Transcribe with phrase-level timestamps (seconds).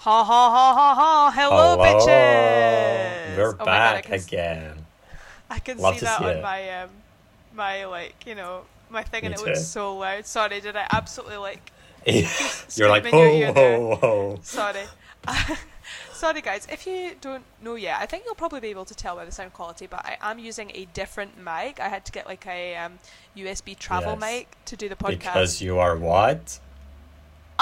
[0.00, 1.30] Ha ha ha ha ha!
[1.34, 1.84] Hello, Hello.
[1.84, 3.36] bitches.
[3.36, 4.86] We're Oh my God, I back can, s- again.
[5.50, 6.42] I can Love see that see on it.
[6.42, 6.90] my um,
[7.54, 9.64] my like you know my thing, and Me it looks too.
[9.64, 10.24] so loud.
[10.26, 11.70] Sorry, did I absolutely like?
[12.06, 13.78] You're like, scream in your ear whoa, there.
[13.80, 14.38] whoa, whoa.
[14.42, 14.84] Sorry.
[16.14, 16.66] Sorry, guys.
[16.70, 19.32] If you don't know yet, I think you'll probably be able to tell by the
[19.32, 21.78] sound quality, but I am using a different mic.
[21.80, 22.98] I had to get like a um,
[23.36, 24.20] USB travel Yes.
[24.20, 25.10] mic to do the podcast.
[25.18, 26.58] Because you are what?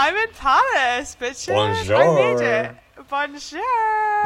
[0.00, 1.52] I'm in Paris, bitches.
[1.52, 2.42] I made Bonjour.
[2.42, 2.76] it.
[3.10, 3.60] Bonjour.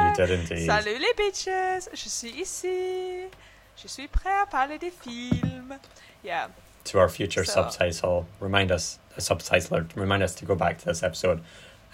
[0.07, 0.67] You did indeed.
[0.67, 1.89] Salut les bitches.
[1.95, 3.29] Je suis ici.
[3.77, 5.79] Je suis prêt à parler des films.
[6.23, 6.49] Yeah.
[6.85, 10.85] To our future So- subtitle, remind us, a subtitler, remind us to go back to
[10.85, 11.41] this episode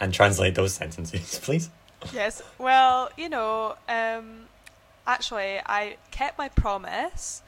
[0.01, 1.71] and translate those sentences, please.
[2.13, 2.43] Yes.
[2.59, 4.47] Well, you know, um,
[5.07, 7.43] actually, I kept my promise.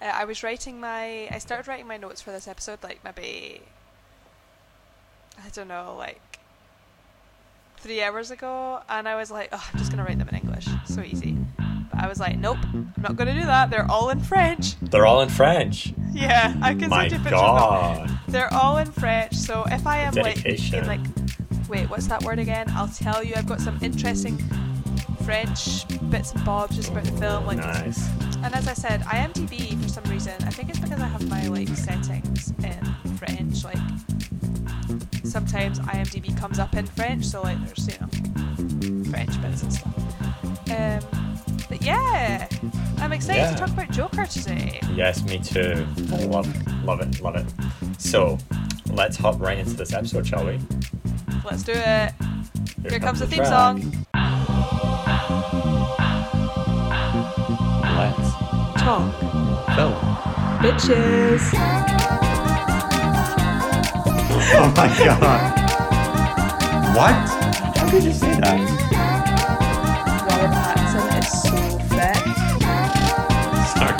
[0.00, 1.28] Uh, I was writing my.
[1.32, 3.60] I started writing my notes for this episode, like maybe.
[5.38, 6.20] I don't know, like.
[7.78, 10.66] Three hours ago, and I was like, oh, I'm just gonna write them in English.
[10.86, 11.36] So easy.
[11.92, 13.68] But I was like, nope, I'm not gonna do that.
[13.68, 14.76] They're all in French.
[14.80, 15.92] They're all in French.
[16.10, 17.58] Yeah, I can My send you pictures of
[18.06, 18.06] them.
[18.08, 18.18] God.
[18.28, 20.78] They're all in French, so if I am like Dedication.
[20.78, 21.00] in like
[21.68, 22.68] wait, what's that word again?
[22.70, 23.34] I'll tell you.
[23.36, 24.38] I've got some interesting
[25.24, 27.44] French bits and bobs just about the film.
[27.46, 28.08] Like, Nice.
[28.42, 30.32] and as I said, IMDb for some reason.
[30.46, 33.62] I think it's because I have my like settings in French.
[33.62, 33.76] Like
[35.34, 40.70] sometimes IMDb comes up in French, so like there's you know French bits and stuff.
[40.70, 41.00] Um,
[41.68, 42.46] but yeah,
[42.98, 43.50] I'm excited Yeah.
[43.50, 44.78] to talk about Joker today.
[44.94, 45.84] Yes, me too.
[46.12, 46.46] I love,
[46.84, 47.46] love it, love it.
[47.98, 48.38] So,
[48.92, 50.60] let's hop right into this episode, shall we?
[51.44, 52.12] Let's do it.
[52.88, 53.48] Here, comes the theme track.
[53.48, 54.06] song.
[57.98, 59.12] Let's Talk,
[59.74, 59.94] film.
[60.62, 62.03] bitches.
[64.56, 65.20] Oh my god.
[66.96, 67.14] What?
[67.76, 68.58] How could you say that?
[70.28, 71.56] Robert Pattinson is so
[71.94, 72.22] fit.
[73.74, 73.96] Sorry.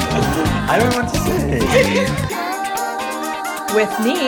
[0.66, 1.58] I don't know what to say.
[3.74, 4.18] With me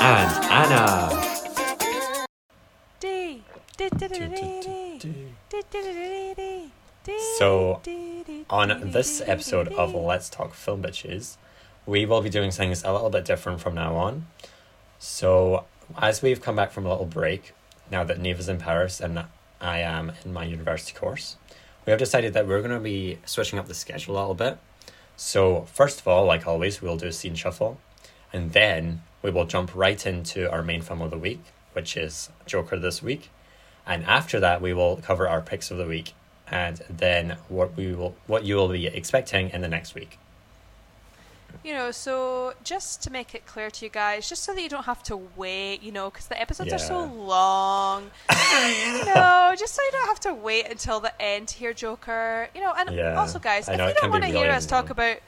[0.00, 0.86] And Anna.
[3.00, 3.42] D.
[7.38, 11.36] So, D- D- On this episode of Let's Talk Film Bitches,
[11.86, 14.26] we will be doing things a little bit different from now on.
[14.98, 15.64] So,
[15.98, 17.54] as we've come back from a little break,
[17.90, 19.24] now that Niamh is in Paris and
[19.60, 21.36] I am in my university course,
[21.84, 24.58] we have decided that we're going to be switching up the schedule a little bit.
[25.16, 27.80] So, first of all, like always, we'll do a scene shuffle,
[28.32, 32.30] and then we will jump right into our main film of the week, which is
[32.46, 33.30] Joker this week.
[33.84, 36.14] And after that, we will cover our picks of the week,
[36.46, 40.18] and then what we will, what you will be expecting in the next week.
[41.64, 44.68] You know, so just to make it clear to you guys, just so that you
[44.68, 48.10] don't have to wait, you know, because the episodes are so long.
[48.30, 52.48] you know, just so you don't have to wait until the end to hear Joker.
[52.54, 54.48] You know, and Yeah, also, guys, I if know, you don't want to hear really
[54.56, 55.18] us talk about,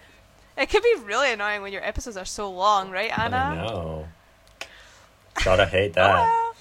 [0.56, 3.36] it can be really annoying when your episodes are so long, right, Anna?
[3.36, 4.08] I know.
[5.44, 6.14] Gotta hate Oh, that.
[6.14, 6.54] well.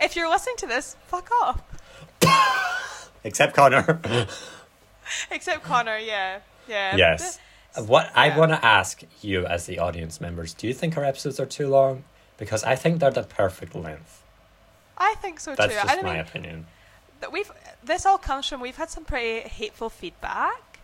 [0.00, 1.60] If you're listening to this, fuck off.
[3.24, 4.00] Except Connor.
[5.30, 6.38] Except Connor, yeah,
[6.68, 6.96] yeah.
[6.96, 7.20] yes.
[7.36, 7.46] Th-
[7.78, 11.40] What I want to ask you, as the audience members, do you think our episodes
[11.40, 12.04] are too long?
[12.36, 14.22] Because I think they're the perfect length.
[14.98, 15.80] I think so That's too.
[15.80, 16.66] just I my mean, opinion.
[17.32, 17.50] we've
[17.82, 20.78] this all comes from we've had some pretty hateful feedback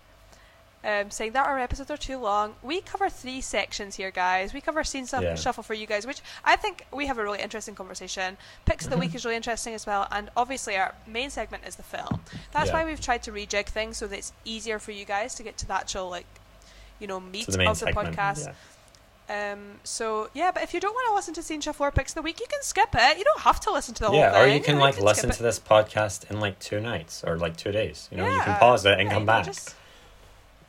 [0.85, 4.61] um, saying that our episodes are too long we cover three sections here guys we
[4.61, 5.35] cover scene stuff Yeah.
[5.37, 8.91] shuffle for you guys which i think we have a really interesting conversation picks of
[8.91, 12.21] the week is really interesting as well and obviously our main segment is the film
[12.53, 12.75] that's Yeah.
[12.75, 15.57] why we've tried to rejig things so that it's easier for you guys to get
[15.59, 16.27] to the actual like
[17.01, 18.17] you know meat the of the segment.
[18.17, 18.53] podcast
[19.29, 19.53] yeah.
[19.53, 22.17] um, so yeah, but if you don't want to listen to Scene Shuffle Picks of
[22.17, 23.19] the Week, you can skip it.
[23.19, 24.49] You don't have to listen to the Yeah, whole thing.
[24.49, 27.23] Yeah, or you can know, like skip listen to this podcast in like two nights
[27.25, 28.09] or like two days.
[28.11, 29.45] You know, you can pause it and yeah, come back.
[29.45, 29.75] just-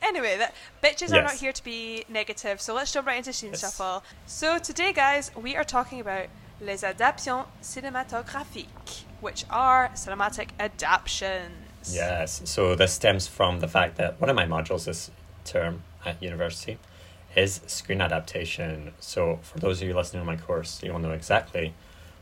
[0.02, 3.50] Anyway, that, bitches are not here to be negative, so let's jump right into Scene
[3.50, 3.60] Yes.
[3.60, 4.02] Shuffle.
[4.24, 6.26] So today, guys, we are talking about
[6.58, 11.94] les adaptations cinématographiques, which are cinematic adaptions.
[11.94, 12.42] Yes.
[12.44, 15.10] So this stems from the fact that one of my modules this
[15.44, 16.78] term at university
[17.36, 18.92] is screen adaptation.
[19.00, 21.74] So for those of you listening to my course, you will know exactly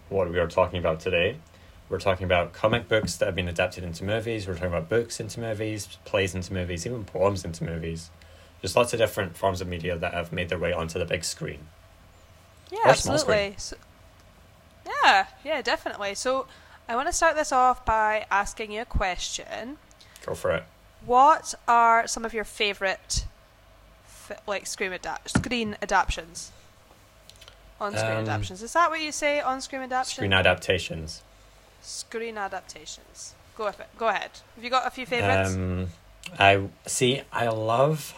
[0.09, 1.37] what we are talking about today.
[1.89, 4.47] We're talking about comic books that have been adapted into movies.
[4.47, 8.11] We're talking about books into movies, plays into movies, even poems into movies.
[8.61, 11.25] Just lots of different forms of media that have made their way onto the big
[11.25, 11.61] screen.
[12.71, 13.55] Yeah, Or small absolutely.
[13.57, 13.77] So,
[15.05, 16.15] yeah, yeah, definitely.
[16.15, 16.47] So
[16.89, 19.79] I want to start this off by asking you a question.
[20.27, 20.65] Go for it.
[21.07, 23.27] What are some of your favorite,
[24.47, 26.53] like screen adap- screen adaptations?
[27.81, 28.63] On-screen Um, adaptations.
[28.63, 29.41] Is that what you say?
[29.41, 30.15] On-screen adaptation.
[30.17, 31.23] Screen adaptations.
[31.81, 33.35] Screen adaptations.
[33.57, 33.87] Go with it.
[33.97, 34.31] Go ahead.
[34.57, 35.51] Have you got a few favorites?
[35.55, 35.91] Um,
[36.39, 37.23] I see.
[37.33, 38.15] I love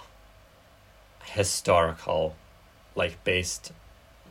[1.23, 2.37] historical,
[2.95, 3.73] like based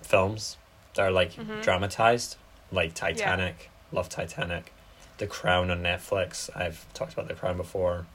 [0.01, 0.57] films
[0.95, 1.61] that are like Mhm.
[1.61, 2.35] dramatized,
[2.71, 3.69] like Titanic.
[3.91, 4.73] Love Titanic.
[5.17, 6.49] The Crown on Netflix.
[6.55, 8.05] I've talked about The Crown before.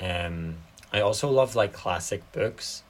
[0.00, 0.58] Um,
[0.92, 2.82] I also love like classic books.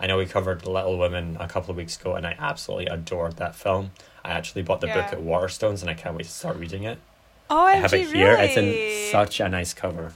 [0.00, 3.36] I know we covered Little Women a couple of weeks ago, and I absolutely adored
[3.38, 3.90] that film.
[4.24, 6.98] I actually bought the book at Waterstones, and I can't wait to start reading it.
[7.50, 8.34] oh, I have it here.
[8.34, 8.44] Really?
[8.44, 8.56] It's
[9.08, 10.12] in such a nice cover.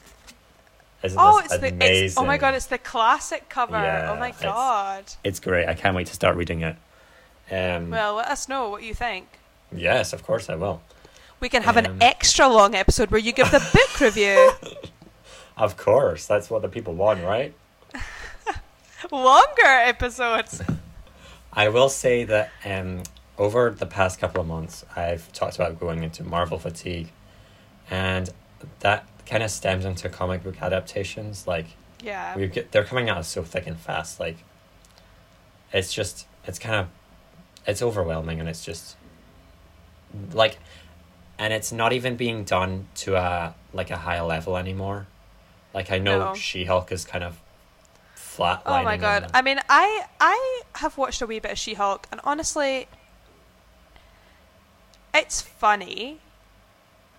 [1.03, 3.77] Isn't Oh, it's the it's, oh my god, it's the classic cover.
[3.77, 5.05] Yeah, oh my god.
[5.25, 5.67] It's great.
[5.67, 6.77] I can't wait to start reading it.
[7.51, 9.27] Um, Well, let us know what you think.
[9.75, 10.81] yes, of course I will.
[11.41, 14.53] We can have an Um, extra long episode where you give the book review.
[15.57, 17.55] Of course, that's what the people want, right?
[19.11, 20.63] Longer episodes.
[21.53, 23.03] I will say that um,
[23.37, 27.11] over the past couple of months, I've talked about going into Marvel fatigue,
[27.91, 28.31] and
[28.81, 31.47] that kind of stems into comic book adaptations.
[31.47, 31.67] Like
[32.03, 32.37] Yeah.
[32.37, 34.19] we get, they're coming out so thick and fast.
[34.19, 34.39] Like
[35.73, 36.89] it's just, it's kind of,
[37.67, 38.97] it's overwhelming, and it's just
[40.33, 40.59] like,
[41.39, 45.07] and it's not even being done to a like a high level anymore.
[45.75, 46.35] Like I know No.
[46.35, 47.39] She Hulk is kind of
[48.15, 48.63] flat.
[48.67, 49.31] Oh my god.
[49.35, 52.89] I mean, I I have watched a wee bit of She-Hulk and honestly
[55.15, 56.19] it's funny.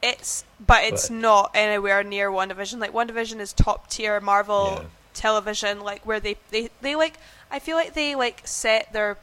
[0.01, 2.79] It's but it's But- not anywhere near WandaVision.
[2.79, 4.87] Like WandaVision is top tier Marvel Yeah.
[5.13, 7.17] television like where they, they they like
[7.51, 9.17] I feel like they like set their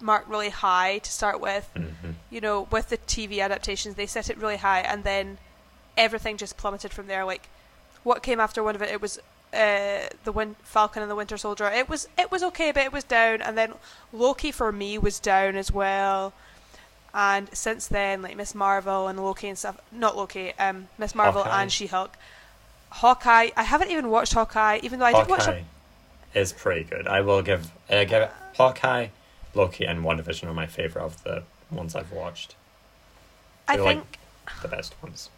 [0.00, 1.68] mark really high to start with.
[1.74, 5.38] hmm You know, with the TV adaptations, they set it really high and then
[5.96, 7.24] everything just plummeted from there.
[7.24, 7.48] Like
[8.04, 9.18] what came after one of it it was
[9.52, 11.66] uh, the Win- Falcon and the Winter Soldier.
[11.66, 13.74] It was it was okay, but it was down, and then
[14.12, 16.32] Loki for me was down as well.
[17.14, 21.42] And since then, like Miss Marvel and Loki and stuff, not Loki, um, Miss Marvel
[21.42, 21.62] Hawkeye.
[21.62, 22.16] and She Hulk,
[22.88, 23.50] Hawkeye.
[23.54, 25.44] I haven't even watched Hawkeye, even though I did watch.
[25.44, 25.62] Hawkeye
[26.34, 27.06] A, is pretty good.
[27.06, 29.08] I will give uh, give it Hawkeye,
[29.54, 32.54] Loki, and WandaVision are my favorite of the ones I've watched.
[33.68, 34.18] I They're, like, think
[34.62, 35.28] The best ones.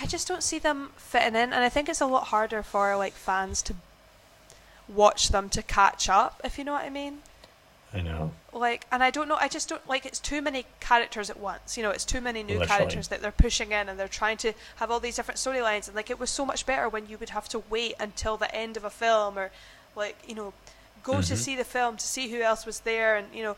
[0.00, 2.96] I just don't see them fitting in, and I think it's a lot harder for
[2.96, 3.74] like fans to
[4.88, 6.40] watch them to catch up.
[6.44, 7.18] If you know what I mean.
[7.92, 8.32] I know.
[8.52, 11.76] like and i don't know i just don't like it's too many characters at once
[11.76, 12.66] you know it's too many new Literally.
[12.66, 15.94] characters that they're pushing in and they're trying to have all these different storylines and
[15.94, 18.76] like it was so much better when you would have to wait until the end
[18.76, 19.52] of a film or
[19.94, 20.52] like you know
[21.04, 21.36] go to Mhm.
[21.36, 23.56] see the film to see who else was there and you know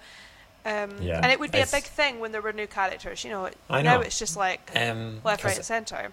[0.67, 3.31] um, Yeah, and it would be a big thing when there were new characters you
[3.31, 4.01] know I now know.
[4.03, 6.13] it's just like Um, left right, and center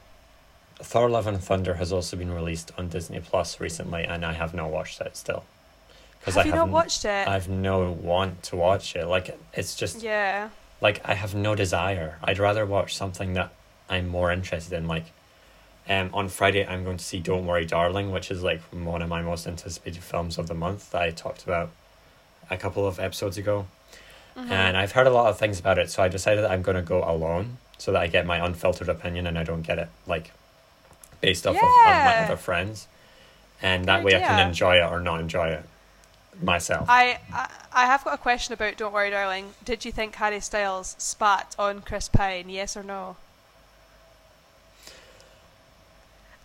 [0.79, 4.53] Thor: Love and Thunder has also been released on Disney Plus recently, and I have
[4.53, 5.43] not watched it still.
[6.19, 9.05] Because have I you not haven't- watched it I've no want to watch it.
[9.07, 10.49] Like it's just yeah
[10.81, 12.17] like I have no desire.
[12.23, 13.51] I'd rather watch something that
[13.89, 14.87] I'm more interested in.
[14.87, 15.05] Like,
[15.89, 19.09] um, on Friday I'm going to see Don't Worry, Darling, which is like one of
[19.09, 21.71] my most anticipated films of the month that I talked about
[22.49, 23.67] a couple of episodes ago.
[24.37, 24.49] Mhm.
[24.49, 26.75] And I've heard a lot of things about it, so I decided that I'm going
[26.77, 29.89] to go alone so that I get my unfiltered opinion and I don't get it
[30.07, 30.31] like
[31.23, 32.87] based off of on my other friends.
[33.61, 35.63] And that Good way I can enjoy it or not enjoy it
[36.41, 36.85] myself.
[36.89, 39.53] I, I I have got a question about Don't Worry Darling.
[39.63, 42.49] Did you think Harry Styles spat on Chris Pine?
[42.49, 43.15] Yes or no?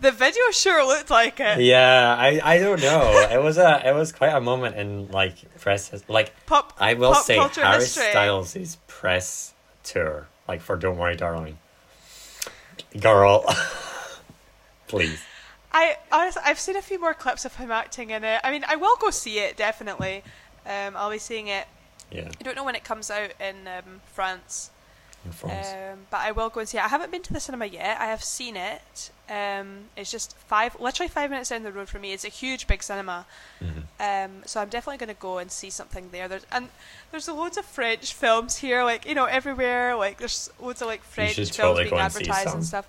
[0.00, 1.60] The video sure looked like it.
[1.60, 3.28] yeah, I, I don't know.
[3.32, 6.72] it was a it was quite a moment in like press like Pop.
[6.78, 8.10] I will pop say Harry history.
[8.10, 11.58] Styles' press tour, like for Don't Worry Darling.
[13.00, 13.44] Girl.
[14.88, 15.22] Please.
[15.72, 18.40] I honestly, I've seen a few more clips of him acting in it.
[18.42, 20.22] I mean, I will go see it definitely.
[20.66, 21.66] Um, I'll be seeing it.
[22.10, 22.28] Yeah.
[22.40, 24.70] I don't know when it comes out in um, France.
[25.24, 25.68] In France.
[25.68, 26.84] Um, but I will go and see it.
[26.84, 28.00] I haven't been to the cinema yet.
[28.00, 29.10] I have seen it.
[29.28, 32.12] Um, it's just five, literally five minutes down the road from me.
[32.12, 33.26] It's a huge, big cinema.
[33.62, 33.80] Mm-hmm.
[34.00, 36.28] Um, so I'm definitely going to go and see something there.
[36.28, 36.68] There's and
[37.10, 39.96] there's loads of French films here, like you know everywhere.
[39.96, 42.88] Like there's loads of like French films totally being go and see advertised and stuff.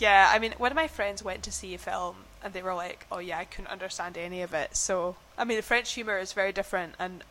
[0.00, 2.74] Yeah, I mean, one of my friends went to see a film and they were
[2.74, 6.18] like, "Oh yeah, I couldn't understand any of it." So I mean, the French humor
[6.18, 7.22] is very different, and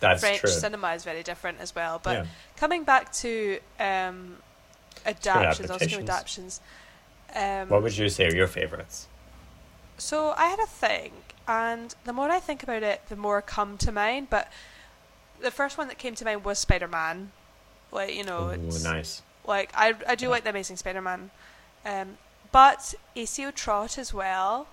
[0.00, 0.50] That's French true.
[0.50, 2.00] cinema is very different as well.
[2.02, 2.26] But yeah.
[2.56, 4.36] coming back to um,
[5.04, 6.08] adaptions, on screen adaptations.
[6.08, 6.60] adaptions.
[7.34, 9.08] Um, What would you say are your favorites?
[9.98, 11.12] so I had a thing,
[11.48, 14.28] and the more I think about it, the more come to mind.
[14.30, 14.50] But
[15.40, 17.32] the first one that came to mind was Spider Man.
[17.92, 19.22] Like you know, Ooh, it's nice.
[19.46, 21.30] like I I do like the Amazing Spider Man,
[21.86, 22.18] um,
[22.52, 24.66] but Esio Trot as well,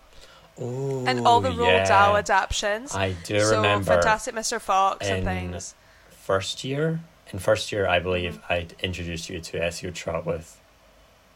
[0.61, 1.87] Ooh, and all the Roald yeah.
[1.87, 2.93] Dahl adaptions.
[2.95, 4.59] I do so remember Fantastic Mr.
[4.59, 5.75] Fox and in things.
[6.09, 6.99] first year.
[7.31, 8.53] In first year, I believe Mm-hmm.
[8.53, 10.59] I introduced you to Esio Trot with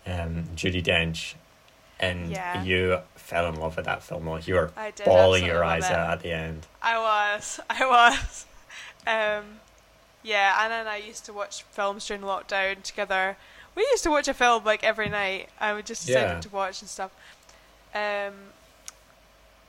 [0.06, 1.34] um, Judi Dench,
[2.00, 2.64] and Yeah.
[2.64, 4.28] you fell in love with that film.
[4.28, 6.68] Like you were I did bawling your eyes out at the end.
[6.82, 7.60] I was.
[7.70, 8.46] I was.
[9.08, 9.60] Um,
[10.24, 13.38] yeah, Anna and I used to watch films during lockdown together.
[13.78, 15.50] We used to watch a film like every night.
[15.60, 16.34] I would just Yeah.
[16.34, 17.12] what to watch and stuff.
[17.94, 18.34] Um,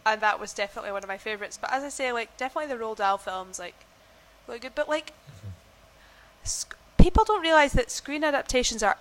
[0.06, 1.58] and that was definitely one of my favorites.
[1.60, 3.74] But as I say, like definitely the Roald Dahl films, like
[4.46, 4.74] really good.
[4.74, 5.12] But like,
[6.42, 8.96] sc- people don't realize that screen adaptations are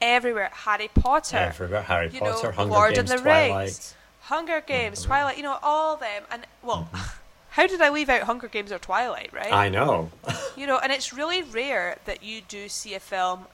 [0.00, 0.50] everywhere.
[0.52, 3.58] Harry Potter, Yeah, I forgot Harry You know, Hunger Lord of Games, the Twilight.
[3.64, 3.94] Rings.
[4.22, 5.06] Hunger Games, Mhm.
[5.06, 5.36] Twilight.
[5.36, 6.24] You know all them.
[6.30, 6.88] And well,
[7.50, 9.30] how did I leave out Hunger Games or Twilight?
[9.34, 9.52] Right.
[9.52, 10.10] I know.
[10.56, 13.46] You know, and it's really rare that you do see a film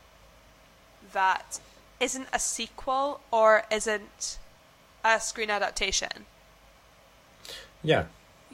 [1.12, 1.60] that
[2.00, 4.38] isn't a sequel or isn't
[5.04, 6.26] a screen adaptation.
[7.82, 8.04] yeah.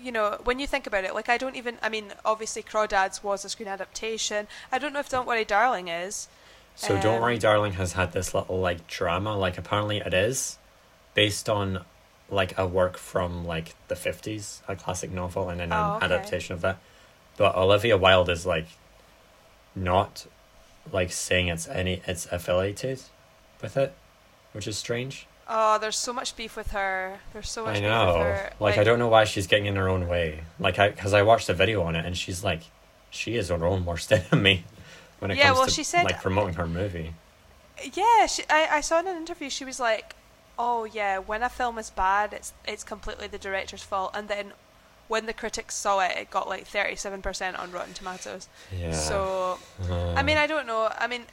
[0.00, 3.24] You know, when you think about it, like I don't even, I mean, obviously Crawdads
[3.24, 4.46] was a screen adaptation.
[4.70, 6.28] I don't know if Don't Worry Darling is.
[6.76, 10.56] So Don't Um, Worry Darling has had this little like drama, like apparently it is,
[11.14, 11.84] based on
[12.30, 16.04] like a work from like the fifties, a classic novel and then an Oh, okay.
[16.04, 16.78] adaptation of that.
[17.36, 18.68] But Olivia Wilde is like
[19.74, 20.26] not
[20.92, 23.02] like saying it's any it's affiliated
[23.62, 23.94] with it,
[24.52, 25.26] which is strange.
[25.50, 27.20] Oh, there's so much beef with her.
[27.32, 28.06] There's so much I beef know.
[28.18, 28.52] with her.
[28.60, 30.40] Like, I don't know why she's getting in her own way.
[30.60, 32.62] Like I because I watched a video on it and she's like
[33.10, 34.64] she is her own worst enemy
[35.18, 37.14] when it Yeah, comes well, to she said- like promoting her movie.
[37.94, 40.16] Yeah, she, I, I saw in an interview she was like,
[40.58, 44.52] "Oh yeah, when a film is bad, it's it's completely the director's fault." And then
[45.08, 48.48] when the critics saw it, it got like thirty seven percent on Rotten Tomatoes.
[48.70, 48.92] Yeah.
[48.92, 49.58] So
[49.90, 50.90] Uh, I mean, I don't know.
[50.98, 51.24] I mean,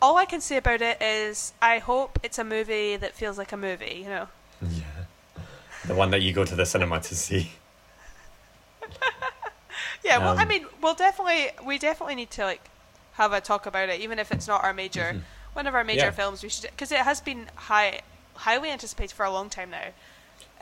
[0.00, 3.52] all I can say about it is I hope it's a movie that feels like
[3.52, 4.00] a movie.
[4.02, 4.28] You know.
[4.62, 4.84] Yeah.
[5.86, 7.52] The one that you go to the cinema to see.
[10.04, 10.18] Yeah.
[10.18, 12.62] Well, I Um, mean, we'll definitely we definitely need to like
[13.14, 15.22] have a talk about it, even if it's not our major Mhm.
[15.52, 16.10] one of our major Yeah.
[16.10, 16.42] films.
[16.42, 18.00] We should because it has been high
[18.34, 19.88] highly anticipated for a long time now.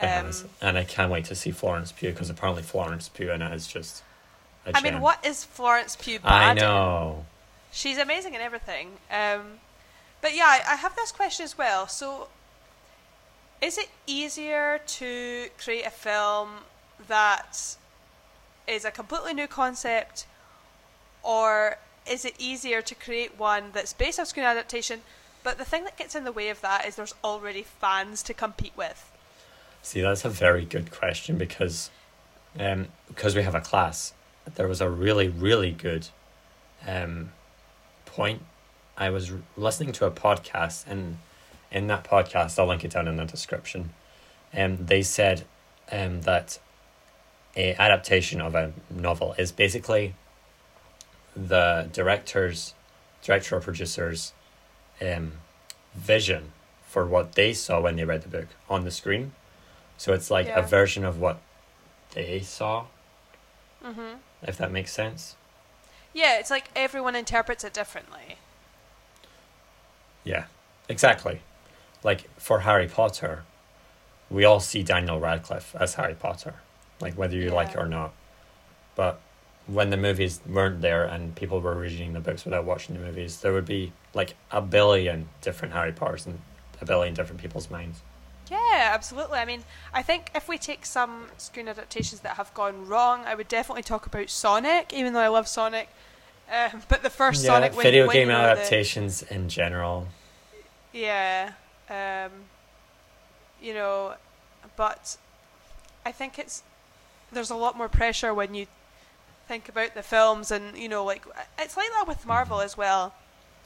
[0.01, 3.53] Um, And I can't wait to see Florence Pugh because apparently Florence Pugh in it
[3.53, 4.03] is just.
[4.65, 6.57] a I mean, what is Florence Pugh I in?
[6.57, 7.25] know.
[7.71, 8.91] She's amazing in everything.
[9.11, 9.59] Um,
[10.21, 11.87] but yeah, I, I have this question as well.
[11.87, 12.29] So,
[13.61, 16.49] is it easier to create a film
[17.07, 17.75] that
[18.67, 20.25] is a completely new concept,
[21.23, 21.77] or
[22.09, 25.01] is it easier to create one that's based on screen adaptation?
[25.43, 28.33] But the thing that gets in the way of that is there's already fans to
[28.33, 29.08] compete with.
[29.81, 31.89] See, that's a very good question because,
[32.59, 34.13] um, because we have a class,
[34.55, 36.07] there was a really, really good,
[36.87, 37.31] um,
[38.05, 38.41] point.
[38.97, 41.17] I was listening to a podcast, and
[41.71, 43.91] in that podcast, I'll link it down in the description.
[44.53, 45.45] Um, they said,
[45.91, 46.59] um, that
[47.55, 50.15] a adaptation of a novel is basically
[51.35, 52.73] the director's,
[53.23, 54.33] director or producer's,
[55.01, 55.33] um,
[55.95, 56.51] vision
[56.85, 59.31] for what they saw when they read the book on the screen.
[59.99, 60.59] So it's like Yeah.
[60.59, 61.39] a version of what
[62.13, 62.85] they saw,
[63.83, 65.35] hmm if that makes sense.
[66.13, 68.37] Yeah, it's like everyone interprets it differently.
[70.23, 70.45] Yeah,
[70.87, 71.41] exactly.
[72.01, 73.43] Like for Harry Potter,
[74.29, 76.55] we all see Daniel Radcliffe as Harry Potter,
[77.01, 78.13] like whether you like it or not.
[78.95, 79.19] But
[79.67, 83.41] when the movies weren't there and people were reading the books without watching the movies,
[83.41, 86.39] there would be like a billion different Harry Potters in
[86.79, 87.99] a billion different people's minds.
[88.71, 89.39] Yeah, absolutely.
[89.39, 93.35] I mean, I think if we take some screen adaptations that have gone wrong, I
[93.35, 95.89] would definitely talk about Sonic, even though I love Sonic.
[96.51, 100.07] Um, but the first yeah, Sonic, video when game you know the- adaptations in general.
[100.93, 101.53] yeah,
[101.89, 102.31] um,
[103.61, 104.15] you know,
[104.75, 105.17] but
[106.05, 106.63] I think it's
[107.31, 108.65] there's a lot more pressure when you
[109.47, 111.25] think about the films, and you know, like
[111.57, 113.13] it's like that with Marvel as well.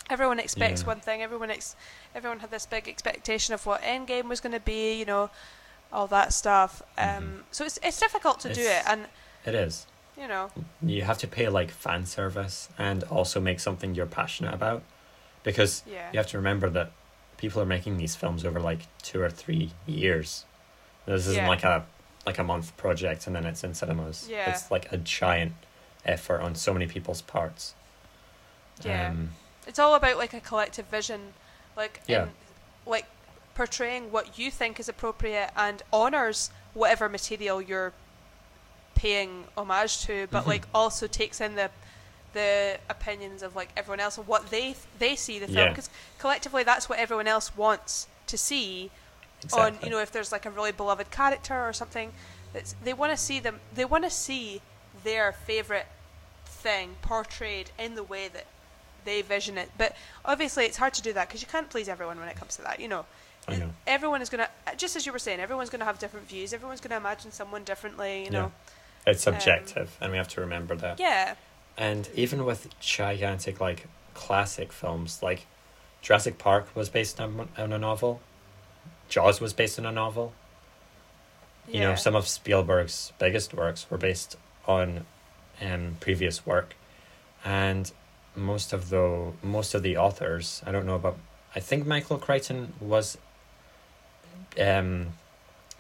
[0.10, 0.88] Everyone expects Yeah.
[0.88, 1.22] one thing.
[1.22, 1.76] Everyone ex-
[2.16, 4.94] everyone had this big expectation of what Endgame was going to be.
[5.00, 5.30] You know,
[5.92, 6.82] all that stuff.
[6.98, 7.44] Um, Mhm.
[7.52, 9.08] So it's it's difficult to do it, and
[9.46, 9.86] It is.
[10.18, 10.52] you know,
[10.82, 14.84] you have to pay like fan service and also make something you're passionate about
[15.44, 16.10] because Yeah.
[16.12, 16.92] you have to remember that
[17.38, 20.46] people are making these films over like two or three years
[21.06, 21.50] this isn't Yeah.
[21.50, 21.86] like a
[22.26, 24.50] like a month project and then it's in cinemas Yeah.
[24.50, 25.52] it's like a giant
[26.06, 27.74] effort on so many people's parts
[28.82, 29.10] Yeah.
[29.10, 29.34] um,
[29.68, 31.34] it's all about like a collective vision,
[31.76, 32.24] like Yeah.
[32.24, 32.30] in,
[32.86, 33.06] like
[33.56, 37.94] portraying what you think is appropriate and honors whatever material you're
[38.96, 40.48] paying homage to, but Mhm.
[40.48, 41.70] like also takes in the
[42.34, 45.70] the opinions of like everyone else and what they they see the film Yeah.
[45.70, 45.88] because
[46.18, 48.90] collectively that's what everyone else wants to see
[49.44, 49.78] exactly.
[49.78, 52.12] on you know if there's like a really beloved character or something
[52.52, 54.64] that's they want to see them they want to see
[55.04, 55.86] their favorite
[56.44, 58.46] thing portrayed in the way that
[59.06, 59.70] they vision it.
[59.78, 59.96] But
[60.26, 62.62] obviously, it's hard to do that because you can't please everyone when it comes to
[62.64, 62.80] that.
[62.80, 63.06] You know,
[63.48, 63.70] I know.
[63.88, 66.54] everyone is gonna, just as you were saying, everyone's gonna have different views.
[66.54, 68.24] Everyone's gonna imagine someone differently.
[68.26, 68.52] You know,
[69.06, 71.00] It's subjective, and we have to remember that.
[71.00, 71.36] yeah,
[71.78, 75.46] And even with gigantic, like, classic films, like
[76.02, 78.22] Jurassic Park was based on, on a novel,
[79.10, 80.34] Jaws was based on a novel.
[81.68, 84.36] You know, some of Spielberg's biggest works were based
[84.68, 85.06] on
[85.62, 86.76] um, previous work.
[87.46, 87.90] And
[88.36, 91.18] most of the most of the authors, I don't know about
[91.56, 93.18] I think Michael Crichton was
[94.60, 95.10] um,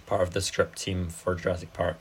[0.05, 1.97] part of the script team for Jurassic Park.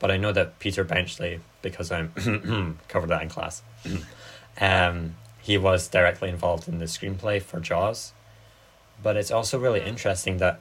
[0.00, 2.12] But I know that Peter Benchley, because I'm
[2.88, 3.62] covered that in class,
[4.60, 8.12] um, he was directly involved in the screenplay for Jaws.
[9.00, 10.60] But it's also really interesting that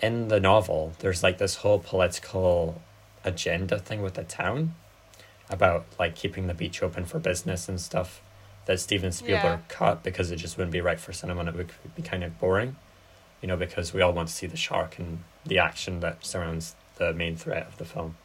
[0.00, 2.80] in the novel, there's like this whole political
[3.24, 4.74] agenda thing with the town
[5.48, 8.20] about like keeping the beach open for business and stuff
[8.66, 9.64] that Steven Spielberg Yeah.
[9.68, 12.38] cut because it just wouldn't be right for cinema and it would be kind of
[12.40, 12.76] boring.
[13.40, 16.74] You know, because we all want to see the shark and the action that surrounds
[16.96, 18.16] the main threat of the film.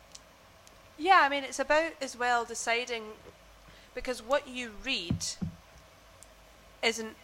[0.97, 3.03] Yeah, I mean, it's about as well deciding
[3.93, 5.17] because what you read
[6.81, 7.15] isn't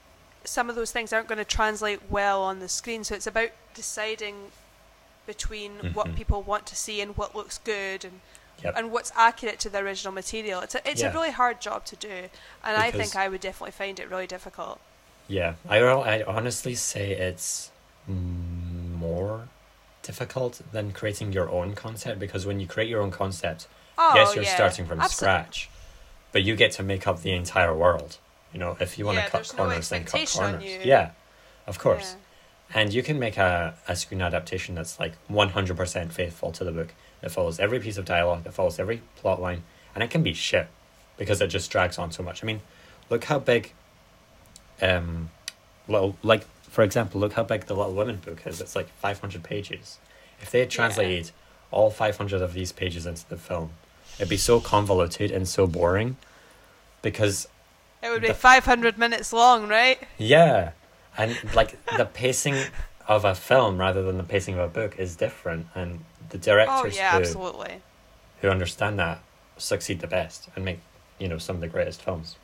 [0.43, 3.03] some of those things aren't going to translate well on the screen.
[3.03, 4.51] So it's about deciding
[5.25, 6.15] between what Mhm.
[6.15, 8.21] people want to see and what looks good and
[8.63, 8.73] Yep.
[8.75, 10.61] and what's accurate to the original material.
[10.61, 11.11] It's a it's Yeah.
[11.11, 12.29] a really hard job to do,
[12.63, 14.79] and I think I would definitely find it really difficult.
[15.27, 17.69] Yeah, I I honestly say it's
[18.07, 19.47] more
[20.03, 24.35] difficult than creating your own concept because when you create your own concept, Oh, yes,
[24.35, 24.55] you're yeah.
[24.55, 25.69] starting from Absol- scratch,
[26.31, 28.17] but you get to make up the entire world.
[28.53, 30.63] You know, if you want Yeah, to cut there's no corners, then cut corners.
[30.85, 31.11] Yeah,
[31.65, 32.15] of course.
[32.73, 36.93] And you can make a, a screen adaptation that's like 100% faithful to the book.
[37.21, 39.63] It follows every piece of dialogue, it follows every plot line,
[39.95, 40.67] and it can be shit
[41.17, 42.43] because it just drags on so much.
[42.43, 42.61] I mean,
[43.09, 43.73] look how big,
[44.81, 45.29] um,
[45.87, 48.61] little, like, for example, look how big the Little Women book is.
[48.61, 49.97] It's like 500 pages.
[50.41, 50.75] If they had Yeah.
[50.75, 51.31] translated
[51.71, 53.71] all 500 of these pages into the film,
[54.19, 56.17] it'd be so convoluted and so boring
[57.01, 57.47] because
[58.03, 59.99] It would be The- 500 minutes long, right?
[60.19, 60.71] yeah,
[61.17, 62.65] and like the pacing
[63.07, 66.41] of a film rather than the pacing of a book is different, and the Oh
[66.41, 67.81] directors yeah, who absolutely.
[68.41, 69.19] who understand that
[69.57, 70.79] succeed the best and make
[71.19, 72.35] you know some of the greatest films.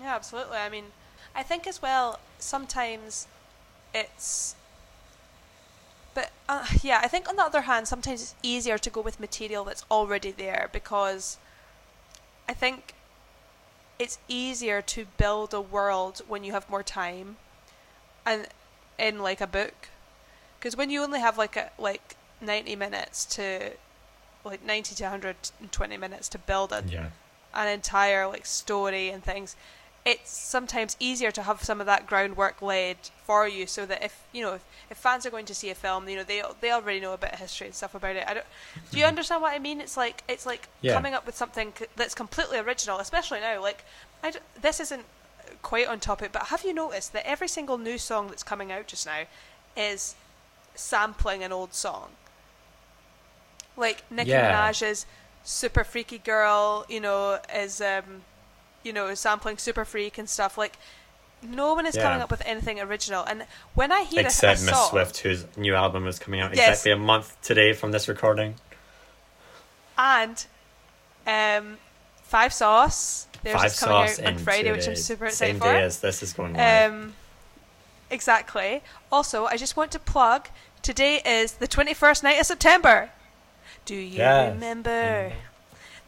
[0.00, 0.58] Yeah, absolutely.
[0.58, 0.86] I mean,
[1.34, 3.26] I think as well, sometimes
[3.94, 4.54] it's.
[6.14, 9.20] But uh, yeah, I think on the other hand, sometimes it's easier to go with
[9.20, 11.38] material that's already there because
[12.48, 12.94] I think
[13.98, 17.36] it's easier to build a world when you have more time
[18.24, 18.46] and
[18.98, 19.88] in like a book.
[20.58, 23.72] Because when you only have like a like 90 minutes to
[24.44, 27.10] like 90 to 120 minutes to build a Yeah,
[27.54, 29.56] an entire like story and things.
[30.04, 34.22] It's sometimes easier to have some of that groundwork laid for you so that if
[34.32, 36.70] you know if, if fans are going to see a film you know they they
[36.70, 38.24] already know a bit of history and stuff about it.
[38.26, 38.46] I don't,
[38.90, 39.08] do you mm-hmm.
[39.08, 39.80] understand what i mean?
[39.80, 40.94] It's like it's like Yeah.
[40.94, 43.60] coming up with something that's completely original especially now.
[43.60, 43.84] Like
[44.22, 45.04] I this isn't
[45.62, 48.86] quite on topic but have you noticed that every single new song that's coming out
[48.86, 49.22] just now
[49.76, 50.14] is
[50.74, 52.10] sampling an old song
[53.76, 54.52] like Nicki Yeah.
[54.70, 55.06] Minaj's
[55.44, 58.22] "Super Freaky Girl," you know, is um,
[58.82, 60.56] you know, sampling "Super Freak" and stuff.
[60.58, 60.76] Like,
[61.42, 63.24] no one is coming up with anything original.
[63.24, 66.40] And when I hear except a, a Miss song, Swift, whose new album is coming
[66.40, 66.68] out Yes.
[66.68, 68.54] exactly a month today from this recording.
[69.98, 70.46] and
[71.26, 71.78] um,
[72.22, 75.78] Five Sauce, there's Five is coming Sauce out on Friday, which I'm super Same excited
[75.78, 76.90] day as this is going live.
[76.92, 77.14] Um,
[78.10, 78.82] exactly.
[79.12, 80.48] Also, I just want to plug.
[80.82, 83.10] Today is the 21st night of September.
[83.86, 84.52] Do you Yes.
[84.54, 85.32] remember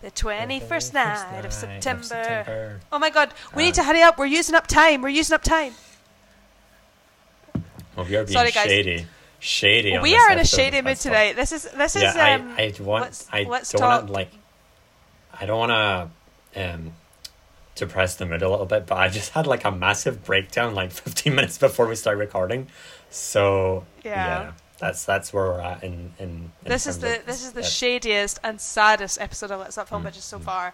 [0.03, 2.03] the 21st night of September?
[2.03, 2.81] September.
[2.93, 4.19] Oh my god, we Uh, need to hurry up.
[4.19, 5.01] We're using up time.
[5.01, 5.75] We're using up time.
[7.97, 8.67] Well, we are being Sorry, guys.
[8.67, 9.07] shady.
[9.41, 9.95] Shady.
[9.97, 11.37] on we are in a shady mood tonight.
[11.37, 13.05] This is this is yeah, um I, I want.
[13.05, 14.31] let's- I let's don't want to like.
[15.41, 16.11] I don't want
[16.55, 16.93] to um,
[17.77, 20.91] depress the mood a little bit, but I just had like a massive breakdown like
[21.05, 22.67] fifteen minutes before we start recording.
[23.11, 24.53] So Yeah.
[24.79, 26.29] That's that's where we're at in in.
[26.65, 30.03] in this is the this is the shadiest and saddest episode of Let's Not Film
[30.05, 30.43] Mm, Bitches so mm.
[30.43, 30.73] far.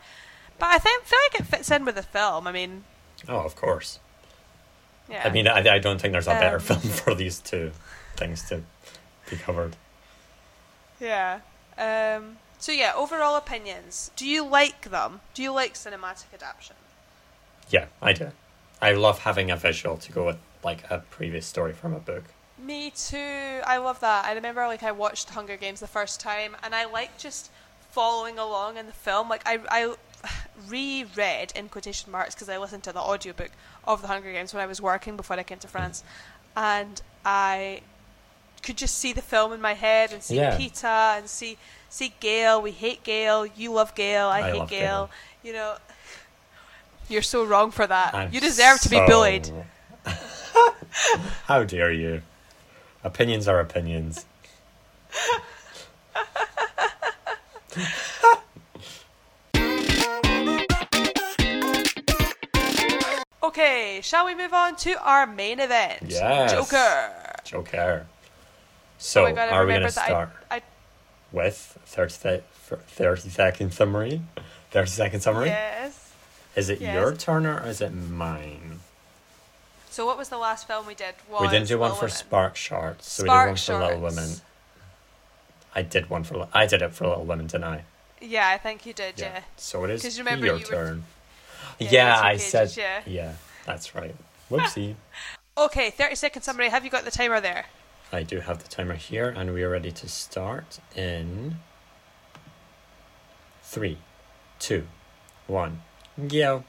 [0.59, 2.47] But I think feel like it fits in with the film.
[2.47, 2.85] I mean,
[3.29, 3.99] Oh, of course.
[5.09, 5.23] yeah.
[5.25, 7.73] I mean, I, I don't think there's a better Um, film for these two
[8.17, 8.63] things to
[9.31, 9.77] be covered.
[11.01, 11.41] yeah.
[11.79, 12.37] Um.
[12.59, 14.11] So yeah, overall opinions.
[14.17, 15.21] Do you like them?
[15.35, 16.77] Do you like cinematic adaptation?
[17.71, 18.31] Yeah, I do.
[18.81, 22.25] I love having a visual to go with like a previous story from a book.
[22.65, 23.61] Me too.
[23.67, 24.25] I love that.
[24.25, 27.51] I remember like I watched Hunger Games the first time, and I like just
[27.91, 29.29] following along in the film.
[29.29, 29.95] Like I, I,
[30.69, 33.51] reread in quotation marks because I listened to the audiobook
[33.87, 36.03] of the Hunger Games when I was working before I came to France,
[36.57, 37.83] and I
[38.63, 40.57] could just see the film in my head and see Yeah.
[40.57, 41.59] Peeta and see
[41.91, 42.63] see Gale.
[42.63, 43.45] We hate Gale.
[43.47, 44.29] You love Gale.
[44.29, 44.67] I, I hate Gale.
[44.69, 45.11] Gale.
[45.43, 45.77] You know,
[47.09, 48.15] you're so wrong for that.
[48.15, 49.51] I'm you deserve to be bullied.
[51.47, 52.23] How dare you?
[53.05, 54.25] Opinions are opinions.
[63.43, 65.99] Okay, shall we move on to our main event?
[66.07, 66.51] Yes.
[66.53, 67.13] Joker.
[67.45, 68.07] Joker.
[68.97, 70.63] So, oh my God, I are we going to start I, I
[71.31, 74.23] with 30, th- 30 second summary?
[74.71, 75.49] 30 second summary?
[75.49, 76.13] yes.
[76.57, 76.95] Is it Yes.
[76.95, 78.74] your turn or is it mine?
[79.95, 81.15] So what was the last film we did?
[81.31, 82.17] Was we didn't do one Little for Women.
[82.17, 84.17] Spark Shorts, so Spark we did one for Little Shorts.
[84.17, 84.31] Women.
[85.73, 87.85] I did one for I did it for Little Women, didn't I?
[88.21, 89.21] Yeah, I think you did.
[89.21, 89.43] Yeah.
[89.57, 91.05] So it is remember your you were- turn.
[91.79, 92.77] Yeah, Yeah, I pages, said.
[92.77, 93.03] yeah.
[93.07, 93.33] Yeah,
[93.67, 94.17] that's right.
[94.51, 94.97] Whoopsie.
[95.57, 96.71] Okay, thirty second summary.
[96.71, 97.67] Have you got the timer there?
[98.13, 101.59] I do have the timer here, and we are ready to start in
[103.63, 103.99] three,
[104.59, 104.89] two,
[105.47, 105.83] one,
[106.27, 106.65] go.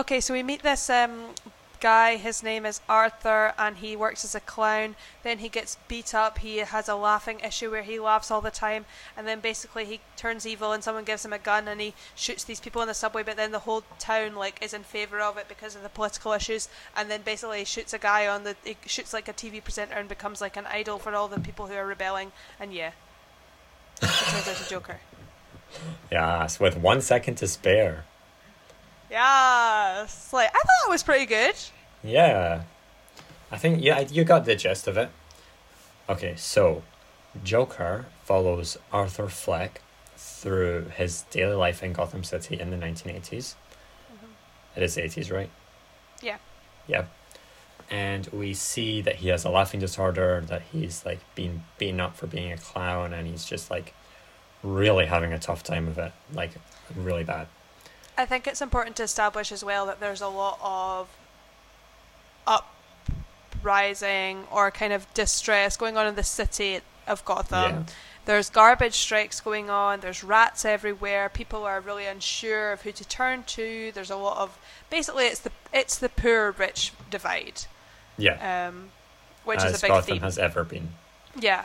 [0.00, 1.34] Okay, so we meet this um,
[1.78, 2.16] guy.
[2.16, 4.96] His name is Arthur, and he works as a clown.
[5.24, 6.38] Then he gets beat up.
[6.38, 10.00] He has a laughing issue where he laughs all the time, and then basically he
[10.16, 12.94] turns evil, and someone gives him a gun, and he shoots these people in the
[12.94, 13.22] subway.
[13.22, 16.32] But then the whole town like is in favor of it because of the political
[16.32, 18.56] issues, and then basically he shoots a guy on the.
[18.64, 21.66] He shoots like a TV presenter and becomes like an idol for all the people
[21.66, 22.32] who are rebelling.
[22.58, 22.92] And yeah,
[24.00, 25.00] it turns out a Joker.
[26.10, 28.06] Yes, with one second to spare.
[29.10, 31.56] Yes, like I thought it was pretty good.
[32.02, 32.62] Yeah.
[33.50, 35.10] I think, yeah, you got the gist of it.
[36.08, 36.82] Okay, so
[37.42, 39.82] Joker follows Arthur Fleck
[40.16, 43.54] through his daily life in Gotham City in the 1980s.
[44.12, 44.76] Mm-hmm.
[44.76, 45.50] It is 80s, right?
[46.22, 46.38] Yeah.
[46.86, 47.06] Yeah.
[47.90, 52.16] And we see that he has a laughing disorder, that he's like being beaten up
[52.16, 53.94] for being a clown, and he's just like
[54.62, 56.12] really having a tough time of it.
[56.32, 56.52] Like,
[56.94, 57.48] really bad.
[58.20, 61.08] I think it's important to establish as well that there's a lot of
[63.56, 67.70] uprising or kind of distress going on in the city of Gotham.
[67.70, 67.82] Yeah.
[68.26, 73.08] There's garbage strikes going on, there's rats everywhere, people are really unsure of who to
[73.08, 73.90] turn to.
[73.94, 74.58] There's a lot of
[74.90, 77.62] basically it's the it's the poor rich divide.
[78.18, 78.68] Yeah.
[78.68, 78.90] Um
[79.44, 80.22] which As is a big Gotham theme.
[80.22, 80.90] has ever been.
[81.34, 81.64] Yeah.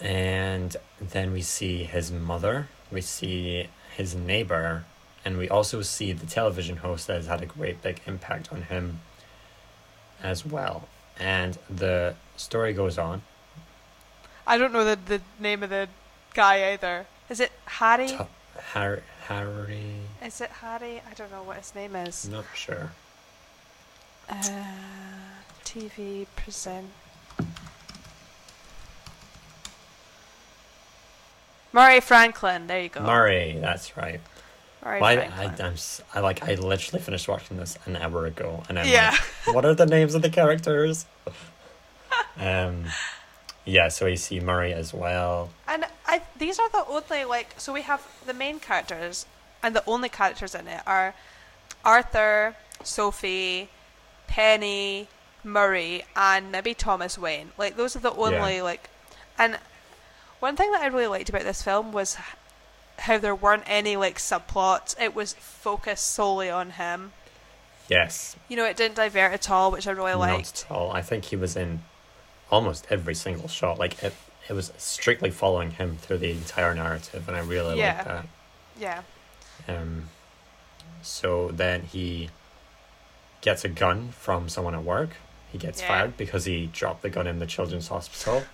[0.00, 4.84] And then we see his mother, we see his neighbor,
[5.24, 8.62] and we also see the television host that has had a great big impact on
[8.62, 9.00] him
[10.22, 10.88] as well.
[11.18, 13.22] And the story goes on.
[14.46, 15.88] I don't know the the name of the
[16.34, 17.06] guy either.
[17.30, 18.08] Is it Harry?
[18.08, 18.26] To-
[18.72, 21.00] Har- Harry, Is it Harry?
[21.10, 22.28] I don't know what his name is.
[22.28, 22.92] not sure.
[24.28, 24.44] Uh,
[25.64, 26.90] TV present.
[31.72, 32.66] Murray Franklin.
[32.66, 33.00] There you go.
[33.00, 34.20] Murray, that's right.
[34.84, 35.74] Well, I, I, I'm,
[36.14, 39.16] I like I literally finished watching this an hour ago, and I'm Yeah.
[39.46, 41.06] like, what are the names of the characters?
[42.38, 42.84] um,
[43.64, 43.88] yeah.
[43.88, 45.50] So we see Murray as well.
[45.66, 49.26] and I these are the only like so we have the main characters
[49.62, 51.14] and the only characters in it are
[51.84, 53.68] Arthur, Sophie,
[54.26, 55.08] Penny,
[55.42, 57.52] Murray, and maybe Thomas Wayne.
[57.56, 58.90] Like those are the only like
[59.38, 59.58] and
[60.40, 62.16] one thing that I really liked about this film was
[62.98, 64.94] how there weren't any like subplots.
[65.00, 67.12] It was focused solely on him.
[67.88, 70.90] Yes, You know, it didn't divert at all, which I really not at all.
[70.92, 71.82] I think he was in
[72.50, 73.78] almost every single shot.
[73.78, 74.14] Like it,
[74.48, 77.96] it was strictly following him through the entire narrative, and I really Yeah.
[77.96, 78.26] like that.
[78.78, 79.02] Yeah.
[79.68, 80.08] Um,
[81.02, 82.30] so then he
[83.42, 85.10] gets a gun from someone at work.
[85.52, 85.88] He gets Yeah.
[85.88, 88.44] fired because he dropped the gun in the children's hospital,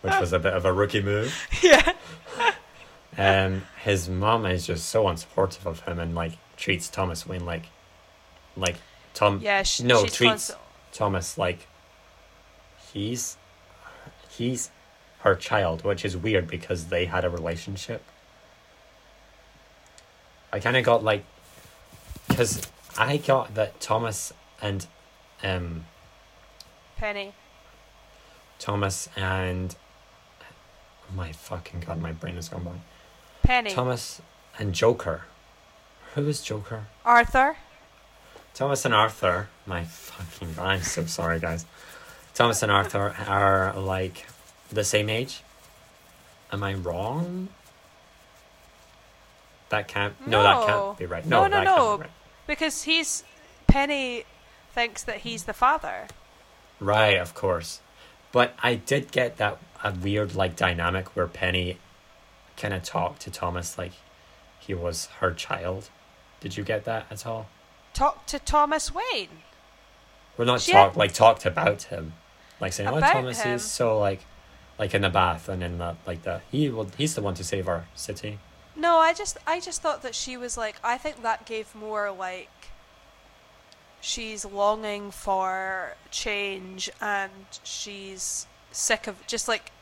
[0.00, 1.32] which was a bit of a rookie move.
[1.62, 1.92] yeah.
[3.18, 7.66] Um, his mom is just so unsupportive of him and like treats Thomas Wayne like,
[8.56, 8.76] like
[9.14, 9.40] Tom.
[9.42, 9.62] Yeah.
[9.62, 10.52] she, no, she's treats
[10.92, 11.66] Thomas like
[12.92, 13.36] he's
[14.28, 14.70] he's
[15.20, 18.02] her child, which is weird because they had a relationship.
[20.52, 21.24] I kind of got like,
[22.28, 24.86] because I got that Thomas and,
[25.42, 25.86] um,
[26.96, 27.34] Penny.
[28.58, 29.74] Thomas and,
[30.40, 32.80] oh my fucking god, my brain has gone blank.
[33.46, 33.70] Penny.
[33.72, 34.20] Thomas
[34.58, 35.22] and Joker.
[36.14, 36.86] Who is Joker?
[37.04, 37.56] Arthur.
[38.54, 41.66] Thomas and Arthur, my fucking I'm so sorry, guys.
[42.34, 44.26] Thomas and Arthur are like
[44.70, 45.42] the same age.
[46.52, 47.48] Am I wrong?
[49.68, 50.14] That can't.
[50.26, 51.26] No, that can't be right.
[51.26, 51.96] No, No, no, no.
[51.98, 52.10] Be right.
[52.46, 53.24] because he's
[53.66, 54.24] Penny
[54.72, 56.06] thinks that he's the father.
[56.80, 57.80] Right, of course.
[58.32, 61.78] But I did get that a weird like dynamic where Penny
[62.56, 63.92] kind of talked to Thomas like
[64.58, 65.90] he was her child.
[66.40, 67.48] Did you get that at all?
[67.94, 69.42] Talk to Thomas Wayne.
[70.36, 72.12] Well, not She talk had- like talked about him,
[72.60, 73.52] like saying, "Oh, Thomas him?
[73.54, 74.20] is so like,
[74.78, 77.44] like in the bath and in the like the he will he's the one to
[77.44, 78.38] save our city."
[78.74, 82.10] No, I just I just thought that she was like I think that gave more
[82.10, 82.50] like
[84.00, 87.32] she's longing for change and
[87.64, 89.72] she's sick of just like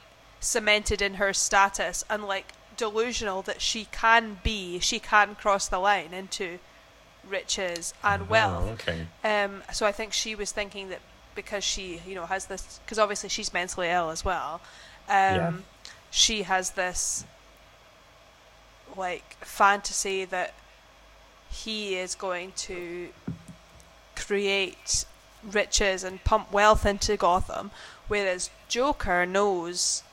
[0.40, 5.78] cemented in her status and like delusional that she can be she can cross the
[5.78, 6.58] line into
[7.28, 8.68] riches and wealth.
[8.68, 9.06] Oh, okay.
[9.24, 11.00] Um, so I think she was thinking that
[11.34, 14.60] because she, you know, has this, because obviously she's mentally ill as well.
[15.08, 15.52] Um, Yeah.
[16.10, 17.24] She has this,
[18.96, 20.54] like, fantasy that
[21.50, 23.08] he is going to
[24.14, 25.04] create
[25.42, 27.72] riches and pump wealth into Gotham,
[28.06, 30.04] whereas Joker knows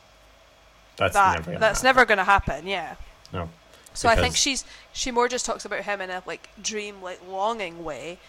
[1.01, 1.45] That's that never.
[1.51, 1.87] Gonna that's happen.
[1.95, 2.67] never going to happen.
[2.67, 2.95] Yeah.
[3.33, 3.49] No.
[3.93, 7.19] So I think she's she more just talks about him in a like dream like
[7.27, 8.19] longing way.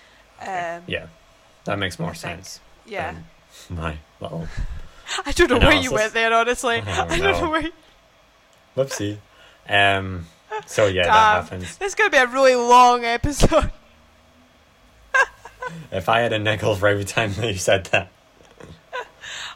[0.40, 1.06] Um, Yeah,
[1.64, 2.58] that makes more sense.
[2.84, 3.14] yeah.
[3.70, 4.48] my little
[5.26, 6.82] I don't know where you went there, honestly.
[6.84, 7.40] Oh, I don't no.
[7.40, 7.60] know where.
[7.62, 7.72] You...
[8.76, 9.18] whoopsie.
[9.68, 10.26] Um.
[10.66, 11.12] So yeah, Damn.
[11.12, 11.76] that happens.
[11.76, 13.70] This is gonna be a really long episode.
[15.90, 18.10] If I had a nickel for every time that you said that.
[18.60, 18.66] oh,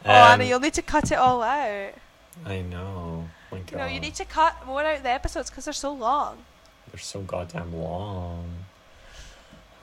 [0.05, 1.91] Anna, Um, you'll need to cut it all out.
[2.45, 3.27] I know.
[3.51, 3.71] My God.
[3.71, 6.39] You know, you need to cut more out the episodes because they're so long.
[6.91, 8.65] They're so goddamn long.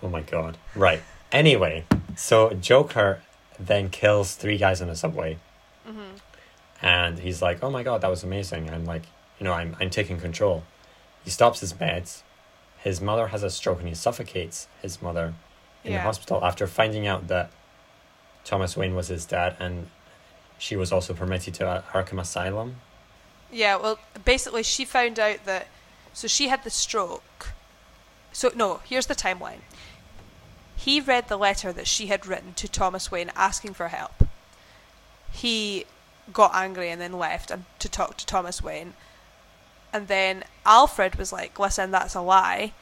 [0.03, 0.59] Oh my god.
[0.75, 1.03] Right.
[1.33, 1.85] Anyway,
[2.17, 3.23] so Joker
[3.59, 5.38] then kills three guys in the subway,
[5.87, 6.17] hmm
[6.83, 9.05] and he's like, "Oh my god, that was amazing!" And like,
[9.38, 10.64] you know, I'm I'm taking control.
[11.25, 12.23] He stops his meds.
[12.79, 15.35] His mother has a stroke, and he suffocates his mother
[15.83, 17.51] in the hospital after finding out that
[18.45, 19.88] Thomas Wayne was his dad, and
[20.59, 22.77] she was also permitted to Arkham Asylum.
[23.51, 25.69] Yeah, well, basically, she found out that.
[26.12, 27.53] So she had the stroke.
[28.33, 29.61] So, no, here's the timeline.
[30.77, 34.25] He read the letter that she had written to Thomas Wayne asking for help.
[35.31, 35.87] He
[36.33, 38.95] got angry and then left and to talk to Thomas Wayne.
[39.93, 42.73] And then Alfred was like, listen, that's a lie.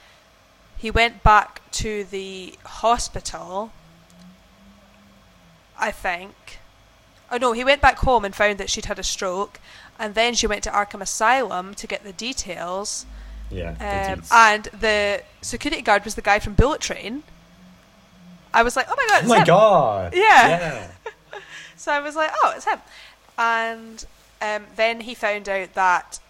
[0.79, 3.73] He went back to the hospital,
[5.79, 6.59] I think.
[7.33, 9.59] Oh no, he went back home and found that she'd had a stroke,
[9.99, 13.07] and then she went to Arkham Asylum to get the details.
[13.51, 13.71] Yeah.
[13.81, 17.23] Um, and the security guard was the guy from Bullet Train.
[18.55, 19.45] I was like, oh my god, oh my him.
[19.47, 20.15] god.
[20.15, 20.49] Yeah.
[20.49, 20.89] Yeah.
[21.75, 22.79] So I was like, oh, it's him.
[23.37, 24.05] And
[24.41, 26.21] um, then he found out that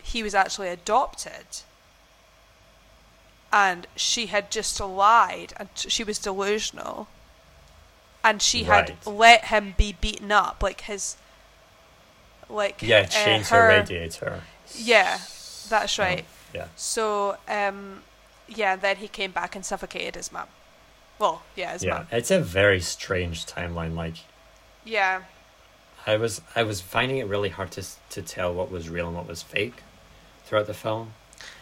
[0.00, 1.62] he was actually adopted.
[3.52, 7.08] And she had just lied and she was delusional.
[8.26, 10.62] And she had let him be beaten up.
[10.62, 11.16] Like his.
[12.48, 12.82] Like.
[12.82, 14.42] Yeah, uh, change her- her radiator.
[14.74, 15.18] Yeah,
[15.68, 16.24] that's right.
[16.54, 16.66] Yeah.
[16.76, 18.02] So, um,
[18.48, 20.48] yeah, then he came back and suffocated his mum.
[21.18, 21.94] Well, yeah, his Yeah.
[21.94, 22.08] mum.
[22.12, 23.94] It's a very strange timeline.
[23.94, 24.16] Like
[24.84, 25.22] Yeah.
[26.06, 29.16] I was I was finding it really hard to to tell what was real and
[29.16, 29.82] what was fake
[30.44, 31.14] throughout the film.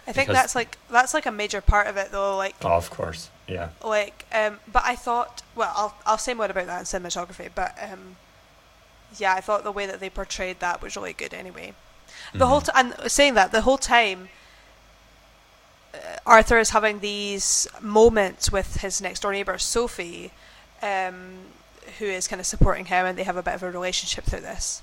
[0.06, 2.36] I think that's like that's like a major part of it though.
[2.36, 3.30] Like Oh, of course.
[3.46, 3.68] Yeah.
[3.84, 7.76] like um but I thought well I'll I'll say more about that in cinematography but
[7.82, 8.16] um
[9.18, 11.74] yeah I thought the way that they portrayed that was really good anyway.
[12.32, 12.66] The whole Mhm.
[12.66, 14.28] t- and saying that the whole time
[15.94, 20.30] uh, Arthur is having these moments with his next door neighbor Sophie
[20.82, 21.36] um
[21.98, 24.40] who is kind of supporting him and they have a bit of a relationship through
[24.40, 24.82] this.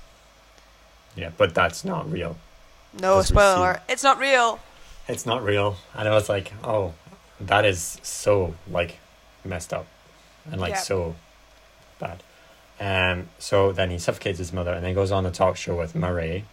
[1.15, 2.37] Yeah, but that's not real.
[2.97, 4.59] No spoiler, it's not real.
[5.07, 5.77] It's not real.
[5.93, 6.93] And I was like, oh,
[7.47, 8.97] that is so like
[9.43, 9.85] messed up
[10.51, 10.77] and like Yeah.
[10.77, 11.15] so
[11.99, 12.23] bad.
[12.79, 15.95] Um so then he suffocates his mother and then goes on a talk show with
[15.95, 16.45] Murray.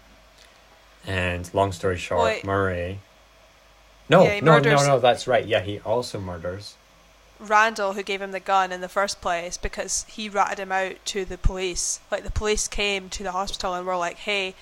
[1.06, 2.44] And long story short, Wait.
[2.44, 2.98] Murray
[4.08, 5.46] No, Yeah, no, no, no, that's right.
[5.46, 6.74] Yeah, he also murders.
[7.40, 10.96] Randall who gave him the gun in the first place because he ratted him out
[11.06, 12.00] to the police.
[12.10, 14.54] Like the police came to the hospital and were like, "Hey,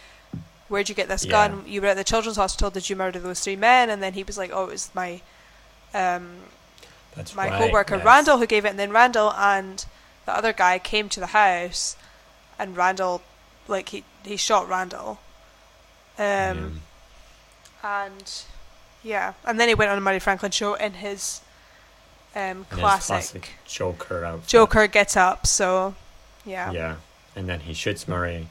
[0.68, 1.30] where'd you get this Yeah.
[1.30, 1.64] gun?
[1.66, 2.70] You were at the children's hospital.
[2.70, 5.22] Did you murder those three men?" And then he was like, "Oh, it was my
[5.96, 6.36] um,
[7.14, 7.58] That's my right.
[7.60, 8.04] coworker yes.
[8.04, 9.84] Randall who gave it." And then Randall and
[10.26, 11.96] the other guy came to the house,
[12.58, 13.22] and Randall,
[13.68, 15.18] like he he shot Randall.
[16.18, 16.80] Um,
[17.82, 18.42] and
[19.02, 21.40] yeah, and then he went on a Murray Franklin show in his
[22.34, 24.48] um, In his classic, classic Joker outfit.
[24.48, 25.46] Joker gets up.
[25.46, 25.94] So
[26.44, 26.96] yeah, Yeah.
[27.34, 28.48] And then he shoots Murray.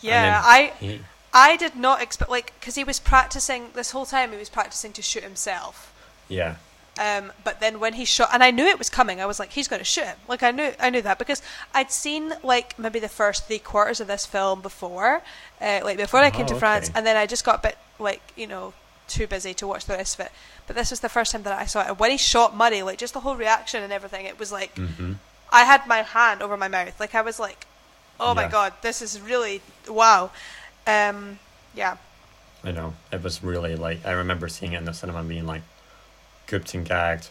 [0.00, 0.40] yeah.
[0.44, 1.00] I He
[1.32, 4.32] I did not expect like because he was practicing this whole time.
[4.32, 5.92] He was practicing to shoot himself.
[6.28, 6.56] Yeah.
[6.98, 9.20] Um, but then when he shot, and I knew it was coming.
[9.20, 10.16] I was like, he's going to shoot him.
[10.26, 11.40] Like I knew, I knew that because
[11.72, 15.22] I'd seen like maybe the first three quarters of this film before,
[15.60, 17.78] uh, like before I came Oh, to France, and then I just got a bit
[18.00, 18.72] like you know
[19.06, 20.32] too busy to watch the rest of it.
[20.66, 21.88] But this was the first time that I saw it.
[21.88, 24.74] And when he shot Murray, like just the whole reaction and everything, it was like
[24.76, 25.12] hmm
[25.50, 26.98] I had my hand over my mouth.
[27.00, 27.66] Like I was like,
[28.20, 30.30] oh my god, this is really wow.
[30.86, 31.38] Um,
[31.74, 31.96] yeah,
[32.64, 32.94] I know.
[33.12, 35.62] It was really like I remember seeing it in the cinema being like
[36.48, 37.28] gooped and gagged.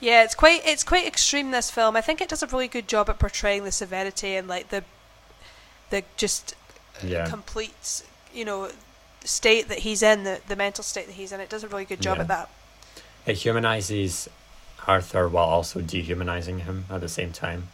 [0.00, 1.50] yeah, it's quite it's quite extreme.
[1.50, 4.46] This film, I think it does a really good job at portraying the severity and
[4.48, 4.84] like the
[5.90, 6.54] the just
[7.02, 7.26] Yeah.
[7.28, 8.02] complete
[8.32, 8.70] you know
[9.24, 11.40] state that he's in, the the mental state that he's in.
[11.40, 12.22] It does a really good job Yeah.
[12.22, 12.50] at that.
[13.26, 14.28] It humanizes
[14.86, 17.68] Arthur while also dehumanizing him at the same time.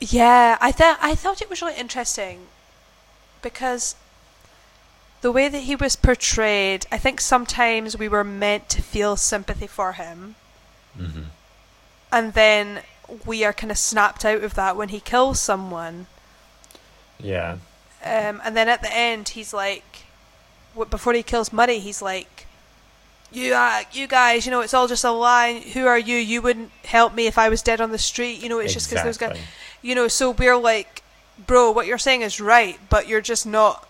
[0.00, 2.46] Yeah, I thought I thought it was really interesting
[3.42, 3.94] because
[5.26, 9.66] the way that he was portrayed, I think sometimes we were meant to feel sympathy
[9.66, 10.36] for him,
[10.96, 11.24] hmm
[12.12, 12.82] and then
[13.26, 16.06] we are kind of snapped out of that when he kills someone.
[17.18, 17.56] Yeah.
[18.04, 20.04] Um, and then at the end, he's like,
[20.88, 22.46] before he kills Murray, he's like,
[23.32, 25.58] "You, uh, you guys, you know, it's all just a lie.
[25.74, 26.18] Who are you?
[26.18, 28.40] You wouldn't help me if I was dead on the street.
[28.40, 29.40] You know, it's just because those guys."
[29.82, 31.02] You know so we're like
[31.46, 33.86] bro what you're saying is right but you're just not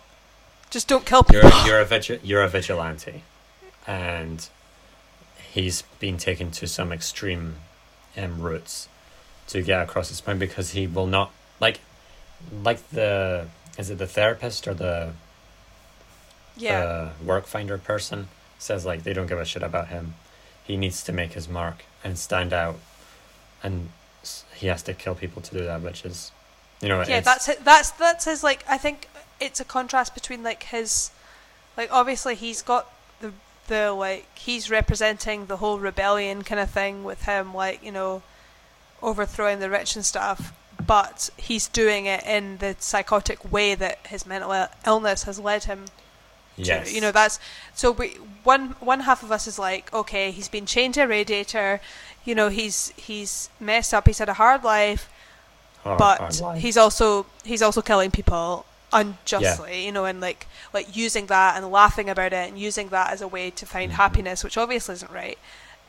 [0.70, 1.66] just don't kill You're people.
[1.66, 3.22] you're a vigi- you're a vigilante,
[3.86, 4.48] and
[5.52, 7.56] he's been taken to some extreme
[8.16, 8.88] um, routes
[9.48, 11.80] to get across his point because he will not like
[12.62, 13.46] like the
[13.78, 15.12] is it the therapist or the
[16.56, 16.80] yeah.
[16.80, 20.14] the work finder person says like they don't give a shit about him.
[20.64, 22.78] He needs to make his mark and stand out,
[23.62, 23.90] and
[24.54, 26.32] he has to kill people to do that, which is,
[26.80, 29.08] you know, yeah that's it that's that's his like i think
[29.40, 31.10] it's a contrast between like his
[31.76, 33.32] like obviously he's got the
[33.68, 38.22] the like he's representing the whole rebellion kind of thing with him like you know
[39.02, 40.52] overthrowing the rich and stuff
[40.84, 45.86] but he's doing it in the psychotic way that his mental illness has led him
[46.56, 46.92] yes.
[46.92, 47.38] You know, that's
[47.74, 51.06] so we one one half of us is like, okay, he's been chained to a
[51.06, 51.80] radiator,
[52.24, 55.10] you know, he's he's messed up, he's had a hard life,
[55.82, 56.62] hard- but hard life.
[56.62, 61.70] he's also he's also killing people unjustly, you know, and like like using that and
[61.70, 63.96] laughing about it and using that as a way to find Mhm.
[63.96, 65.38] happiness, which obviously isn't right.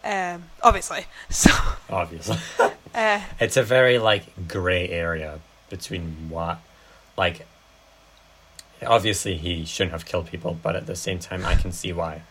[0.03, 1.05] Um, obviously.
[1.29, 1.51] So
[1.89, 2.37] obviously.
[2.95, 6.59] uh, It's a very like gray area between what,
[7.17, 7.45] like.
[8.85, 12.21] Obviously, he shouldn't have killed people, but at the same time, I can see why.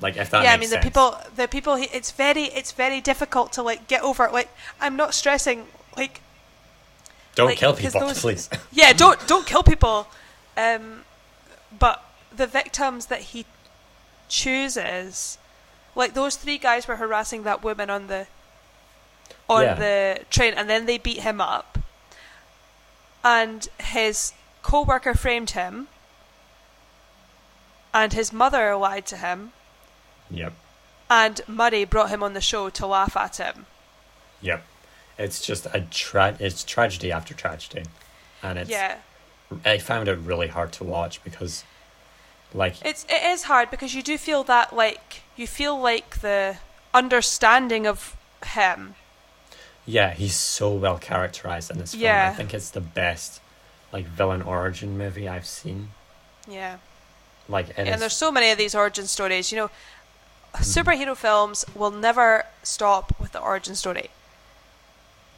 [0.00, 0.82] Like, if that yeah, I mean sense.
[0.84, 4.48] the people the people it's very it's very difficult to like get over like
[4.80, 6.20] I'm not stressing like
[7.34, 8.48] don't like, kill people, those- please.
[8.72, 10.06] yeah don't don't kill people
[10.56, 11.02] um
[11.78, 12.02] but
[12.34, 13.44] the victims that he
[14.28, 15.38] chooses
[15.94, 18.26] like those three guys were harassing that woman on the
[19.48, 19.74] on Yeah.
[19.74, 21.78] the train and then they beat him up
[23.22, 25.88] and his co-worker framed him
[27.92, 29.52] and his mother lied to him
[30.30, 30.54] Yep,
[31.10, 33.66] and Murray brought him on the show to laugh at him
[34.40, 34.64] yep.
[35.18, 37.84] It's just a tra- It's tragedy after tragedy,
[38.42, 38.70] and it's.
[38.70, 38.96] yeah
[39.64, 41.64] I found it really hard to watch because,
[42.52, 46.56] like, It's it is hard because you do feel that like you feel like the
[46.92, 48.94] understanding of him.
[49.86, 52.02] yeah, he's so well characterized in this film.
[52.04, 52.30] Yeah.
[52.32, 53.40] I think it's the best,
[53.92, 55.90] like, villain origin movie I've seen.
[56.48, 56.78] Yeah.
[57.48, 59.52] Like, and, and there's so many of these origin stories.
[59.52, 59.70] You know,
[60.54, 60.62] Mm-hmm.
[60.62, 64.08] superhero films will never stop with the origin story.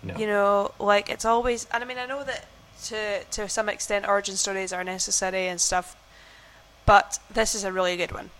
[0.07, 0.17] No.
[0.17, 1.67] You know, like it's always.
[1.73, 2.47] And I mean, I know that
[2.85, 5.97] to to some extent, origin stories are necessary and stuff,
[6.85, 8.31] but this is a really good one.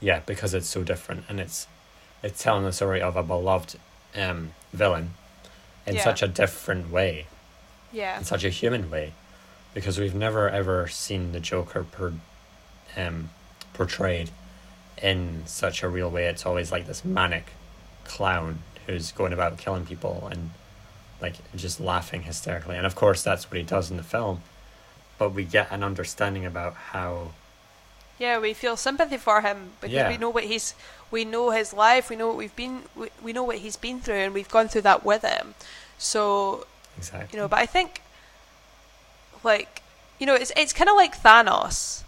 [0.00, 1.66] Yeah, because it's so different, and it's
[2.22, 3.76] it's telling the story of a beloved
[4.16, 5.14] um, villain
[5.86, 6.04] in Yeah.
[6.04, 7.26] such a different way,
[7.92, 8.18] Yeah.
[8.18, 9.12] in such a human way,
[9.74, 12.12] because we've never ever seen the Joker per,
[12.96, 13.30] um,
[13.74, 14.30] portrayed
[15.02, 16.26] in such a real way.
[16.26, 17.52] It's always like this manic
[18.04, 20.50] clown who's going about killing people and
[21.20, 22.76] like just laughing hysterically.
[22.76, 24.42] And of course, that's what he does in the film,
[25.18, 27.32] but we get an understanding about how
[28.18, 30.08] Yeah, we feel sympathy for him because Yeah.
[30.08, 30.74] we know what he's,
[31.10, 34.00] we know his life, we know what we've been, we, we know what he's been
[34.00, 35.54] through, and we've gone through that with him.
[35.98, 36.66] So
[36.96, 37.28] exactly.
[37.36, 38.00] you know, but I think,
[39.44, 39.82] like,
[40.18, 42.02] you know, it's it's kind of like Thanos.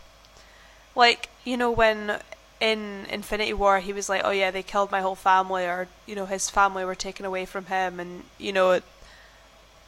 [0.97, 2.19] Like you know when
[2.61, 6.15] in Infinity War he was like, oh yeah, they killed my whole family, or you
[6.15, 8.81] know his family were taken away from him, and you know,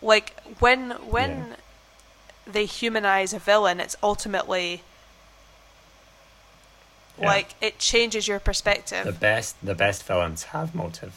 [0.03, 1.57] like when when Yeah.
[2.53, 4.83] they humanize a villain, it's ultimately
[7.19, 7.27] Yeah.
[7.27, 9.05] Like it changes your perspective.
[9.05, 11.13] The best the best villains have motive.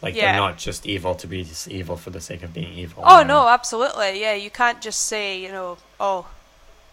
[0.00, 0.32] Like Yeah.
[0.32, 3.04] they're not just evil to be evil for the sake of being evil.
[3.06, 4.20] Oh no, absolutely.
[4.20, 6.26] Yeah, you can't just say, you know, oh,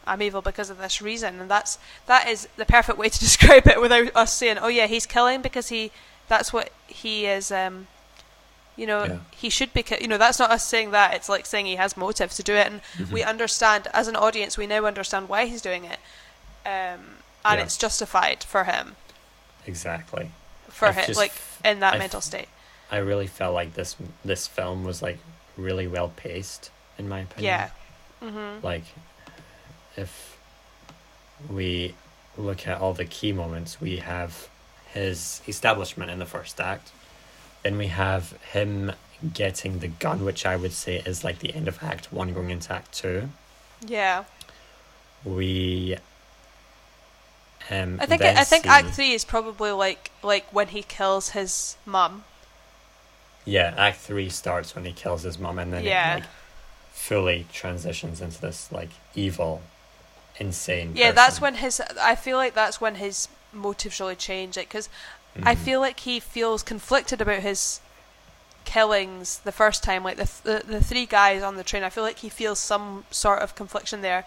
[0.06, 3.68] I'm evil because of this reason, and that's that is the perfect way to describe
[3.68, 5.92] it without us saying, oh yeah, he's killing because he
[6.28, 7.52] that's what he is.
[7.52, 7.88] Um,
[8.80, 9.18] you know, Yeah.
[9.36, 9.84] he should be.
[10.00, 11.14] You know, that's not us saying that.
[11.14, 13.12] It's like saying he has motive to do it, and Mhm.
[13.12, 14.58] we understand as an audience.
[14.58, 16.00] We now understand why he's doing it,
[16.66, 17.64] um, and Yeah.
[17.64, 18.96] it's justified for him
[19.66, 20.32] Exactly.
[20.70, 22.50] for I've him, just like in that I've- mental state.
[22.92, 25.20] I really felt like this this film was like
[25.58, 27.46] really well paced in my opinion.
[28.22, 28.28] Yeah.
[28.28, 28.64] Mhm.
[28.64, 28.86] Like
[29.96, 30.38] if
[31.50, 31.96] we
[32.38, 34.48] look at all the key moments, we have
[34.94, 36.92] his establishment in the first act.
[37.64, 38.94] Then we have him
[39.34, 42.50] getting the gun, which I would say is like the end of Act One going
[42.52, 43.30] into Act Two.
[43.86, 44.24] Yeah.
[45.26, 45.98] We
[47.70, 51.30] um I think I think see- Act Three is probably like like when he kills
[51.32, 52.24] his mum.
[53.46, 56.12] Yeah, Act Three starts when he kills his mum and then Yeah.
[56.18, 56.30] it like
[56.94, 59.62] fully transitions into this like evil,
[60.40, 60.94] insane.
[60.96, 61.82] Yeah, that's when his.
[62.00, 64.56] I feel like that's when his motives really change.
[64.58, 64.90] Like, because
[65.44, 65.58] I Mhm.
[65.60, 67.80] feel like he feels conflicted about his
[68.66, 70.04] killings the first time.
[70.04, 71.84] Like the, th- the the three guys on the train.
[71.84, 74.26] I feel like he feels some sort of confliction there,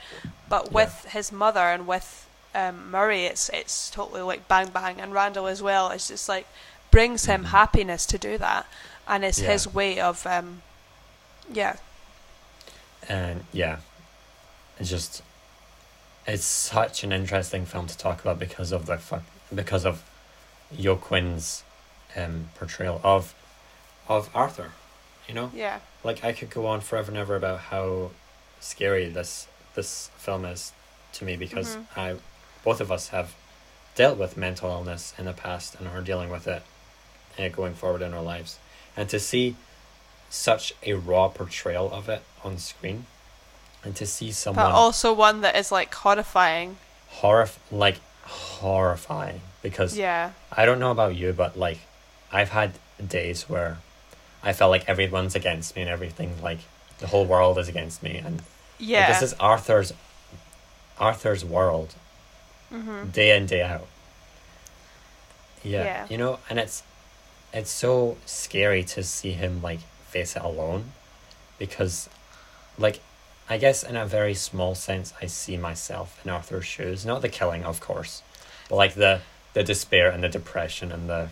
[0.49, 0.73] but Yeah.
[0.73, 5.47] with his mother and with um, Murray, it's it's totally like bang bang, and Randall
[5.47, 5.91] as well.
[5.91, 6.47] It's just like
[6.91, 7.49] brings him Mhm.
[7.49, 8.67] happiness to do that,
[9.09, 9.53] and it's Yeah.
[9.53, 10.63] his way of um,
[11.51, 11.77] yeah,
[13.09, 13.79] and yeah,
[14.79, 15.23] it's just
[16.27, 19.23] it's such an interesting film to talk about because of the fuck
[19.55, 20.03] because of
[20.77, 21.65] Yo Quinn's
[22.17, 23.35] um portrayal of
[24.09, 24.73] of Arthur.
[25.29, 28.11] You know, yeah, like I could go on forever and ever about how
[28.61, 30.73] scary this this film is
[31.15, 31.87] to me because Mhm.
[31.97, 32.17] I
[32.65, 33.35] both of us have
[33.95, 36.63] dealt with mental illness in the past and are dealing with it
[37.39, 38.59] uh, going forward in our lives
[38.97, 39.57] and to see
[40.31, 43.07] such a raw portrayal of it on screen
[43.85, 46.77] and to see someone but also one that is like horrifying.
[47.21, 50.31] horrif- like horrifying because Yeah.
[50.57, 51.79] I don't know about you, but like,
[52.33, 52.73] I've had
[53.07, 53.79] days where
[54.43, 56.59] I felt like everyone's against me and everything, like
[56.99, 58.45] the whole world is against me, and like,
[58.79, 59.07] Yeah.
[59.13, 59.93] this is Arthur's
[60.99, 61.95] Arthur's world,
[62.71, 63.87] hmm day in day out.
[65.63, 66.07] Yeah, Yeah.
[66.11, 66.83] you know, and it's
[67.53, 70.93] it's so scary to see him like face it alone,
[71.59, 72.09] because,
[72.79, 73.01] like,
[73.53, 77.05] I guess in a very small sense, I see myself in Arthur's shoes.
[77.05, 78.23] Not the killing, of course,
[78.69, 79.21] but like the
[79.53, 81.29] the despair and the depression and the,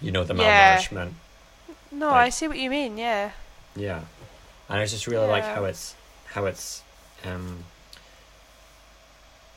[0.00, 0.76] you know, the Yeah.
[0.78, 1.12] malnourishment.
[1.92, 2.98] No, Like- I see what you mean.
[2.98, 3.30] Yeah.
[3.76, 4.00] Yeah,
[4.68, 5.94] and I just really like how it's
[6.34, 6.82] how it's
[7.24, 7.64] um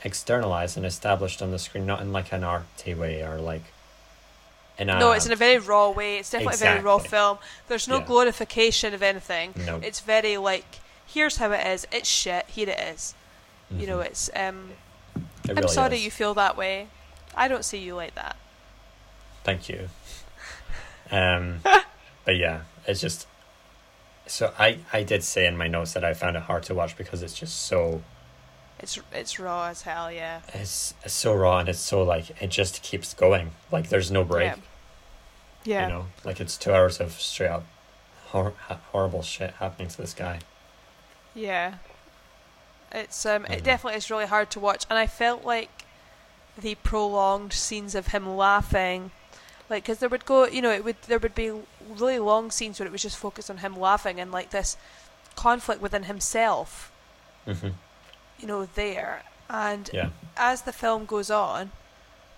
[0.04, 3.64] externalized and established on the screen, not in like an arty way or like
[4.78, 6.18] no, it's in a very raw way.
[6.18, 7.38] It's definitely a very raw film.
[7.70, 8.06] There's no Yeah.
[8.06, 9.54] glorification of anything.
[9.56, 9.80] no.
[9.82, 10.66] It's very like,
[11.08, 11.88] here's how it is.
[11.92, 12.46] It's shit.
[12.48, 13.14] Here it is.
[13.72, 14.06] You know, Mhm.
[14.06, 14.30] it's.
[14.36, 14.72] um
[15.50, 16.04] It I'm sorry is.
[16.06, 16.88] you feel that way.
[17.36, 18.36] I don't see you like that.
[19.44, 19.90] Thank you.
[21.12, 21.62] Um,
[22.26, 23.28] but yeah, it's just.
[24.28, 26.98] So I I did say in my notes that I found it hard to watch
[26.98, 28.02] because it's just so
[28.80, 30.12] It's it's raw as hell.
[30.12, 30.42] Yeah.
[30.54, 34.24] it's, it's so raw and it's so like it just keeps going like there's no
[34.24, 34.54] break.
[34.54, 34.56] Yeah.
[35.64, 35.88] Yeah.
[35.88, 37.66] You know, like it's two hours of straight up
[38.30, 38.54] hor-
[38.92, 40.40] horrible shit happening to this guy.
[41.36, 41.76] Yeah.
[42.92, 43.64] It's um it Mhm.
[43.64, 45.70] definitely is really hard to watch and I felt like
[46.58, 49.12] the prolonged scenes of him laughing
[49.70, 51.52] like cuz there would go, you know, it would there would be
[51.88, 54.78] really long scenes where it was just focused on him laughing and like this
[55.36, 56.92] conflict within himself,
[57.46, 57.70] Mm-hmm.
[58.40, 59.24] you know, there.
[59.50, 60.10] And Yeah.
[60.38, 61.72] as the film goes on,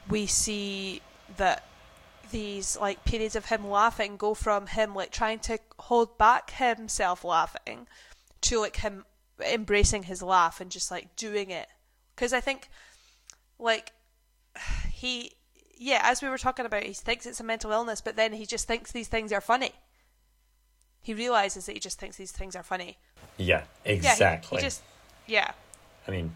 [0.10, 1.02] we see
[1.38, 1.64] that
[2.32, 7.24] these like periods of him laughing go from him like trying to hold back himself
[7.24, 7.88] laughing
[8.42, 9.06] to like him
[9.46, 11.68] embracing his laugh and just like doing it.
[12.16, 12.70] Because i think
[13.60, 13.92] like
[14.92, 15.34] he
[15.78, 18.46] yeah as we were talking about he thinks it's a mental illness but then he
[18.46, 19.72] just thinks these things are funny.
[21.02, 22.98] He realizes that he just thinks these things are funny.
[23.38, 24.58] Yeah, yeah he- exactly.
[24.58, 24.82] he, just
[25.26, 25.52] yeah.
[26.08, 26.36] I mean,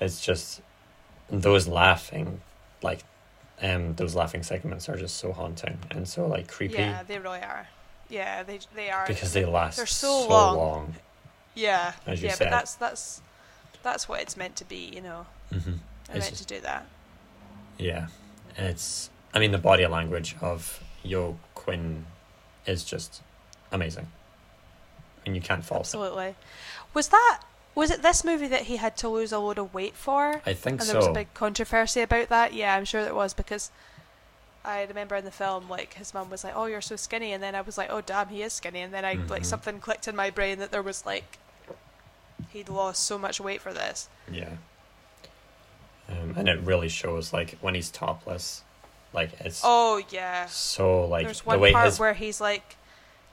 [0.00, 0.60] it's just
[1.30, 2.40] those laughing,
[2.82, 3.04] like,
[3.62, 6.74] um, those laughing segments are just so haunting and so like creepy.
[6.74, 7.68] Yeah they really are
[8.08, 10.56] yeah they they are because they last They're so so, long.
[10.56, 10.94] long.
[11.54, 12.44] Yeah, as you yeah, said.
[12.46, 13.22] but that's that's
[13.82, 15.26] that's what it's meant to be, you know.
[15.52, 15.70] Mm-hmm.
[16.08, 16.86] They're It's meant just- to do that.
[17.78, 18.06] Yeah,
[18.56, 19.10] it's.
[19.32, 22.06] I mean, the body language of Yo Quinn
[22.66, 23.20] is just
[23.72, 24.06] amazing,
[25.26, 25.86] and you can't fault it.
[25.86, 26.34] Absolutely.
[26.92, 27.40] Was that
[27.74, 30.40] Was it this movie that he had to lose a load of weight for?
[30.46, 32.52] I think and there was a big controversy about that.
[32.54, 33.70] Yeah, I'm sure there was because
[34.64, 37.42] I remember in the film, like his mum was like, "Oh, you're so skinny," and
[37.42, 39.46] then I was like, "Oh, damn, he is skinny." And then I like Mhm.
[39.46, 41.38] something clicked in my brain that there was like
[42.52, 44.08] he'd lost so much weight for this.
[44.30, 44.54] Yeah.
[46.08, 48.62] Um, and it really shows like when he's topless,
[49.12, 52.76] like it's Oh yeah, so like there's the one way part his where he's like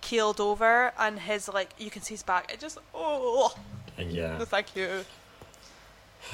[0.02, 2.52] keeled over and his like you can see his back.
[2.52, 3.54] It just oh
[3.98, 5.06] yeah no, thank you.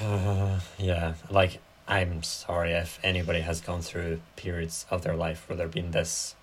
[0.78, 1.58] yeah like
[1.88, 6.34] I'm sorry if anybody has gone through periods of their life where they've been this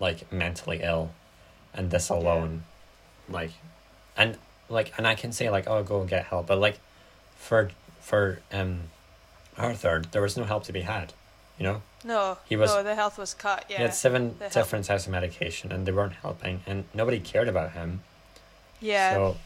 [0.00, 1.10] like mentally ill
[1.74, 2.16] and this Yeah.
[2.16, 2.64] alone
[3.28, 3.50] like
[4.16, 4.38] and
[4.68, 6.78] like and I can say like oh go and get help but like
[7.36, 7.70] for
[8.00, 8.82] for um
[9.58, 11.12] Arthur there was no help to be had
[11.58, 13.64] you know No, He was- no, the health was cut.
[13.68, 17.48] Yeah, he had seven different types of medication and they weren't helping and nobody cared
[17.48, 18.02] about him
[18.80, 19.14] yeah.
[19.14, 19.36] so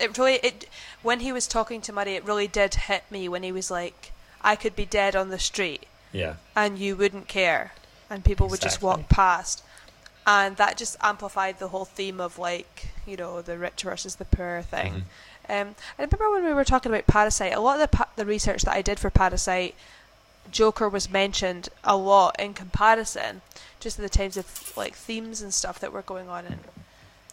[0.00, 0.66] it really it
[1.02, 4.10] when he was talking to Murray, it really did hit me when he was like,
[4.44, 7.72] "I could be dead on the street yeah and you wouldn't care,
[8.10, 9.62] and people would just walk past,"
[10.26, 14.24] and that just amplified the whole theme of like you know the rich versus the
[14.24, 14.92] poor thing.
[14.92, 15.04] Mhm.
[15.46, 18.24] Um, I remember when we were talking about Parasite, a lot of the pa- the
[18.24, 19.74] research that I did for Parasite,
[20.50, 23.42] Joker was mentioned a lot in comparison,
[23.80, 26.60] just in the terms of like themes and stuff that were going on in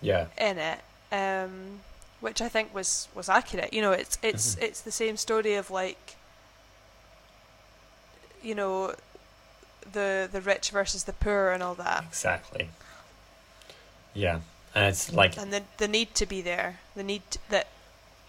[0.01, 0.79] yeah in it,
[1.11, 1.81] um,
[2.19, 3.71] which I think was was accurate.
[3.73, 4.61] You know, it's it's Mhm.
[4.63, 6.15] it's the same story of like,
[8.43, 8.95] you know,
[9.91, 12.69] the the rich versus the poor and all that, Exactly.
[14.13, 14.39] Yeah,
[14.75, 17.67] and it's like and the the need to be there, the need that.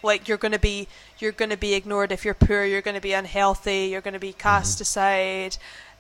[0.05, 0.89] Like you're gonna be,
[1.21, 2.65] you're gonna be ignored if you're poor.
[2.65, 3.87] You're gonna be unhealthy.
[3.93, 4.81] You're gonna be cast Mhm.
[4.81, 5.57] aside.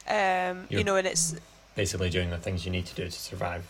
[0.08, 1.36] Um, you You're- know, and it's
[1.76, 3.62] basically doing the things you need to do to survive,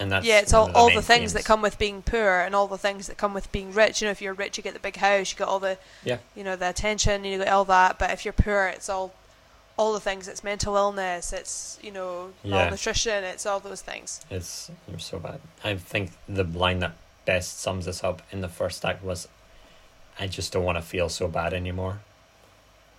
[0.00, 2.54] and that's yeah, it's all, the all the things that come with being poor and
[2.54, 4.00] all the things that come with being rich.
[4.00, 6.16] You know, if you're rich, you get the big house, you get all the, Yeah.
[6.34, 7.98] you know, the attention, you get all that.
[7.98, 9.12] But if you're poor, it's all,
[9.76, 10.28] all the things.
[10.28, 11.32] It's mental illness.
[11.32, 12.56] It's you know, Yeah.
[12.56, 13.24] malnutrition.
[13.24, 14.20] It's all those things.
[14.30, 15.40] It's so bad.
[15.64, 16.92] I think the line that
[17.24, 19.28] best sums this up in the first act was,
[20.18, 22.00] "I just don't want to feel so bad anymore."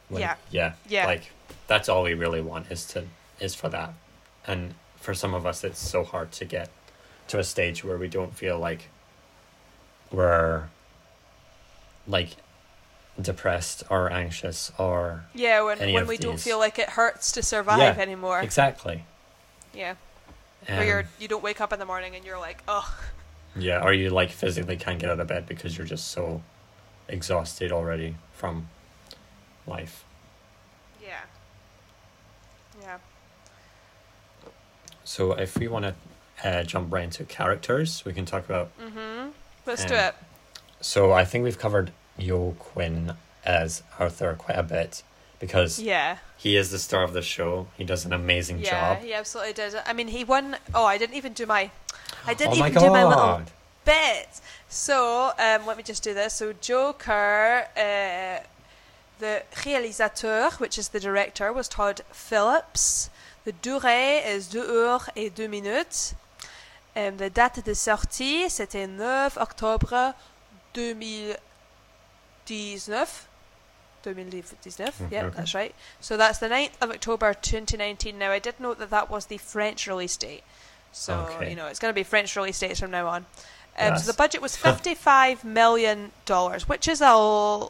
[0.09, 0.35] Yeah.
[0.51, 1.05] yeah, Yeah.
[1.07, 1.31] Like
[1.67, 3.07] that's all we really want is to
[3.39, 3.93] is for that,
[4.45, 6.69] and for some of us, it's so hard to get
[7.27, 8.89] to a stage where we don't feel like
[10.11, 10.69] we're
[12.07, 12.35] like
[13.21, 17.97] depressed or anxious or Yeah, when when we don't feel like it hurts to survive
[17.97, 18.41] Yeah, anymore.
[18.41, 19.05] exactly.
[19.73, 19.95] Yeah,
[20.67, 22.97] Um, where you're you don't wake up in the morning and you're like, oh,
[23.55, 26.41] Yeah, or you like physically can't get out of bed because you're just so
[27.07, 28.67] exhausted already from
[29.65, 30.03] life.
[31.01, 31.21] yeah,
[32.81, 32.97] yeah.
[35.03, 35.95] So if we want to
[36.43, 38.71] uh, jump right into characters, we can talk about.
[38.79, 39.29] mm-hmm
[39.65, 40.15] Let's do Um, it.
[40.81, 41.91] So I think we've covered
[42.59, 45.03] Quinn as Arthur quite a bit
[45.39, 46.17] because Yeah.
[46.37, 47.67] he is the star of the show.
[47.77, 49.03] He does an amazing Yeah, job.
[49.03, 49.75] he absolutely did.
[49.85, 50.57] I mean, he won.
[50.73, 51.69] Oh, I didn't even do my.
[52.25, 53.51] I didn't oh my even do my little god!
[53.83, 54.29] bit.
[54.69, 56.33] So, um, let me just do this.
[56.33, 58.39] So, Joker, uh,
[59.19, 63.09] the réalisateur, which is the director, was Todd Phillips.
[63.45, 66.15] The durée is 2 heures et 2 minutes.
[66.95, 70.15] Um, the date de sortie, c'était 9 octobre
[72.45, 73.29] 2019.
[74.03, 75.35] 2019, yeah, Okay.
[75.37, 75.73] that's right.
[75.99, 78.19] So that's the 9th of October 2019.
[78.19, 80.43] Now, I did note that that was the French release date.
[80.91, 81.49] So, Okay.
[81.49, 83.25] you know, it's going to be French release dates from now on.
[83.77, 84.05] Um, Yes.
[84.05, 86.11] so the budget was $55 million,
[86.67, 87.67] which is a.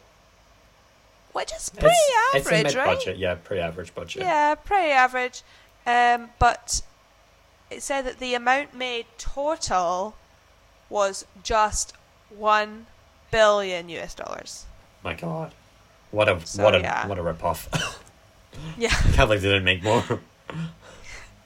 [1.32, 1.88] Which is pretty
[2.34, 2.86] it's, average, it's right?
[2.88, 4.22] mid-budget, yeah, pretty average budget.
[4.22, 5.42] Yeah, pretty average.
[5.86, 6.80] Um, but
[7.70, 10.16] it said that the amount made total
[10.88, 11.92] was just
[12.30, 12.86] one
[13.30, 14.66] billion US dollars.
[15.02, 15.52] My god,
[16.10, 17.06] what a So, what a yeah.
[17.06, 17.68] what a rip-off.
[18.78, 18.88] Yeah.
[19.12, 20.02] Can't believe they didn't make more.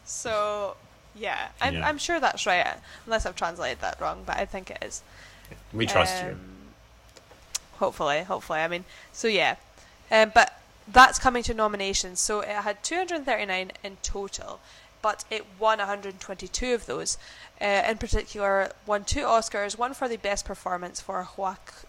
[0.05, 0.77] So
[1.15, 1.89] yeah, I'm Yeah.
[1.89, 2.67] I'm sure that's right,
[3.07, 5.03] unless I've translated that wrong, but I think it is.
[5.73, 6.31] We trust you.
[6.31, 6.41] Um,
[7.79, 8.59] Hopefully, hopefully.
[8.61, 9.57] I mean, so yeah,
[10.11, 12.21] um, but that's coming to nominations.
[12.21, 14.61] So it had 239 in total,
[15.03, 17.19] but it won 122 of those.
[17.61, 19.79] Uh, in particular, won two Oscars.
[19.79, 21.89] One for the best performance for Joaquin,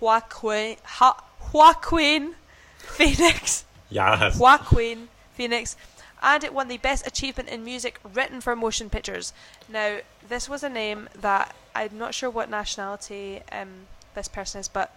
[0.00, 2.34] Joaquin, ha, Joaquin
[2.78, 3.64] Phoenix.
[3.90, 4.32] Yeah.
[4.36, 5.76] Joaquin Phoenix,
[6.22, 9.32] and it won the Best Achievement in Music written for motion pictures.
[9.68, 14.68] Now, this was a name that I'm not sure what nationality um, this person is,
[14.68, 14.94] but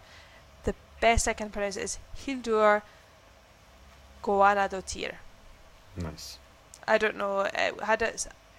[0.63, 2.83] the best I can pronounce it is Hildur
[4.23, 5.15] Guðnadóttir.
[5.95, 6.37] Nice.
[6.87, 7.41] I don't know.
[7.41, 8.13] It had a,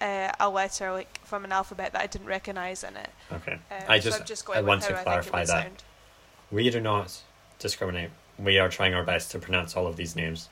[0.05, 3.09] uh, a letter like from an alphabet that I didn't recognise in it.
[3.31, 3.53] Okay.
[3.53, 5.63] Um, I so just, I'm just I want to how I think it clarify that
[5.63, 5.83] sound.
[6.51, 7.21] We do not
[7.59, 8.11] discriminate.
[8.37, 10.49] We are trying our best to pronounce all of these names,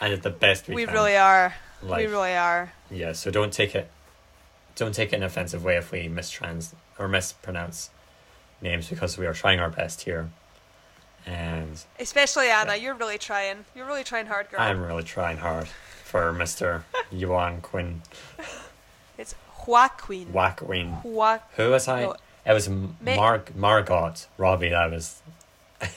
[0.00, 0.94] and it's the best we, We can.
[0.94, 1.54] really are.
[1.82, 2.72] we really are.
[2.90, 3.12] yeah.
[3.12, 3.90] So don't take it,
[4.76, 7.90] don't take it in an offensive way if we mistrans or mispronounce
[8.62, 10.30] names because we are trying our best here,
[11.26, 12.82] and Especially Annah, Yeah.
[12.82, 13.64] you're really trying.
[13.74, 14.60] You're really trying hard, girl.
[14.60, 15.68] I'm really trying hard
[16.10, 18.02] for Mister Yuan Quinn
[19.16, 19.34] It's
[19.66, 20.26] Joaquin.
[20.32, 21.02] Wackween.
[21.04, 22.02] Joa- Who was I?
[22.02, 22.16] No.
[22.44, 24.70] It was M- Ma- Mar- Margot Robbie.
[24.70, 25.22] That was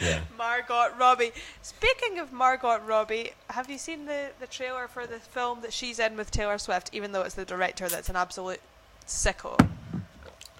[0.00, 0.20] yeah.
[0.36, 1.32] Margot Robbie.
[1.62, 5.98] Speaking of Margot Robbie, have you seen the, the trailer for the film that she's
[5.98, 8.60] in with Taylor Swift, even though it's the director that's an absolute
[9.06, 9.58] sicko?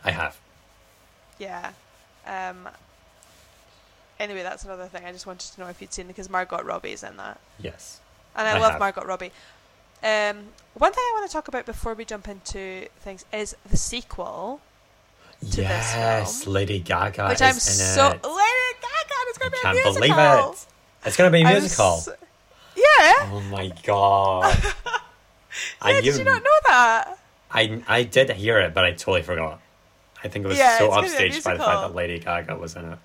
[0.04, 0.38] I have.
[1.38, 1.72] Yeah.
[2.26, 2.68] Um,
[4.20, 5.04] anyway, that's another thing.
[5.04, 7.40] I just wanted to know if you'd seen it because Margot Robbie's in that.
[7.58, 8.00] Yes.
[8.34, 8.80] And I, I love have.
[8.80, 9.32] Margot Robbie.
[10.02, 13.76] Um, one thing I want to talk about before we jump into things is the
[13.78, 14.60] sequel,
[15.40, 16.54] To this yes, film.
[16.54, 18.22] Lady Gaga which is I'm in so it.
[18.24, 19.16] Lady Gaga.
[19.28, 20.00] It's going to be can't musical.
[20.00, 20.66] believe it.
[21.06, 21.86] It's gonna be a musical.
[21.86, 22.08] s-
[22.76, 23.30] yeah.
[23.32, 24.56] Oh my god.
[25.80, 26.02] I yeah, knew.
[26.12, 27.18] did you not know that?
[27.50, 29.60] I I did hear it, but I totally forgot.
[30.24, 32.56] I think it was Yeah, so gonna a upstaged by the fact that Lady Gaga
[32.56, 32.98] was in it.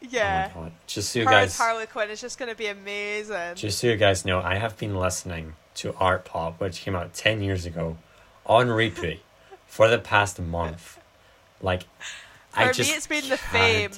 [0.00, 0.50] Yeah.
[0.54, 0.72] Oh my god.
[0.86, 3.54] Just so you Her guys Harley Quinn is just going to be amazing.
[3.54, 7.14] Just so you guys know, I have been listening to Art Pop, which came out
[7.14, 7.96] 10 years ago,
[8.46, 9.22] on repeat
[9.66, 10.98] for the past month.
[11.62, 11.82] Like,
[12.50, 13.90] For I me, just it's been the Fame.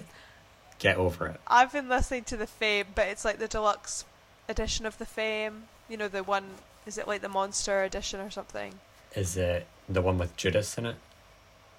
[0.79, 1.41] Get over it.
[1.47, 4.05] I've been listening to the Fame, but it's like the deluxe
[4.49, 5.65] edition of the Fame.
[5.89, 6.45] You know, the one,
[6.87, 8.75] is it like the Monster edition or something?
[9.15, 10.97] Is it the one with Judas in it?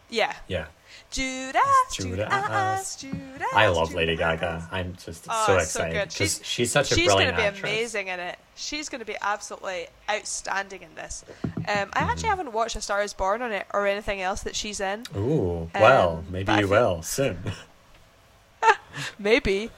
[0.10, 0.34] Yeah.
[0.48, 0.66] Yeah.
[1.12, 2.28] Judas, Judas.
[2.30, 3.48] Judas, Judas.
[3.54, 4.68] I love Lady Gaga.
[4.72, 7.48] I'm just Oh, so excited because She's- she's, such a She's going brilliant to be
[7.48, 7.72] actress.
[7.72, 8.40] amazing in it.
[8.56, 11.24] She's going to be absolutely outstanding in this.
[11.44, 12.10] Um, I Mm-hmm.
[12.10, 15.04] actually haven't watched A Star Is Born on it or anything else that she's in.
[15.16, 17.38] Ooh, well, Um, maybe you will soon.
[19.20, 19.70] Maybe.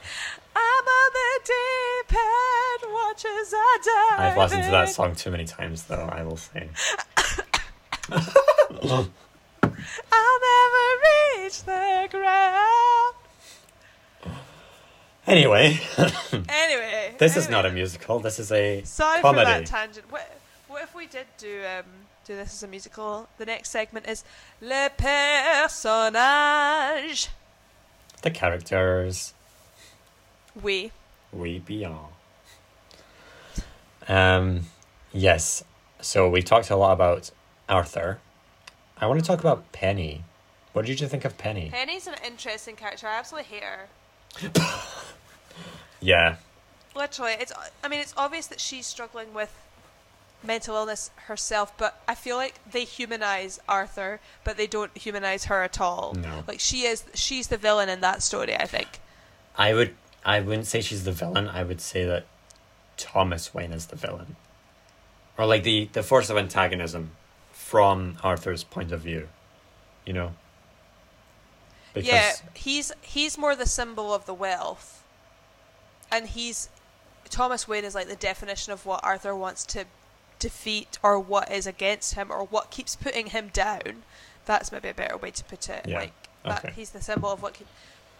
[0.54, 5.30] I'm on the deep end, watch as I dive I've listened to that song too
[5.30, 6.68] many times, though, I will say.
[10.12, 10.86] I'll never
[11.42, 13.14] reach the ground.
[15.26, 15.80] Anyway,
[16.48, 18.20] Anyway, this is not a musical.
[18.20, 19.44] This is a Sorry comedy.
[19.44, 20.08] for that tangent.
[20.10, 20.30] What,
[20.68, 21.84] what if we did do um
[22.24, 23.28] do this as a musical?
[23.38, 24.22] The next segment is
[24.60, 24.88] le
[25.96, 27.28] personnage.
[28.22, 29.34] the characters.
[30.62, 30.92] We.
[31.32, 32.12] We beyond.
[34.08, 34.66] Um,
[35.12, 35.64] yes.
[36.00, 37.32] So we talked a lot about
[37.68, 38.20] Arthur.
[38.98, 40.24] I want to talk about Penny.
[40.72, 41.70] What did you think of Penny?
[41.70, 43.06] Penny's an interesting character.
[43.06, 43.88] I absolutely hate her.
[46.00, 46.36] Yeah,
[46.96, 47.52] Literally, it's.
[47.84, 49.52] I mean, it's obvious that she's struggling with
[50.42, 55.62] mental illness herself, but I feel like they humanize Arthur, but they don't humanize her
[55.62, 56.14] at all.
[56.14, 56.44] No.
[56.46, 57.04] Like she is.
[57.14, 58.56] She's the villain in that story.
[58.56, 59.00] I think.
[59.56, 59.94] I would.
[60.24, 61.48] I wouldn't say she's the villain.
[61.48, 62.24] I would say that
[62.96, 64.36] Thomas Wayne is the villain,
[65.36, 67.10] or like the the force of antagonism
[67.66, 69.28] from Arthur's point of view.
[70.04, 70.32] You know.
[71.92, 75.02] Because yeah, he's he's more the symbol of the wealth,
[76.12, 76.68] and he's
[77.28, 79.84] Thomas Wayne is like the definition of what Arthur wants to
[80.38, 84.04] defeat or what is against him or what keeps putting him down.
[84.44, 85.86] That's maybe a better way to put it.
[85.88, 86.12] Yeah, Like
[86.44, 86.74] that, okay.
[86.76, 87.54] he's the symbol of what.
[87.54, 87.66] Keep,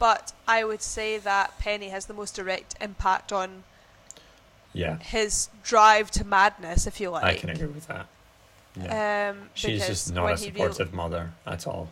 [0.01, 3.63] but I would say that Penny has the most direct impact on
[4.73, 7.25] yeah, his drive to madness, if you like.
[7.25, 8.09] I can agree with that.
[8.77, 9.31] Yeah.
[9.31, 11.89] Um, She's just not a supportive mother at all.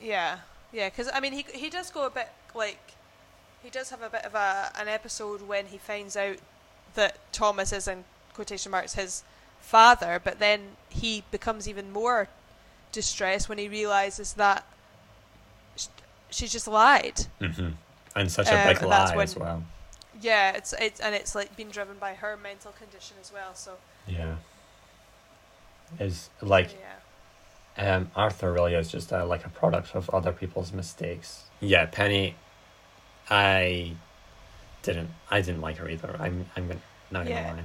[0.00, 0.38] Yeah,
[0.72, 2.78] yeah, because I mean, he he does go a bit like
[3.62, 6.36] he does have a bit of a an episode when he finds out
[6.94, 9.22] that Thomas is in quotation marks his
[9.60, 12.28] father, but then he becomes even more
[12.92, 14.64] distressed when he realizes that
[15.76, 15.86] sh-
[16.30, 17.26] she's just lied.
[17.40, 17.70] hmm
[18.16, 19.62] And such a Um, big lie when- as well.
[20.20, 23.54] Yeah, it's it's and it's like being driven by her mental condition as well.
[23.54, 23.76] So
[24.06, 24.36] Yeah.
[25.98, 26.70] Is like
[27.76, 31.44] yeah, um, Arthur really is just a, like a product of other people's mistakes.
[31.60, 32.36] Yeah, Penny.
[33.28, 33.92] I
[34.82, 35.10] didn't.
[35.30, 36.16] I didn't like her either.
[36.18, 36.46] I'm.
[36.56, 36.80] I'm gonna,
[37.10, 37.52] not gonna Yeah.
[37.52, 37.62] lie.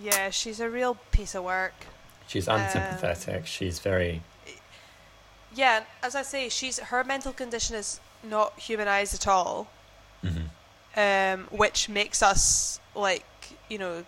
[0.00, 1.74] yeah, she's a real piece of work.
[2.26, 3.46] She's Um, unsympathetic.
[3.46, 4.22] She's very.
[5.54, 9.68] Yeah, as I say, she's her mental condition is not humanized at all.
[10.24, 10.48] mhm.
[10.96, 13.24] um, which makes us like
[13.68, 14.04] you know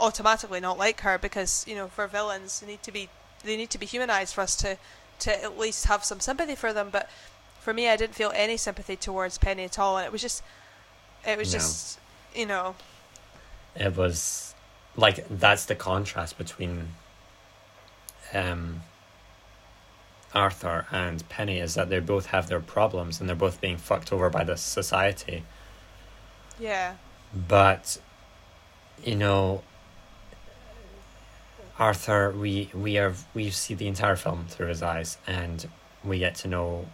[0.00, 3.08] automatically not like her because you know for villains they need to be
[3.44, 4.76] they need to be humanized for us to
[5.18, 7.10] to at least have some sympathy for them but
[7.60, 10.42] for me I didn't feel any sympathy towards Penny at all and it was just
[11.26, 11.58] it was No.
[11.58, 11.98] just
[12.34, 12.76] you know
[13.74, 14.54] It was
[14.96, 16.94] like that's the contrast between
[18.32, 18.82] um
[20.34, 24.12] Arthur and Penny is that they both have their problems and they're both being fucked
[24.12, 25.42] over by this society.
[26.60, 26.94] Yeah.
[27.34, 27.98] But
[29.02, 29.62] you know
[31.78, 35.68] Arthur we we are we see the entire film through his eyes and
[36.04, 36.86] we get to know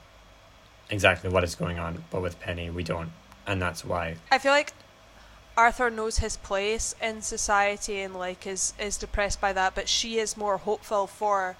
[0.91, 3.11] exactly what is going on, but with Penny we don't.
[3.47, 4.73] And that's why I feel like
[5.57, 10.19] Arthur knows his place in society and like is is depressed by that, but she
[10.19, 11.57] is more hopeful for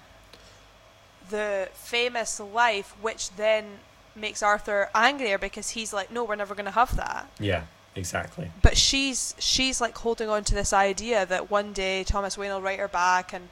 [1.29, 3.79] the famous life, which then
[4.15, 7.29] makes Arthur angrier because he's like, no, we're never going to have that.
[7.39, 7.63] Yeah,
[7.95, 8.51] exactly.
[8.61, 12.61] But she's she's like holding on to this idea that one day Thomas Wayne will
[12.61, 13.49] write her back and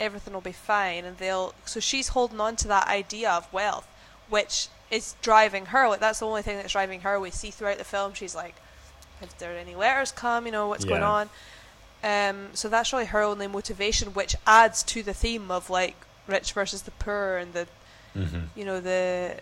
[0.00, 1.54] everything will be fine, and they'll.
[1.64, 3.88] So she's holding on to that idea of wealth,
[4.28, 5.88] which is driving her.
[5.88, 7.18] Like that's the only thing that's driving her.
[7.18, 8.54] We see throughout the film, she's like,
[9.20, 11.28] if there any letters come, you know what's going on.
[12.02, 16.52] Um, so that's really her only motivation, which adds to the theme of like rich
[16.52, 17.66] versus the poor and the
[18.16, 18.40] Mm-hmm.
[18.56, 19.36] you know the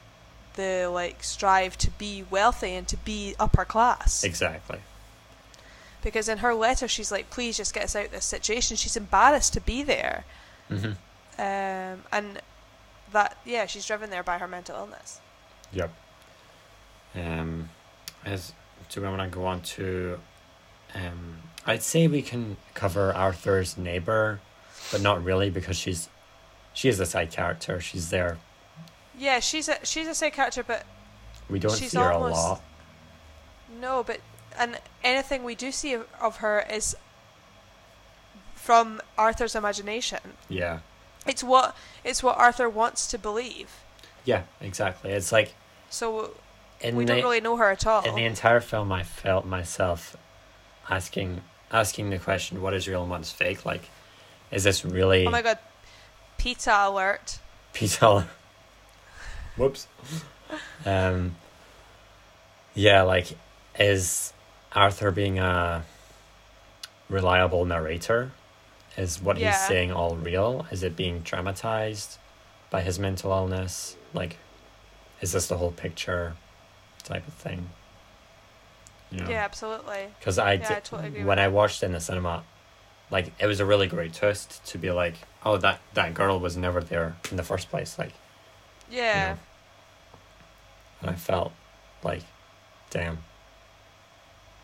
[0.56, 4.78] the like strive to be wealthy and to be upper class Exactly.
[6.02, 8.96] because in her letter she's like please just get us out of this situation she's
[8.96, 10.24] embarrassed to be there
[10.70, 10.92] Mm-hmm.
[11.40, 12.40] um, and
[13.12, 15.20] that yeah she's driven there by her mental illness
[15.72, 15.92] Yep.
[17.14, 17.68] Um,
[18.24, 18.52] as
[18.90, 20.18] do we want to go on to?
[20.94, 24.40] Um, I'd say we can cover Arthur's neighbor,
[24.92, 26.08] but not really because she's,
[26.72, 27.80] she is a side character.
[27.80, 28.38] She's there.
[29.18, 30.84] Yeah she's a she's a side character but
[31.48, 32.62] We don't She's see her almost- a lot.
[33.80, 34.20] no but
[34.58, 36.96] and anything we do see of, of her is
[38.54, 40.80] from arthur's imagination Yeah.
[41.26, 43.70] it's what it's what arthur wants to believe
[44.24, 44.42] Yeah.
[44.60, 45.12] Exactly.
[45.12, 45.54] It's like
[45.88, 46.32] so
[46.82, 50.16] we the don't really know her at all in the entire film, I felt myself
[50.90, 51.42] asking
[51.72, 53.88] asking the question, "What is real and what is fake?" Like,
[54.50, 55.58] is this really oh my god
[56.38, 57.38] pizza alert
[57.72, 58.26] Peter.
[59.56, 59.88] Whoops.
[60.84, 61.36] Um.
[62.74, 63.38] Yeah, like,
[63.78, 64.32] is
[64.72, 65.84] Arthur being a
[67.08, 68.32] reliable narrator?
[68.96, 70.66] Is what he's saying all real?
[70.70, 72.18] Is it being dramatized
[72.70, 73.96] by his mental illness?
[74.14, 74.38] Like,
[75.20, 76.34] is this the whole picture,
[77.04, 77.70] type of thing?
[79.10, 79.30] You know?
[79.30, 80.08] Yeah, absolutely.
[80.18, 82.44] Because I, Yeah, I did, totally agree when I watched it in the cinema,
[83.10, 86.56] like it was a really great twist to be like, oh, that that girl was
[86.56, 87.98] never there in the first place.
[87.98, 88.12] Like,
[88.90, 89.32] you Yeah.
[89.34, 89.38] know.
[91.02, 91.52] and I felt
[92.02, 92.22] like,
[92.90, 93.18] damn,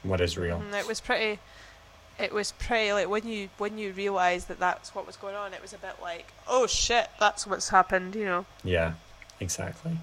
[0.02, 0.60] what is real?
[0.60, 1.38] Mhm, It was pretty.
[2.18, 5.54] It was pretty like when you when you realize that that's what was going on.
[5.54, 8.14] It was a bit like, oh shit, that's what's happened.
[8.14, 8.46] You know.
[8.64, 8.94] Yeah,
[9.40, 9.98] exactly.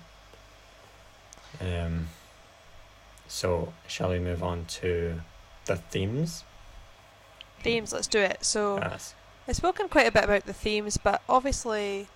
[1.62, 2.08] Um.
[3.28, 5.22] So shall we move on to
[5.66, 6.44] the themes?
[7.62, 7.94] Themes.
[7.94, 8.44] Let's do it.
[8.44, 9.14] So Yes.
[9.48, 12.08] I've spoken quite a bit about the themes, but obviously,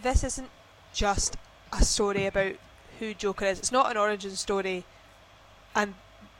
[0.00, 0.50] this isn't
[0.94, 1.36] just
[1.72, 2.54] a story about
[2.98, 3.58] who Joker is.
[3.58, 4.84] It's not an origin story,
[5.74, 5.94] and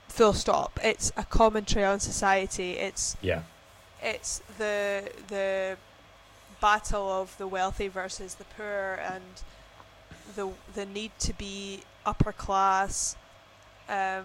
[0.09, 0.79] full stop.
[0.83, 2.73] It's a commentary on society.
[2.79, 3.43] It's Yeah.
[4.03, 5.77] it's the the
[6.61, 9.25] battle of the wealthy versus the poor and
[10.37, 13.17] the the need to be upper class
[13.89, 14.25] um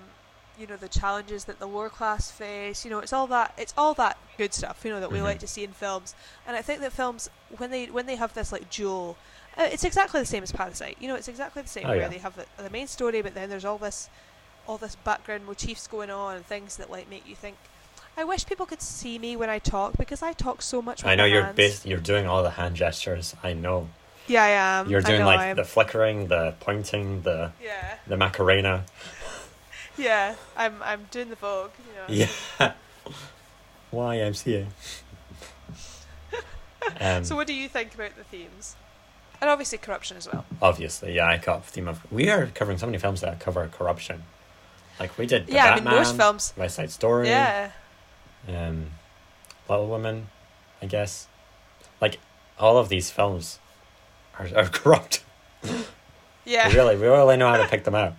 [0.57, 3.73] you know the challenges that the lower class face you know it's all that it's
[3.77, 5.23] all that good stuff you know that we Mhm.
[5.23, 6.13] like to see in films
[6.47, 9.17] and i think that films when they when they have this like dual
[9.57, 11.97] uh, it's exactly the same as parasite you know it's exactly the same Oh, where
[11.99, 12.07] yeah.
[12.07, 14.09] they have the, the main story but then there's all this
[14.67, 17.57] all this background motifs going on and things that like make you think
[18.17, 21.03] I wish people could see me when I talk because I talk so much.
[21.03, 23.33] With I know you're bas- you're doing all the hand gestures.
[23.43, 23.87] I know.
[24.27, 24.89] Yeah, I am.
[24.89, 28.83] You're doing know like the flickering, the pointing, the Yeah, the Macarena.
[29.97, 30.35] yeah.
[30.57, 31.71] I'm I'm doing the Vogue.
[32.09, 32.27] You know.
[32.59, 32.73] Yeah.
[33.93, 34.67] YMCA.
[36.99, 38.75] um, So what do you think about the themes?
[39.41, 40.45] And obviously corruption as well.
[40.61, 42.11] obviously, yeah, I got theme of.
[42.11, 44.23] We are covering so many films that cover corruption.
[44.99, 45.47] Like we did.
[45.47, 46.53] The yeah, I mean most films.
[46.57, 47.29] West Side Story.
[47.29, 47.71] Yeah.
[48.47, 48.87] Um,
[49.69, 50.27] Little Women,
[50.81, 51.27] I guess.
[52.01, 52.19] Like
[52.59, 53.59] all of these films
[54.37, 55.23] are are corrupt.
[56.45, 56.67] Yeah.
[56.67, 58.15] We really, we really know how to pick them out.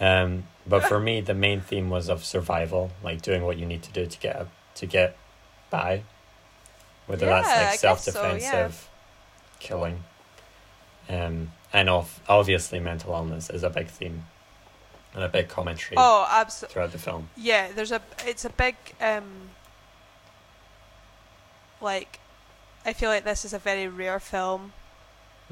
[0.00, 3.82] Um, but for me, the main theme was of survival, like doing what you need
[3.84, 5.16] to do to get to get
[5.70, 6.02] by.
[7.06, 8.88] Whether Yeah, that's like guess so, self-defensive,
[9.60, 10.04] killing,
[11.08, 14.26] um, and of obviously mental illness is a big theme,
[15.14, 16.72] and a big commentary Oh, absolutely.
[16.74, 17.28] throughout the film.
[17.36, 18.00] Yeah, there's a.
[18.26, 18.76] It's a big.
[19.00, 19.50] um
[21.80, 22.20] Like,
[22.86, 24.72] I feel like this is a very rare film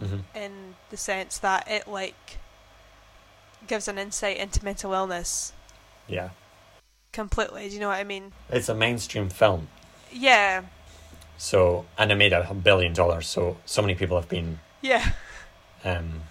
[0.01, 2.39] hmm in the sense that it like
[3.69, 5.53] gives an insight into mental illness
[6.09, 6.31] Yeah,
[7.13, 7.69] completely.
[7.69, 8.33] Do you know what I mean?
[8.49, 9.69] it's a mainstream film,
[10.11, 10.63] Yeah.
[11.37, 13.27] so and it made a billion dollars.
[13.29, 15.13] So so many people have been Yeah.
[15.85, 16.23] Um,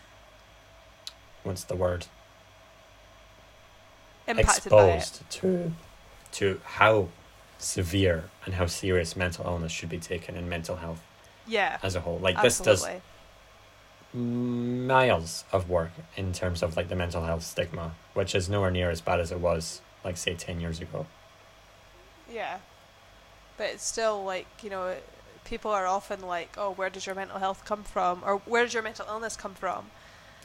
[1.44, 2.08] what's the word?
[4.28, 4.96] Impacted by it.
[4.98, 5.74] Exposed to
[6.34, 7.10] to how
[7.58, 11.04] severe and how serious mental illness should be taken in mental health
[11.46, 11.78] Yeah.
[11.84, 12.18] as a whole.
[12.20, 12.88] Like this does
[14.14, 18.90] miles of work in terms of like the mental health stigma, which is nowhere near
[18.90, 21.06] as bad as it was like say ten years ago.
[22.32, 22.60] Yeah.
[23.58, 24.96] But it's still like, you know,
[25.46, 28.24] people are often like, oh, where does your mental health come from?
[28.26, 29.92] Or where does your mental illness come from?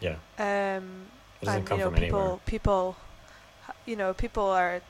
[0.01, 1.07] Yeah, Um,
[1.41, 2.41] it and, you know, from people, anywhere.
[2.47, 2.97] people,
[3.87, 4.83] you know, people are,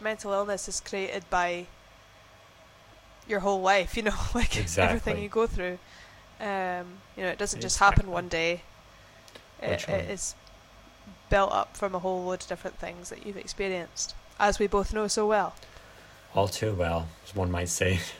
[0.00, 1.66] mental illness is created by
[3.28, 5.78] your whole life, you know, like everything you go through.
[6.40, 8.62] Um, you know, it doesn't just happen one day.
[9.60, 10.34] It, it is
[11.30, 14.94] built up from a whole load of different things that you've experienced, as we both
[14.94, 15.54] know so well.
[16.34, 18.00] All too well, as one might say.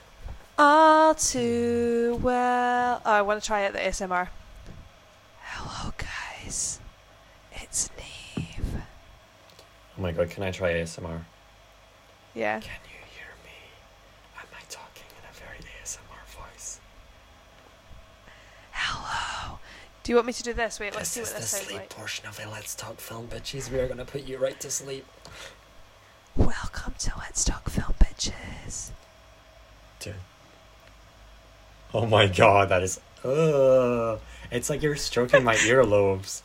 [0.60, 3.00] All too well.
[3.06, 4.28] Oh, I want to try it the ASMR.
[5.40, 6.80] Hello, guys.
[7.52, 8.82] It's Niamh.
[9.96, 11.20] Oh my god, can I try ASMR?
[12.34, 12.58] Yeah.
[12.58, 13.52] Can you hear me?
[14.36, 16.80] Am I talking in a very ASMR voice?
[18.72, 19.60] Hello.
[20.02, 20.80] Do you want me to do this?
[20.80, 21.90] Wait, let's this see what is this is the sleep like.
[21.90, 22.48] portion of it.
[22.50, 23.70] Let's talk film, bitches.
[23.70, 25.06] We are gonna put you right to sleep.
[26.36, 28.90] Welcome to Let's Talk Film, bitches.
[30.00, 30.14] Dude.
[31.94, 33.00] Oh my god, that is.
[33.24, 34.20] Ugh.
[34.50, 36.42] It's like you're stroking my earlobes.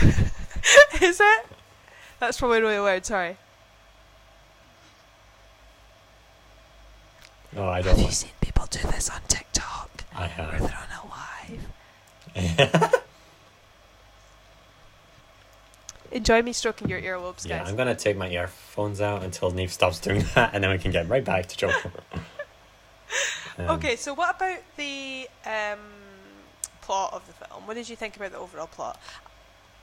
[0.02, 1.46] is it?
[2.20, 3.04] That's probably really loud.
[3.04, 3.36] Sorry.
[7.56, 7.96] Oh, I don't.
[7.96, 10.04] Have you seen people do this on TikTok?
[10.14, 10.58] I have.
[10.60, 10.88] they're on
[12.36, 12.94] a live.
[16.12, 17.68] Enjoy me stroking your earlobes, yeah, guys.
[17.68, 20.90] I'm gonna take my earphones out until Niamh stops doing that, and then we can
[20.90, 21.92] get right back to joking.
[23.58, 25.78] Um, Okay, so what about the um,
[26.80, 27.66] plot of the film?
[27.66, 29.00] What did you think about the overall plot?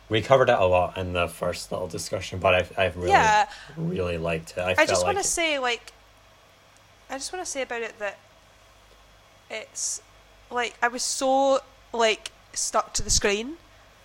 [0.08, 3.50] We covered it a lot in the first little discussion, but I've, I've really, yeah,
[3.76, 4.60] really liked it.
[4.60, 5.94] I, I felt just like want to it- say, like,
[7.10, 8.18] I just want to say about it that
[9.50, 10.02] it's
[10.52, 11.60] like I was so
[11.94, 13.58] like stuck to the screen.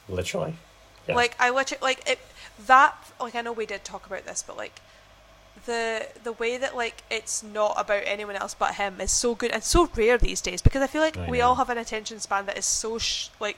[0.09, 0.55] literally.
[1.09, 1.15] Yeah.
[1.17, 2.19] Like I literally like it
[2.67, 4.81] that like I know we did talk about this, but like
[5.67, 9.51] the the way that like it's not about anyone else but him is so good
[9.51, 11.49] and so rare these days because I feel like I we know.
[11.49, 13.57] all have an attention span that is so sh- like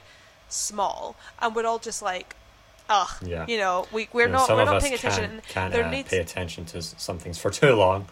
[0.49, 2.35] small and we're all just like
[2.89, 3.45] ugh Yeah.
[3.47, 5.89] you know we we're You know, not we're not paying attention can't, can't there uh,
[5.89, 8.07] needs pay attention to some things for too long,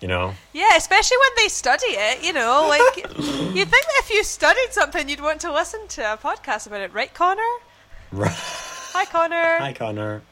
[0.00, 0.34] you know.
[0.52, 4.72] yeah especially when they study it you know like you'd think that if you studied
[4.72, 7.52] something you'd want to listen to a podcast about it right Connor
[8.12, 10.22] hi Connor Hi, Connor.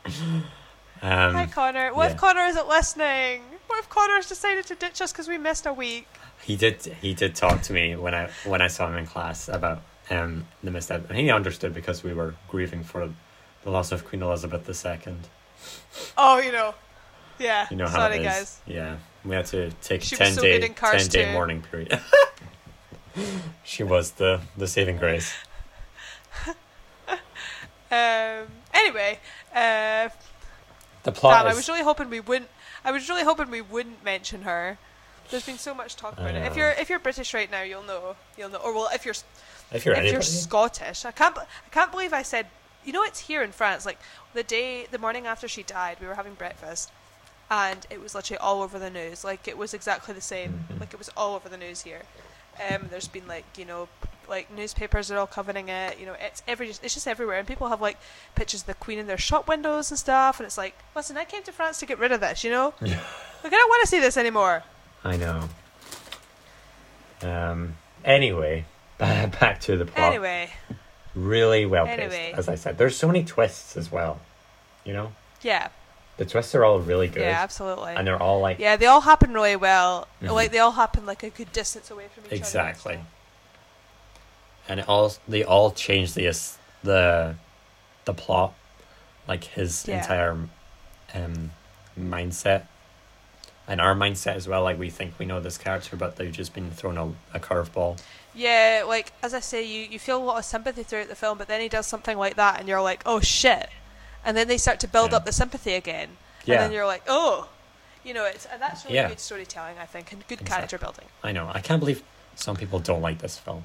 [1.06, 1.94] Um, Hi, Connor.
[1.94, 2.10] What yeah.
[2.10, 3.42] if Connor isn't listening?
[3.68, 6.08] What if Connor's decided to ditch us because we missed a week?
[6.42, 6.82] he did.
[7.00, 10.46] He did talk to me when I when I saw him in class about um
[10.64, 13.08] the missed out, and he understood because we were grieving for
[13.62, 15.14] the loss of Queen Elizabeth II.
[16.18, 16.74] Oh, you know.
[17.38, 17.68] Yeah.
[17.70, 18.26] You know how Sorry, it is.
[18.26, 18.60] guys.
[18.66, 21.30] Yeah, we had to take She a ten so day good in Cars ten day
[21.30, 21.32] 2.
[21.34, 22.00] mourning period.
[23.62, 25.32] she was the the saving grace.
[27.88, 28.48] Um.
[28.74, 29.20] Anyway,
[29.54, 30.08] uh,
[31.06, 32.50] The plot damn, I was really hoping we wouldn't.
[32.84, 34.76] I was really hoping we wouldn't mention her.
[35.30, 36.44] There's been so much talk about it.
[36.44, 38.16] If you're if you're British right now, you'll know.
[38.36, 38.58] You'll know.
[38.58, 39.14] Or well, if you're
[39.70, 41.38] if you're if you're Scottish, I can't.
[41.38, 42.48] I can't believe I said.
[42.84, 43.86] You know, it's here in France.
[43.86, 43.98] Like
[44.34, 46.90] the day, the morning after she died, we were having breakfast,
[47.52, 49.22] and it was literally all over the news.
[49.22, 50.64] Like it was exactly the same.
[50.72, 50.80] Mhm.
[50.80, 52.02] Like it was all over the news here.
[52.68, 53.88] Um, there's been like you know,
[54.28, 55.98] like newspapers are all covering it.
[55.98, 57.98] You know, it's every it's just everywhere, and people have like
[58.34, 60.38] pictures of the Queen in their shop windows and stuff.
[60.40, 62.44] And it's like, listen, I came to France to get rid of this.
[62.44, 63.00] You know, Yeah.
[63.44, 64.62] like I don't want to see this anymore.
[65.04, 65.48] I know.
[67.22, 67.76] Um.
[68.04, 68.64] Anyway,
[68.98, 70.08] back to the plot.
[70.12, 70.50] Anyway,
[71.14, 72.00] really well paced.
[72.00, 72.32] Anyway.
[72.36, 74.20] As I said, there's so many twists as well.
[74.84, 75.12] You know,
[75.42, 75.68] yeah,
[76.18, 77.94] the twists are all really good, yeah, absolutely.
[77.94, 80.06] and they're all like Yeah, they all happen really well.
[80.22, 80.32] Mhm.
[80.32, 82.36] Like they all happen like a good distance away from each other.
[82.36, 82.94] exactly.
[82.94, 83.02] other.
[84.68, 86.26] And it all they all change the
[86.82, 87.34] the
[88.04, 88.54] the plot,
[89.28, 89.98] like his Yeah.
[89.98, 90.36] entire
[91.14, 91.50] um
[91.98, 92.66] mindset,
[93.68, 94.62] and our mindset as well.
[94.62, 97.98] Like we think we know this character, but they've just been thrown a, a curveball.
[98.34, 101.38] Yeah, like as I say, you you feel a lot of sympathy throughout the film,
[101.38, 103.70] but then he does something like that, and you're like, oh shit,
[104.24, 105.18] and then they start to build Yeah.
[105.18, 106.54] up the sympathy again, Yeah.
[106.56, 107.48] and then you're like, oh,
[108.04, 109.08] you know, it's and that's really Yeah.
[109.08, 110.68] good storytelling, I think, and good Exactly.
[110.68, 111.06] character building.
[111.22, 111.50] I know.
[111.54, 112.02] I can't believe
[112.34, 113.64] some people don't like this film.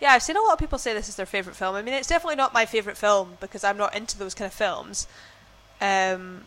[0.00, 1.74] Yeah, I've seen a lot of people say this is their favorite film.
[1.74, 4.54] I mean, it's definitely not my favorite film because I'm not into those kind of
[4.54, 5.08] films.
[5.80, 6.44] Um,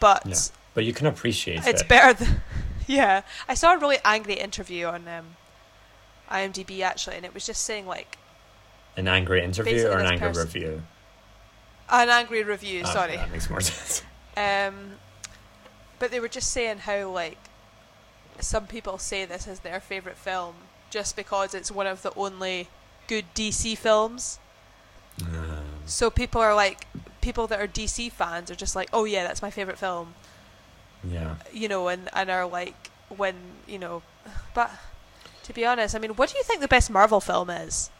[0.00, 0.50] but.
[0.74, 1.66] But you can appreciate it.
[1.66, 1.88] it's it.
[1.88, 2.42] better than
[2.88, 5.36] yeah i saw a really angry interview on um,
[6.30, 8.18] imdb actually and it was just saying like
[8.96, 10.82] An angry interview or an angry person- review?
[11.88, 12.82] An angry review.
[12.84, 13.16] Oh, sorry.
[13.16, 14.02] That makes more sense.
[14.36, 14.94] Um,
[16.00, 17.38] but they were just saying how like
[18.40, 20.56] some people say this is their favorite film
[20.90, 22.68] just because it's one of the only
[23.08, 24.38] good DC films.
[25.22, 26.86] Um, So people are like
[27.20, 30.14] people that are DC fans are just like, "Oh yeah, that's my favorite film."
[31.06, 31.36] yeah.
[31.52, 33.34] You know, and and are like when,
[33.66, 34.02] you know,
[34.54, 34.70] but
[35.42, 37.90] to be honest, I mean, what do you think the best Marvel film is?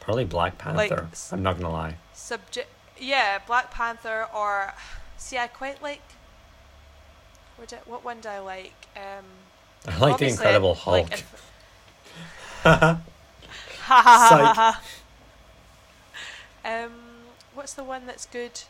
[0.00, 1.08] Probably Black Like, Panther.
[1.12, 1.96] s- I'm not gonna lie.
[2.14, 2.68] Subject
[2.98, 4.74] Yeah, Black Panther or
[5.16, 6.02] see I quite like
[7.86, 8.86] what, one do I like?
[8.96, 9.24] Um
[9.86, 11.12] I like the Incredible like, Hulk.
[11.12, 11.44] if-
[13.88, 14.80] Ha.
[16.64, 16.92] Um,
[17.54, 18.60] what's the one that's good?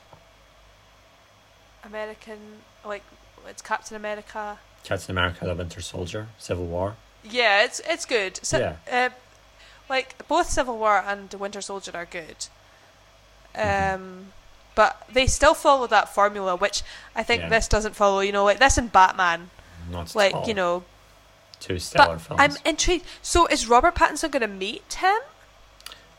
[1.84, 2.38] American,
[2.84, 3.02] like
[3.48, 4.58] it's Captain America.
[4.84, 6.96] Captain America: The Winter Soldier, Civil War.
[7.24, 8.38] Yeah, it's it's good.
[8.42, 8.76] So, Yeah.
[9.06, 9.10] uh,
[9.88, 12.46] like both Civil War and Winter Soldier are good.
[13.54, 14.24] Um, Mhm.
[14.74, 16.82] but they still follow that formula, which
[17.16, 17.48] I think Yeah.
[17.48, 18.20] this doesn't follow.
[18.20, 19.50] You know, like this and Batman,
[19.90, 20.84] Not like you know.
[21.60, 22.40] Two stellar But films.
[22.40, 23.04] I'm intrigued.
[23.22, 25.18] So is Robert Pattinson going to meet him?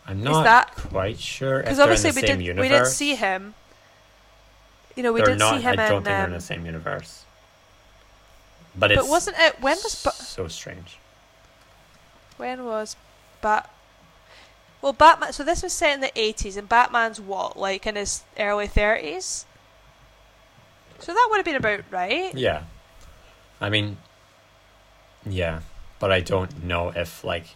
[0.06, 2.62] I'm is not that- quite sure Because obviously we same did universe.
[2.64, 3.54] we didn't see him.
[4.96, 5.56] You know, we they're did not.
[5.56, 5.92] see him I don't in.
[5.92, 7.24] think they're in um, the same universe.
[8.76, 10.98] But it's but wasn't it when was ba- so strange.
[12.38, 12.96] when was
[13.42, 13.70] Bat?
[14.82, 15.34] Well, Batman.
[15.34, 19.46] So this was set in the eighties, and Batman's what, like in his early thirties.
[21.00, 22.34] So that would have been about right.
[22.36, 22.64] Yeah,
[23.62, 23.98] I mean,
[25.26, 25.62] yeah,
[26.00, 27.56] but I don't know if like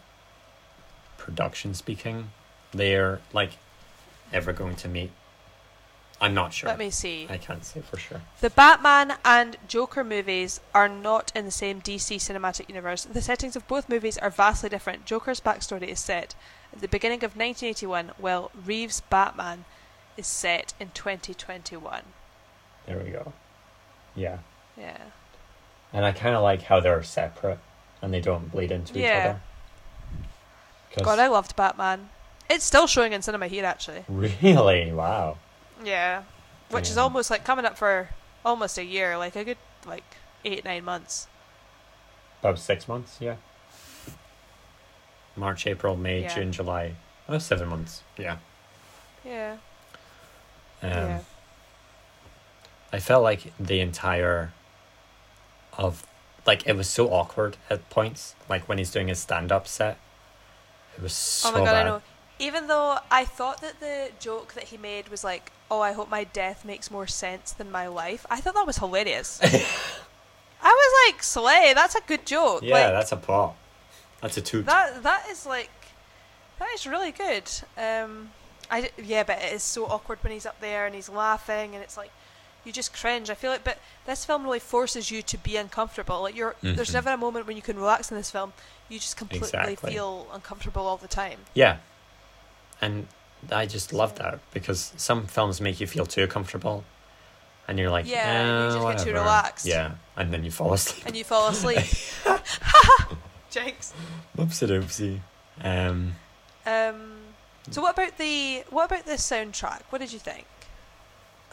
[1.17, 2.31] production speaking,
[2.71, 3.51] they're like
[4.31, 5.11] ever going to meet.
[6.21, 6.69] I'm not sure.
[6.69, 7.27] Let me see.
[7.29, 8.21] I can't say for sure.
[8.39, 13.03] The Batman and Joker movies are not in the same DC cinematic universe.
[13.03, 15.05] The settings of both movies are vastly different.
[15.05, 16.33] Joker's backstory is set
[16.71, 19.65] at the beginning of 1981, while Reeves' Batman
[20.15, 22.03] is set in 2021.
[22.85, 23.33] There we go.
[24.15, 24.37] Yeah,
[24.77, 24.97] Yeah.
[25.93, 27.59] And I kind of like how they're separate
[28.01, 29.19] and they don't bleed into each Yeah.
[29.29, 29.41] other.
[30.95, 32.09] 'Cause- God, I loved Batman.
[32.49, 34.03] It's still showing in cinema here, actually.
[34.09, 35.37] really wow.
[35.83, 36.23] Yeah.
[36.69, 38.09] Which is almost like coming up for
[38.43, 40.03] almost a year, like a good, like,
[40.43, 41.27] eight, nine months.
[42.41, 43.35] About six months, yeah.
[45.35, 46.35] March, April, May, Yeah.
[46.35, 46.95] June, July.
[47.27, 48.03] Oh, seven months.
[48.17, 48.37] Yeah.
[49.25, 49.57] Yeah.
[50.81, 51.19] Um, yeah.
[52.91, 54.51] I felt like the entire
[55.77, 56.05] of
[56.45, 58.35] like it was so awkward at points.
[58.49, 59.97] Like when he's doing his stand up set.
[60.95, 61.75] It was so oh my god, bad.
[61.75, 62.01] I know.
[62.39, 66.09] Even though I thought that the joke that he made was like, "Oh, I hope
[66.09, 69.39] my death makes more sense than my life," I thought that was hilarious.
[69.43, 73.55] I was like, "Slay, that's a good joke." Yeah, like, that's a plot.
[74.21, 74.65] That's a toot.
[74.65, 75.69] that that is like
[76.59, 77.49] that is really good.
[77.77, 78.31] Um,
[78.69, 81.83] I yeah, but it is so awkward when he's up there and he's laughing, and
[81.83, 82.11] it's like
[82.65, 83.29] you just cringe.
[83.29, 86.21] I feel like, but this film really forces you to be uncomfortable.
[86.21, 86.93] Like you're, there's Mhm.
[86.93, 88.53] never a moment when you can relax in this film.
[88.89, 89.91] You just completely Exactly.
[89.93, 91.39] feel uncomfortable all the time.
[91.53, 91.77] Yeah.
[92.81, 93.07] And
[93.51, 96.83] I just love that because some films make you feel too comfortable.
[97.67, 99.65] And you're like, Yeah, you just get too relaxed.
[99.65, 101.05] Yeah, and then you fall asleep.
[101.05, 101.79] and you fall asleep.
[103.49, 103.93] Jinx.
[104.37, 105.19] Oopsie doopsie.
[105.63, 106.15] Um,
[106.65, 107.19] Um,
[107.71, 109.81] so what about the what about the soundtrack?
[109.89, 110.45] What did you think?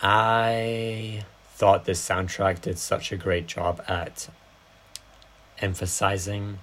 [0.02, 1.24] I
[1.54, 4.28] thought this soundtrack did such a great job at
[5.58, 6.58] emphasizing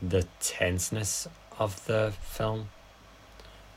[0.00, 1.28] the tenseness
[1.58, 2.68] of the film.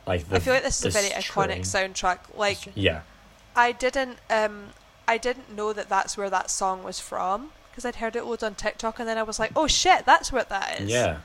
[0.07, 2.19] Like the, I feel like this is a very iconic soundtrack.
[2.35, 3.01] Like yeah,
[3.55, 4.69] I didn't um
[5.07, 8.43] I didn't know that that's where that song was from because I'd heard it loads
[8.43, 10.89] on TikTok and then I was like, oh shit, that's what that is.
[10.89, 11.17] yeah,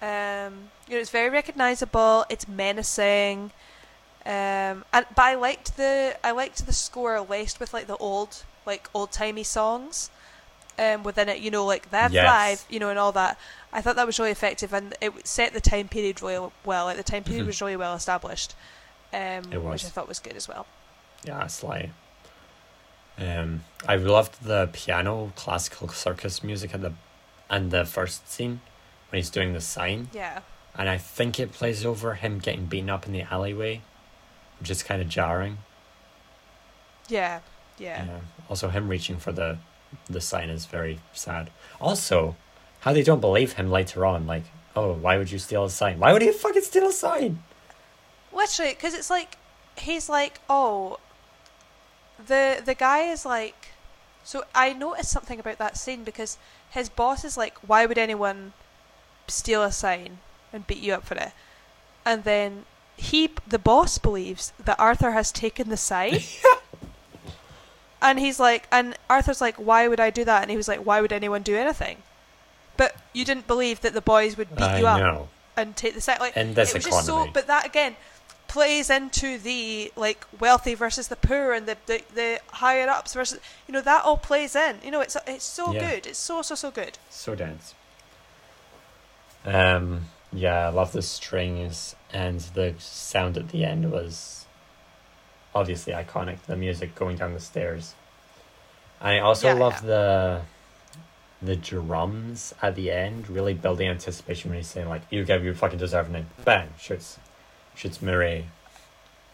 [0.00, 2.24] Um, you know, it's very recognizable.
[2.28, 3.50] It's menacing.
[4.26, 8.44] Um, and but I liked the I liked the score laced with like the old
[8.66, 10.10] like old timey songs.
[10.76, 12.26] Um, within it, you know, like have Yes.
[12.26, 13.38] five, you know, and all that.
[13.72, 16.86] I thought that was really effective, and it set the time period really well.
[16.86, 17.46] Like the time period Mhm.
[17.46, 18.56] was really well established,
[19.12, 19.84] um, which.
[19.84, 20.66] I thought was good as well.
[21.22, 21.90] yeah, sly.
[23.18, 26.92] Um, I loved the piano classical circus music at the,
[27.48, 28.60] and the first scene
[29.10, 30.08] when he's doing the sign.
[30.12, 30.40] Yeah,
[30.74, 33.82] and I think it plays over him getting beaten up in the alleyway,
[34.64, 35.58] which is kind of jarring.
[37.10, 37.40] yeah,
[37.76, 38.20] yeah.
[38.48, 39.58] Also, him reaching for the
[40.08, 41.50] the sign is very sad.
[41.78, 42.34] Also,
[42.80, 44.44] how they don't believe him later on, like,
[44.74, 45.98] oh, why would you steal a sign?
[45.98, 47.42] Why would he fucking steal a sign?
[48.32, 49.36] Literally, because it's like
[49.76, 50.98] he's like, oh,
[52.26, 53.68] the the guy is like.
[54.24, 56.38] So I noticed something about that scene because
[56.70, 58.54] his boss is like, why would anyone
[59.28, 60.20] steal a sign
[60.54, 61.32] and beat you up for it?
[62.04, 62.64] and then
[62.96, 66.22] he, the boss, believes that Arthur has taken the side.
[68.02, 70.42] and he's like, and Arthur's like, why would I do that?
[70.42, 71.98] And he was like, why would anyone do anything?
[72.76, 75.28] But you didn't believe that the boys would beat I you up know.
[75.56, 76.20] and take the side.
[76.20, 77.28] Like In this it was just so.
[77.32, 77.96] But that again
[78.48, 83.38] plays into the like wealthy versus the poor and the the, the higher ups versus
[83.68, 84.78] you know that all plays in.
[84.84, 85.88] You know, it's it's so Yeah.
[85.88, 86.06] good.
[86.08, 86.98] It's so so so good.
[87.10, 87.74] So dense.
[89.44, 94.46] Um, yeah, I love the strings and the sound at the end was
[95.54, 96.40] obviously iconic.
[96.46, 97.94] The music going down the stairs.
[99.00, 99.86] I also Yeah, love yeah.
[99.88, 100.42] the
[101.42, 105.52] the drums at the end, really building anticipation when he's saying like, "You what you
[105.52, 107.18] fucking deserve," then bang, shoots,
[107.74, 108.46] shoots Murray.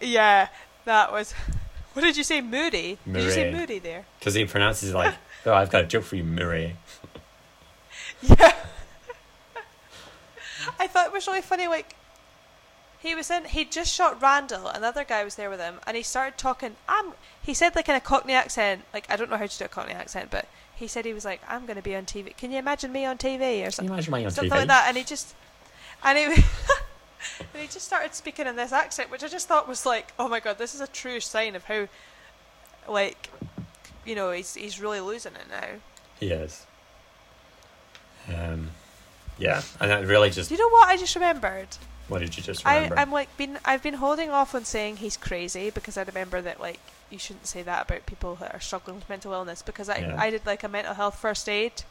[0.00, 0.48] Yeah,
[0.86, 1.34] that was.
[1.92, 2.98] What did you say, Moody?
[3.04, 4.06] Did you say Moody there?
[4.20, 5.12] Because he pronounces it like,
[5.44, 6.76] "Oh, I've got a joke for you, Murray."
[8.22, 8.54] Yeah.
[10.78, 11.66] I thought it was really funny.
[11.66, 11.96] Like,
[13.00, 13.46] he was in.
[13.46, 14.66] He just shot Randall.
[14.68, 16.76] Another guy was there with him, and he started talking.
[16.88, 17.12] I'm.
[17.42, 18.82] He said like in a Cockney accent.
[18.92, 21.24] Like I don't know how to do a Cockney accent, but he said he was
[21.24, 22.36] like, "I'm going to be on TV.
[22.36, 24.56] Can you imagine me on TV or Can you something, imagine my on something TV?
[24.56, 25.34] like that?" And he just,
[26.04, 26.42] and he.
[27.38, 30.26] And he just started speaking in this accent, which I just thought was like, oh
[30.26, 31.86] my god, this is a true sign of how,
[32.88, 33.28] like,
[34.06, 35.66] you know, he's he's really losing it now.
[36.18, 36.64] He is.
[38.34, 38.70] Um,
[39.38, 40.48] yeah, and that really just.
[40.48, 41.68] Do you know what I just remembered?
[42.10, 42.98] What did you just I, remember?
[42.98, 46.58] I'm like been I've been holding off on saying he's crazy because I remember that
[46.60, 49.98] like you shouldn't say that about people that are struggling with mental illness because I
[49.98, 50.16] Yeah.
[50.18, 51.84] I did like a mental health first aid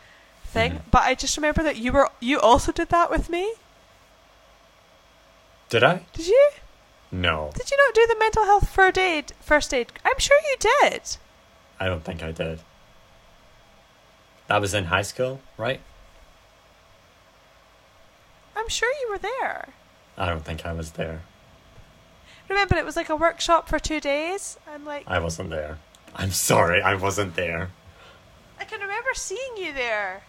[0.45, 0.81] thing, Mhm.
[0.91, 3.53] but I just remember that you were you also did that with me.
[5.69, 6.05] Did I?
[6.13, 6.49] Did you?
[7.11, 9.93] No, Did you not do the mental health first aid first aid?
[10.03, 11.01] I'm sure you did.
[11.79, 12.59] I don't think I did.
[14.47, 15.79] That was in high school, right?
[18.55, 19.69] I'm sure you were there.
[20.19, 21.21] I don't think I was there.
[22.49, 24.57] Remember it was like a workshop for two days?
[24.71, 25.77] I'm like I wasn't there.
[26.15, 27.69] I'm sorry, I wasn't there.
[28.59, 30.23] I can remember seeing you there.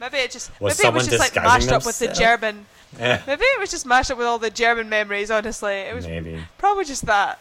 [0.00, 2.08] Maybe it just Was maybe it was just like mashed up with the?
[2.08, 2.66] German
[2.98, 5.74] Eh, Maybe it was just mashed up with all the German memories, honestly.
[5.74, 6.40] It was maybe.
[6.58, 7.38] probably just that.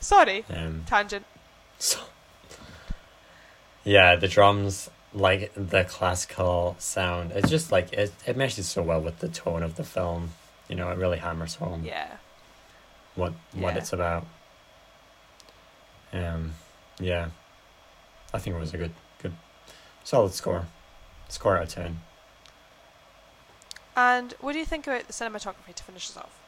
[0.00, 0.44] Sorry.
[0.48, 1.26] Um, Tangent.
[1.78, 2.00] so,
[3.84, 8.12] yeah, the drums, like the classical sound, it's just like it.
[8.26, 10.30] It meshes so well with the tone of the film.
[10.70, 12.16] You know, it really hammers home Yeah.
[13.16, 13.78] what what Yeah.
[13.78, 14.24] it's about.
[16.12, 16.54] Um,
[16.98, 17.28] yeah,
[18.32, 19.34] I think it was a good, good,
[20.04, 20.66] solid score.
[21.28, 22.00] Score out of ten.
[23.96, 26.38] And what do you think about the cinematography to finish us off?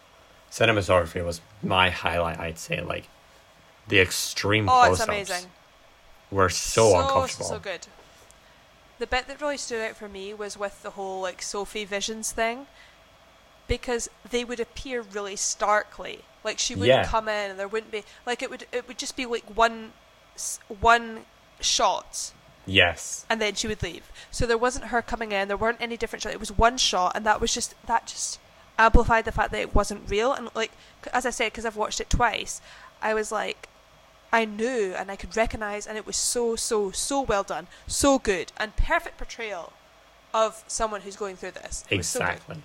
[0.51, 2.39] Cinematography was my highlight.
[2.39, 3.09] I'd say like
[3.89, 5.51] the extreme Oh, close-ups amazing.
[6.31, 7.47] were so, uncomfortable.
[7.47, 7.87] So good.
[8.99, 12.31] The bit that really stood out for me was with the whole like Sophie visions
[12.33, 12.67] thing,
[13.69, 16.21] because they would appear really starkly.
[16.45, 17.05] Like she wouldn't Yeah.
[17.07, 19.93] come in, and there wouldn't be like it would it would just be like one
[20.81, 21.25] one
[21.61, 22.33] shot
[22.65, 24.11] Yes, and then she would leave.
[24.31, 25.49] So there wasn't her coming in.
[25.49, 26.35] There weren't any different shots.
[26.35, 28.39] It was one shot, and that was just that just
[28.79, 30.33] amplified the fact that it wasn't real.
[30.33, 30.71] And like
[31.13, 32.61] as I said, because I've watched it twice,
[33.01, 33.69] I was like,
[34.33, 38.19] I knew and I could recognize, and it was so so so well done, so
[38.19, 39.73] good, and perfect portrayal
[40.33, 41.85] of someone who's going through this.
[41.91, 42.29] It was so good.
[42.31, 42.63] exactly.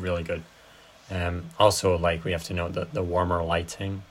[0.00, 0.42] Really good.
[1.10, 4.02] Um, also, like we have to note that the warmer lighting,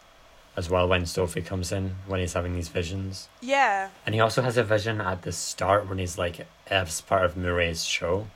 [0.55, 4.41] as well, when Sophie comes in when he's having these visions, Yeah, and he also
[4.41, 8.27] has a vision at the start when he's like as part of Murray's show.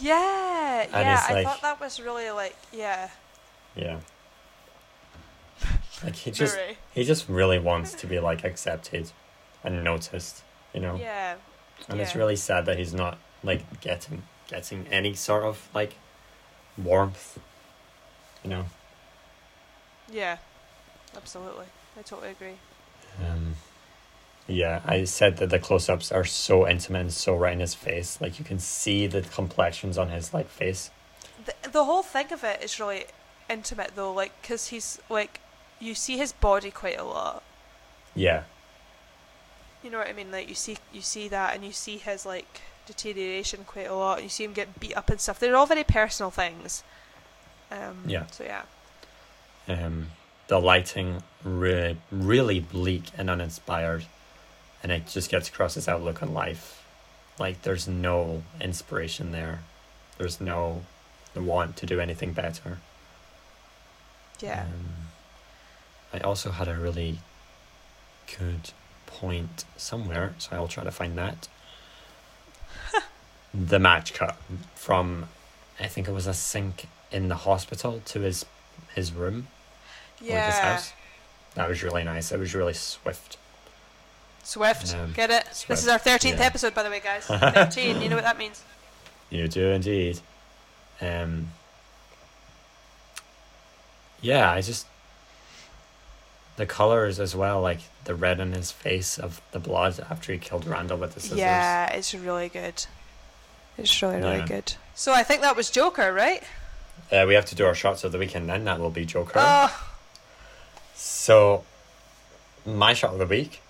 [0.00, 1.14] yeah, And yeah.
[1.14, 3.10] it's I thought that was really like yeah.
[3.76, 3.98] Yeah.
[6.02, 6.76] Like he just Murray.
[6.92, 9.10] he just really wants to be like accepted
[9.62, 10.42] and noticed,
[10.72, 10.96] you know.
[10.96, 11.36] Yeah,
[11.88, 15.94] And it's really sad that he's not like getting getting any sort of like
[16.76, 17.38] warmth.
[18.42, 18.64] You know.
[20.12, 20.36] yeah,
[21.16, 21.66] absolutely.
[21.98, 22.56] I totally agree.
[23.24, 23.54] Um
[24.46, 27.74] yeah, I said that the close ups are so intimate and so right in his
[27.74, 28.20] face.
[28.20, 30.90] Like you can see the complexions on his like face.
[31.46, 33.04] the, the whole thing of it is really
[33.48, 35.40] intimate though like because he's like
[35.80, 37.42] you see his body quite a lot
[38.14, 38.44] Yeah.
[39.82, 42.24] you know what i mean like you see you see that and you see his
[42.24, 45.66] like deterioration quite a lot you see him get beat up and stuff they're all
[45.66, 46.82] very personal things
[47.70, 48.26] um Yeah.
[48.26, 48.62] so yeah
[49.68, 50.10] Um
[50.48, 54.04] the lighting really really bleak and uninspired
[54.82, 56.84] and it just gets across his outlook on life.
[57.38, 59.60] Like there's no inspiration there.
[60.18, 60.82] There's no
[61.34, 62.78] want to do anything better.
[64.40, 65.08] yeah Um,
[66.12, 67.18] I also had a really
[68.38, 68.70] good
[69.06, 71.48] point somewhere, so I'll try to find that.
[73.54, 74.36] The match cut
[74.74, 75.28] from,
[75.78, 78.44] I think it was a sink in the hospital to his
[78.94, 79.46] his room,
[80.20, 80.74] or his Yeah.
[80.74, 80.92] house.
[81.54, 82.32] That was really nice.
[82.32, 83.36] It was really swift.
[84.42, 84.94] Swift.
[84.94, 85.64] Um, Get it?
[85.68, 86.44] This is our 13th yeah.
[86.44, 87.24] episode, by the way, guys.
[87.26, 88.02] 13.
[88.02, 88.62] you know what that means?
[89.30, 90.20] You do indeed.
[91.00, 91.48] Um.
[94.20, 94.86] Yeah, I just
[96.56, 100.38] the colors as well, like the red in his face of the blood after he
[100.38, 101.38] killed Randall with the scissors.
[101.38, 102.86] Yeah, it's really good.
[103.78, 104.46] It's really, really Yeah.
[104.46, 104.74] good.
[104.94, 106.42] So I think that was Joker, right?
[107.10, 108.64] Uh, we have to do our shots of the weekend then.
[108.64, 109.32] That will be Joker.
[109.36, 109.86] Oh,
[110.94, 111.64] So,
[112.64, 113.60] my shot of the week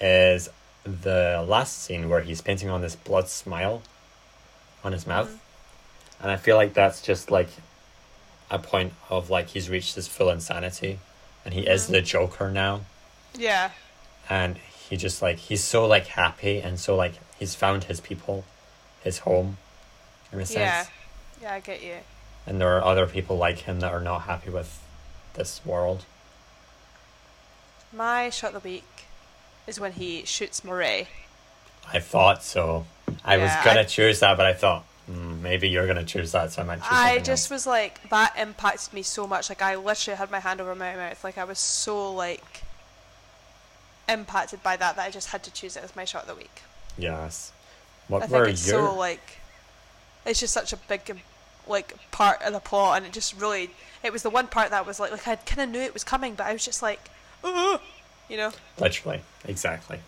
[0.00, 0.48] is
[0.84, 3.82] the last scene where he's painting on this blood smile
[4.82, 5.28] on his mouth.
[5.30, 5.38] Mhm.
[6.22, 7.48] And I feel like that's just like
[8.50, 10.98] a point of like he's reached his full insanity
[11.44, 11.90] and he is Mhm.
[11.92, 12.80] the Joker now.
[13.34, 13.70] yeah.
[14.28, 14.58] And
[14.88, 18.44] he just like, he's so like happy and so like he's found his people,
[19.02, 19.56] his home,
[20.32, 20.58] in a sense.
[20.58, 20.86] Yeah.
[21.42, 21.96] Yeah, I get you.
[22.46, 24.80] And there are other people like him that are not happy with
[25.34, 26.04] this world.
[27.92, 28.84] My shot of the week
[29.66, 31.08] is when he shoots Murray.
[31.92, 32.86] I thought so.
[33.24, 36.32] I Yeah, was gonna I- choose that, but I thought mm, maybe you're gonna choose
[36.32, 37.50] that, so I might choose I just else.
[37.50, 39.48] was like, that impacted me so much.
[39.48, 41.22] Like, I literally had my hand over my mouth.
[41.24, 42.62] Like, I was so, like,
[44.08, 46.34] impacted by that that I just had to choose it as my shot of the
[46.34, 46.62] week.
[46.96, 47.52] Yes.
[48.10, 48.88] What I think it's your?
[48.88, 49.38] so, like,
[50.26, 51.20] it's just such a big, um,
[51.66, 53.70] like, part of the plot, and it just really,
[54.02, 56.04] it was the one part that was like, like, I kind of knew it was
[56.04, 57.08] coming, but I was just like,
[57.44, 57.80] "Ugh,"
[58.28, 58.50] you know?
[58.78, 60.00] Literally, exactly.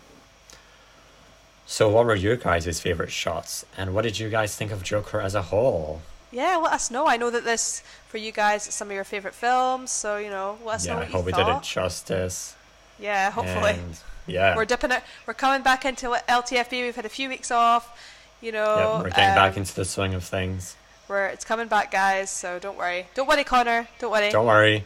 [1.65, 5.21] So, what were your guys' favorite shots, and what did you guys think of Joker
[5.21, 6.01] as a whole?
[6.29, 7.07] Yeah, let us know.
[7.07, 10.29] I know that this, for you guys, is some of your favourite films, so, you
[10.29, 11.63] know, let us know yeah, I what you hope we did it thought.
[11.63, 12.55] justice.
[12.99, 13.71] Yeah, hopefully.
[13.71, 13.97] And,
[14.27, 15.03] yeah, We're dipping it.
[15.27, 16.71] We're coming back into LTFB.
[16.71, 17.99] We've had a few weeks off.
[18.41, 20.75] You know, yeah, we're getting back um, into the swing of things.
[21.07, 22.29] We're it's coming back, guys.
[22.29, 23.07] So don't worry.
[23.15, 23.87] Don't worry, Connor.
[23.99, 24.31] Don't worry.
[24.31, 24.85] Don't worry.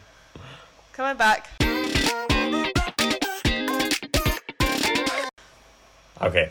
[0.92, 1.48] Coming back.
[6.20, 6.50] Okay,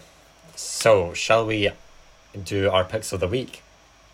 [0.55, 1.69] so shall we
[2.41, 3.64] do our picks of the week?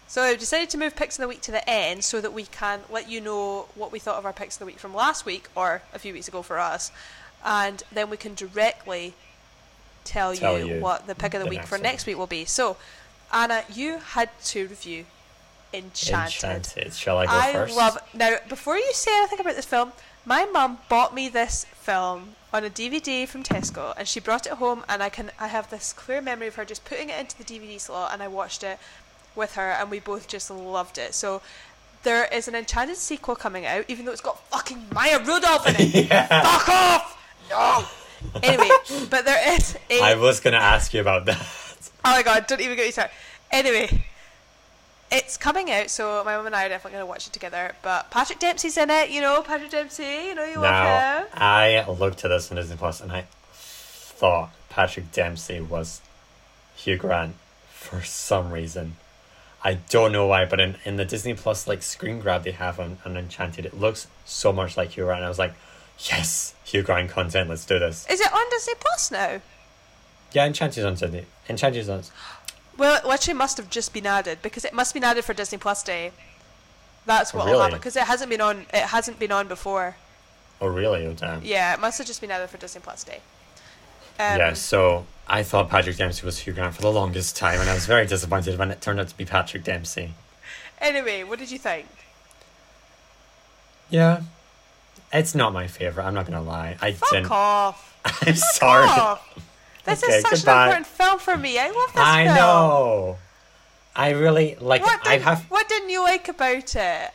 [0.07, 2.43] So I've decided to move picks of the week to the end so that we
[2.43, 5.25] can let you know what we thought of our picks of the week from last
[5.25, 6.91] week or a few weeks ago for us,
[7.43, 9.13] and then we can directly
[10.03, 12.27] tell, Tell you, you what the pick of the, the week for next week will
[12.27, 12.45] be.
[12.45, 12.77] So,
[13.31, 15.05] Annah, you had to review
[15.73, 16.43] Enchanted.
[16.43, 16.93] Enchanted.
[16.93, 17.75] Shall I go I first?
[17.75, 18.35] love now.
[18.47, 19.91] Before you say anything about this film,
[20.25, 24.53] my mum bought me this film on a DVD from Tesco, and she brought it
[24.53, 24.83] home.
[24.87, 27.43] And I can I have this clear memory of her just putting it into the
[27.43, 28.77] DVD slot, and I watched it
[29.35, 31.15] with her, and we both just loved it.
[31.15, 31.41] So
[32.03, 35.75] there is an Enchanted sequel coming out, even though it's got fucking Maya Rudolph in
[35.79, 36.07] it.
[36.29, 37.17] Fuck off!
[37.53, 37.85] No.
[38.41, 38.69] Anyway,
[39.09, 41.45] but there is a I was gonna ask you about that.
[42.05, 43.13] Oh my god, don't even get me started.
[43.51, 44.03] Anyway,
[45.13, 47.75] it's coming out, so my mum and I are definitely going to watch it together.
[47.83, 51.27] But Patrick Dempsey's in it, you know, Patrick Dempsey, you know, you love Now, him.
[51.35, 56.01] I looked at this on Disney Plus and I thought Patrick Dempsey was
[56.75, 57.35] Hugh Grant
[57.69, 58.95] for some reason.
[59.63, 62.79] I don't know why, but in, in the Disney Plus like screen grab they have
[62.79, 65.23] on, on Enchanted, it looks so much like Hugh Grant.
[65.23, 65.53] I was like,
[65.99, 68.07] yes, Hugh Grant content, let's do this.
[68.09, 69.41] Is it on Disney Plus now?
[70.31, 71.25] Yeah, Enchanted's on Disney.
[71.49, 72.03] Enchanted's on.
[72.77, 75.57] Well, it actually must have just been added because it must be added for Disney
[75.57, 76.11] Plus Day.
[77.05, 77.63] That's Oh, what will really?
[77.65, 78.65] happen because it hasn't been on.
[78.73, 79.97] It hasn't been on before.
[80.61, 81.05] Oh, really?
[81.05, 81.43] Oh, damn.
[81.43, 83.19] Yeah, it must have just been added for Disney Plus Day.
[84.19, 87.69] Um, yeah, so I thought Patrick Dempsey was Hugh Grant for the longest time, and
[87.69, 90.13] I was very disappointed when it turned out to be Patrick Dempsey.
[90.79, 91.87] Anyway, what did you think?
[93.89, 94.21] Yeah.
[95.13, 96.75] It's not my favorite, I'm not gonna lie.
[96.81, 97.31] I Fuck didn't.
[97.31, 97.97] off.
[98.25, 98.87] I'm sorry.
[98.87, 99.29] off.
[99.85, 100.53] This Okay, is such goodbye.
[100.63, 101.59] an important film for me.
[101.59, 102.35] I love this I film.
[102.35, 103.17] I know.
[103.95, 104.81] I really like.
[104.81, 105.43] What, I did, have.
[105.51, 107.11] what didn't you like about it?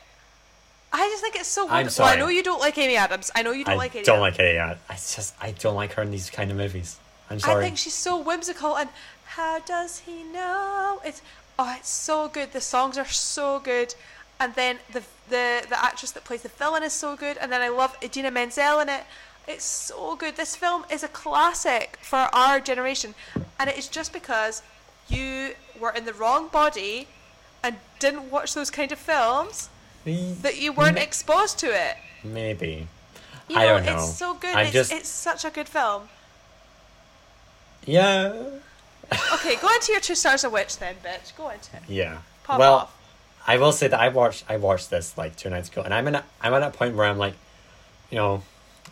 [0.92, 2.04] I just think it's so I'm wonderful.
[2.04, 3.30] I know you don't like Amy Adams.
[3.34, 4.38] I know you don't I like Amy don't Adams.
[4.38, 4.54] like it.
[4.54, 6.98] Yeah, I just I don't like her in these kind of movies.
[7.30, 7.62] I'm sorry.
[7.62, 8.88] I think she's so whimsical and
[9.26, 11.00] how does he know?
[11.04, 11.20] It's
[11.58, 12.52] oh, it's so good.
[12.52, 13.94] The songs are so good,
[14.40, 17.60] and then the the the actress that plays the villain is so good, and then
[17.60, 19.04] I love Idina Menzel in it.
[19.46, 20.36] It's so good.
[20.36, 23.14] This film is a classic for our generation,
[23.58, 24.62] and it is just because
[25.08, 27.08] you were in the wrong body
[27.62, 29.70] and didn't watch those kind of films
[30.04, 31.96] that you weren't exposed to it.
[32.22, 32.86] Maybe.
[33.48, 33.96] You I don't know.
[33.96, 34.54] It's so good.
[34.54, 36.08] I'm it's, just- it's such a good film.
[37.86, 38.34] Yeah.
[39.32, 41.34] Okay, go into your two stars of witch then, bitch.
[41.34, 41.82] Go into it.
[41.88, 42.18] Yeah.
[42.44, 42.97] Pop well, off.
[43.48, 46.06] I will say that I watched I watched this like two nights ago, and I'm
[46.06, 47.32] in a, I'm at a point where I'm like,
[48.10, 48.42] you know,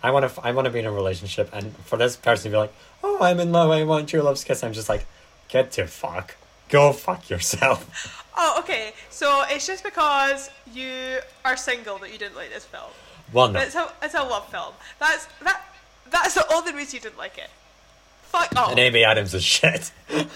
[0.03, 2.55] I want to I want to be in a relationship, and for this person to
[2.55, 2.73] be like,
[3.05, 5.07] oh, I'm in love, I want true love's kiss, I'm just like,
[5.49, 6.37] get to fuck.
[6.71, 8.23] Go fuck yourself.
[8.39, 8.93] Oh, okay.
[9.09, 12.91] So it's just because you are single that you didn't like this film.
[13.33, 13.61] Well, no.
[13.61, 14.75] It's a it's a love film.
[15.01, 15.63] That's that
[16.11, 17.49] that's the only reason you didn't like it.
[18.25, 18.73] Fuck off.
[18.73, 19.91] And Amy Adams is shit.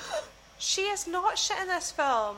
[0.63, 2.37] She is not shit in this film.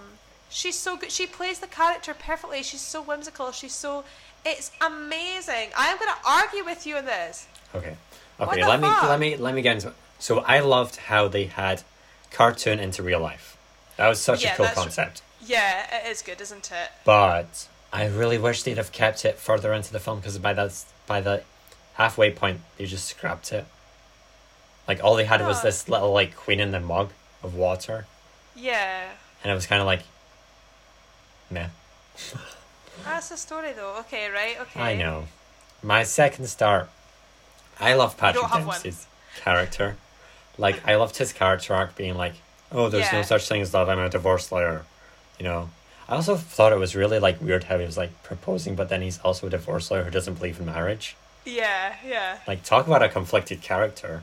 [0.53, 1.11] She's so good.
[1.11, 2.63] She plays the character perfectly.
[2.63, 3.53] She's so whimsical.
[3.53, 4.05] She's so.
[4.45, 5.71] It's amazing.
[5.77, 7.47] I am going to argue with you on this.
[7.75, 7.97] Okay.
[8.41, 9.95] Okay, let me let me let me get into it.
[10.19, 11.83] So I loved how they had
[12.31, 13.57] cartoon into real life.
[13.97, 15.23] That was such Yeah, a cool concept.
[15.45, 16.89] Yeah, it is good, isn't it?
[17.05, 20.85] But I really wish they'd have kept it further into the film because by that
[21.07, 21.43] by the
[21.95, 23.65] halfway point they just scrapped it.
[24.89, 25.63] Like all they had was Oh.
[25.63, 27.11] this little like queen in the mug
[27.43, 28.07] of water,
[28.57, 29.09] Yeah.
[29.45, 30.03] and it was kind of like,
[31.53, 31.69] meh.
[33.05, 33.97] That's the story, though.
[34.01, 34.59] Okay, right?
[34.61, 34.81] Okay.
[34.81, 35.25] I know.
[35.83, 36.89] My second star.
[37.81, 38.45] I love Patrick.
[38.51, 39.07] Dempsey's
[39.41, 39.97] character.
[40.59, 42.35] Like I loved his character arc being like,
[42.71, 43.89] oh, there's no such thing as love.
[43.89, 44.85] I'm a divorce lawyer.
[45.39, 45.71] You know.
[46.09, 49.01] I also thought it was really like weird how he was like proposing, but then
[49.03, 51.17] he's also a divorce lawyer who doesn't believe in marriage.
[51.45, 54.23] Yeah, yeah, Like talk about a conflicted character.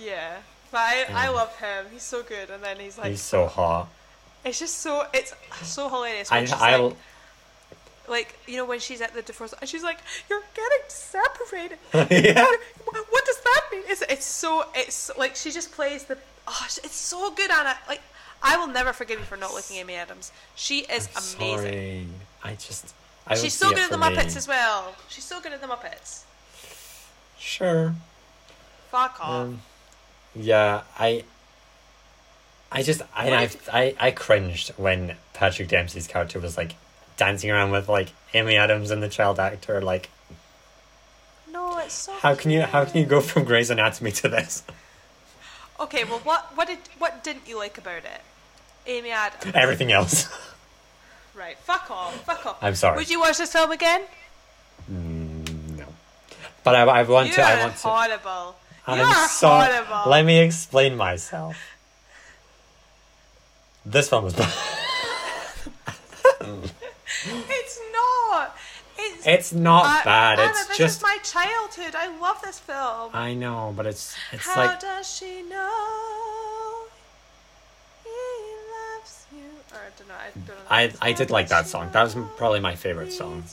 [0.00, 0.36] yeah.
[0.70, 1.86] But I, I love him.
[1.90, 2.48] He's so good.
[2.48, 3.88] And then he's like, he's so hot.
[4.44, 6.30] It's just so, it's so hilarious.
[6.30, 6.96] When I she's I like,
[8.08, 9.98] like, you know, when she's at the divorce, and she's like,
[10.28, 11.78] "You're getting separated."
[12.10, 12.44] yeah.
[12.84, 13.82] What, does that mean?
[13.86, 16.18] It's it's so it's like she just plays the.
[16.48, 17.76] Oh, it's so good, Annah.
[17.88, 18.00] Like,
[18.42, 20.32] I will never forgive you for not liking Amy Adams.
[20.56, 21.58] She is amazing.
[21.58, 22.06] Sorry.
[22.42, 22.94] I just.
[23.26, 24.06] I She's so good at the me.
[24.06, 24.96] Muppets as well.
[25.08, 26.24] She's so good at the Muppets.
[27.38, 27.94] Sure.
[28.90, 29.46] Fuck off.
[29.46, 29.62] Um,
[30.34, 31.24] yeah, I.
[32.72, 36.72] I just I, I I I cringed when Patrick Dempsey's character was like
[37.16, 39.80] dancing around with like Amy Adams and the child actor.
[39.80, 40.08] Like,
[41.50, 42.12] no, it's so.
[42.12, 44.62] how can you how can you go from Grey's Anatomy to this?
[45.80, 48.20] Okay, well, what what did what didn't you like about it?
[48.86, 49.52] Amy Adams.
[49.54, 50.28] Everything else.
[51.34, 51.56] Right.
[51.58, 52.14] Fuck off.
[52.24, 52.58] Fuck off.
[52.60, 52.96] I'm sorry.
[52.96, 54.02] Would you watch this film again?
[54.92, 55.86] Mm, no,
[56.64, 57.88] but I I want You're to I want to.
[57.88, 58.56] horrible.
[58.86, 59.72] I'm You're sorry.
[59.72, 60.10] horrible.
[60.10, 61.56] Let me explain myself.
[63.84, 64.52] This film was bad.
[67.22, 68.56] It's not.
[68.98, 69.26] It's.
[69.26, 70.38] It's not I- bad.
[70.38, 71.94] Annah, it's this just is my childhood.
[71.94, 73.10] I love this film.
[73.12, 76.84] I know, but it's it's How like does she know
[78.04, 79.44] he loves you?
[79.72, 80.14] Or I don't know.
[80.14, 80.98] I don't know.
[81.02, 81.90] I I did like that song.
[81.92, 83.44] That was probably my favorite song.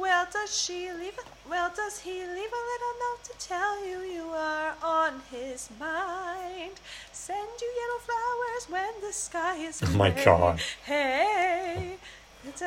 [0.00, 1.18] Well, does she leave?
[1.18, 5.68] A, well, does he leave a little note to tell you you are on his
[5.78, 6.72] mind?
[7.12, 10.24] Send you yellow flowers when the sky is Oh my gray.
[10.24, 10.60] God.
[10.84, 11.96] Hey.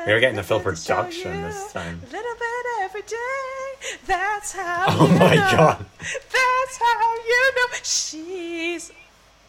[0.06, 2.02] We were getting the full production this time.
[2.08, 3.98] A little bit every day.
[4.06, 4.86] That's how.
[4.90, 5.52] Oh my know.
[5.52, 5.86] God.
[6.00, 8.92] That's how you know she's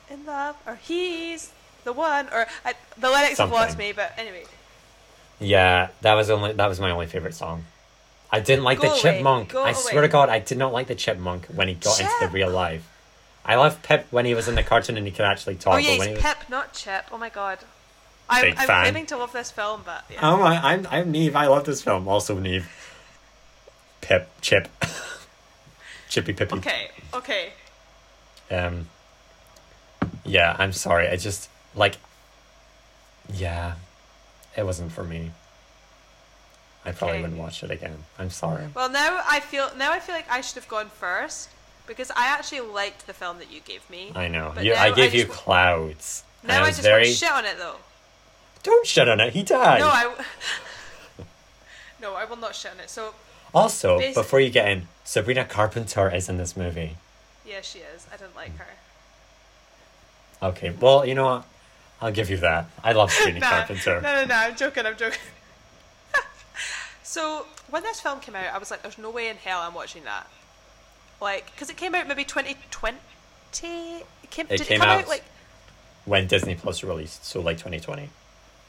[0.08, 1.52] in love or he's
[1.84, 3.92] the one or I, the lyrics have lost me.
[3.92, 4.44] But anyway.
[5.40, 7.64] Yeah, that was only that was my only favorite song.
[8.32, 9.50] I didn't like Go the away, chipmunk.
[9.50, 10.08] go I swear to.
[10.08, 12.88] God, I did not like the chipmunk when he got into the real life.
[13.44, 15.74] I loved Pip when he was in the cartoon and he could actually talk.
[15.74, 16.22] Oh yeah, he's he was...
[16.22, 17.04] Pip, not Chip.
[17.12, 17.58] Oh my god.
[18.30, 18.84] I'm, I'm fan.
[18.84, 20.20] claiming to love this film, but yeah.
[20.22, 21.34] Oh my, I'm I'm Niamh.
[21.34, 22.08] I love this film.
[22.08, 22.64] Also Niamh.
[24.00, 24.68] Pip, Chip,
[26.08, 26.56] Chippy Pippy.
[26.56, 27.52] okay, okay.
[28.50, 28.88] Um.
[30.24, 31.08] Yeah, I'm sorry.
[31.08, 31.96] I just like.
[33.32, 33.74] Yeah,
[34.56, 35.32] it wasn't for me.
[36.84, 38.04] I probably wouldn't watch it again.
[38.18, 38.66] I'm sorry.
[38.74, 41.48] Well, now I feel now I feel like I should have gone first
[41.86, 44.12] because I actually liked the film that you gave me.
[44.14, 44.52] I know.
[44.60, 46.24] You, I gave you just- clouds.
[46.44, 47.04] Now I, was just very.
[47.04, 47.76] want shit on it though.
[48.64, 49.32] Don't shit on it.
[49.32, 49.78] He died.
[49.78, 50.02] No, I.
[50.04, 50.24] w-
[52.02, 52.90] no, I will not shit on it.
[52.90, 53.14] So
[53.54, 56.96] Also, Basi- before you get in, Sabrina Carpenter is in this movie.
[57.46, 58.06] yeah, she is.
[58.12, 58.58] I didn't like hmm.
[58.58, 60.48] her.
[60.48, 61.44] Okay, well, you know what?
[62.00, 62.68] I'll give you that.
[62.82, 64.00] I love Sabrina Nah, Carpenter.
[64.00, 64.34] No, no, no.
[64.34, 64.84] I'm joking.
[64.84, 65.20] I'm joking.
[67.12, 69.74] So when this film came out, I was like, "There's no way in hell I'm
[69.74, 70.26] watching that."
[71.20, 72.96] Like, because it came out maybe 2020.
[74.22, 74.46] It came.
[74.48, 75.24] It did came it come out, out- like?
[76.06, 78.08] When Disney Plus released, so like 2020.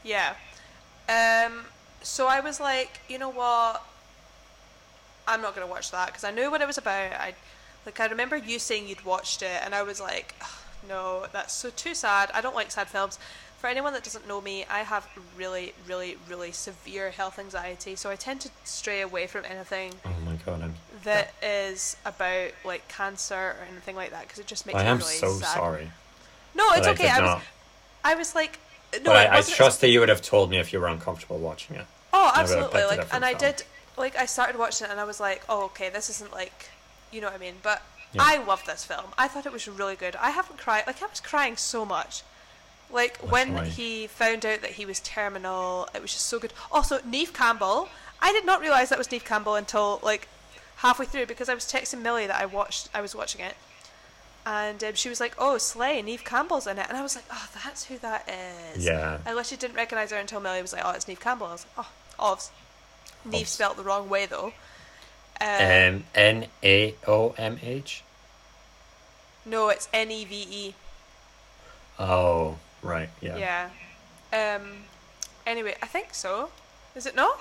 [0.02, 0.34] Yeah.
[1.08, 1.64] Um.
[2.02, 3.82] So I was like, you know what?
[5.26, 7.12] I'm not gonna watch that because I knew what it was about.
[7.12, 7.34] I,
[7.86, 10.48] like, I remember you saying you'd watched it, and I was like, "Ugh,
[10.86, 12.30] no, that's so too sad.
[12.34, 13.18] I don't like sad films.
[13.64, 15.08] For anyone that doesn't know me, I have
[15.38, 20.10] really, really, really severe health anxiety, so I tend to stray away from anything Oh
[20.26, 20.74] my god,
[21.04, 24.88] that is about like cancer or anything like that because it just makes I me
[24.90, 25.54] am really so sad.
[25.54, 25.90] sorry.
[26.54, 27.08] No, it's okay.
[27.08, 27.42] I I, was, not.
[28.04, 28.58] I was like,
[28.96, 31.38] no, but I, I trust that you would have told me if you were uncomfortable
[31.38, 31.86] watching it.
[32.12, 32.84] Oh, absolutely.
[32.84, 33.62] Like, and I did.
[33.96, 36.68] Like, I started watching it, and I was like, "Oh, okay, this isn't like,
[37.10, 37.82] you know what I mean." But
[38.12, 38.24] Yeah.
[38.26, 39.14] I loved this film.
[39.16, 40.16] I thought it was really good.
[40.16, 40.86] I haven't cried.
[40.86, 42.24] Like, I was crying so much.
[42.94, 46.52] Like when he found out that he was terminal, it was just so good.
[46.70, 47.88] Also, Neve Campbell.
[48.20, 50.28] I did not realize that was Neve Campbell until like
[50.76, 52.88] halfway through because I was texting Millie that I watched.
[52.94, 53.56] I was watching it,
[54.46, 57.24] and um, she was like, "Oh, Slay, Neve Campbell's in it," and I was like,
[57.32, 59.18] "Oh, that's who that is." Yeah.
[59.26, 61.66] I literally didn't recognize her until Millie was like, "Oh, it's Neve Campbell." I was
[61.76, 61.86] like,
[62.20, 62.50] "Oh, ovs."
[63.24, 64.52] Neve spelt the wrong way though.
[65.40, 68.04] Um, N A O M H.
[69.44, 70.74] no, it's N E V E.
[71.98, 73.08] Oh, right.
[73.20, 73.68] Yeah.
[74.32, 74.56] Yeah.
[74.56, 74.84] Um.
[75.46, 76.50] Anyway, I think so.
[76.94, 77.38] Is it not?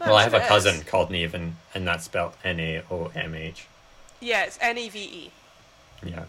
[0.00, 0.82] No, Well, I have a cousin is.
[0.84, 3.66] called Neve, and, and that's spelled N A O M H.
[4.20, 5.30] Yeah, it's N E V E.
[6.04, 6.24] Yeah.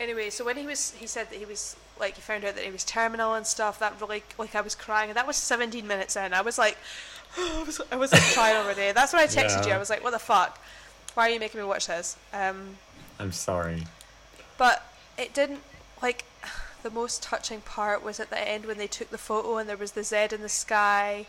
[0.00, 2.64] Anyway, so when he was, he said that he was like, he found out that
[2.64, 3.78] he was terminal and stuff.
[3.78, 6.34] That really, like, I was crying, and that was 17 minutes in.
[6.34, 6.76] I was like,
[7.38, 8.90] I was, I was like crying already.
[8.92, 9.72] That's when I texted you.
[9.72, 10.58] I was like, what the fuck?
[11.14, 12.16] Why are you making me watch this?
[12.32, 12.76] Um,
[13.20, 13.84] I'm sorry.
[14.58, 14.84] but
[15.16, 15.60] it didn't
[16.02, 16.24] like.
[16.82, 19.76] The most touching part was at the end when they took the photo and there
[19.76, 21.26] was the Z in the sky.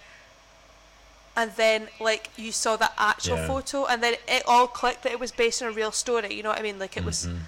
[1.36, 3.48] And then, like, you saw the actual Yeah.
[3.48, 6.34] photo, and then it all clicked that it was based on a real story.
[6.34, 6.78] You know what I mean?
[6.80, 7.40] Like, it was Mhm.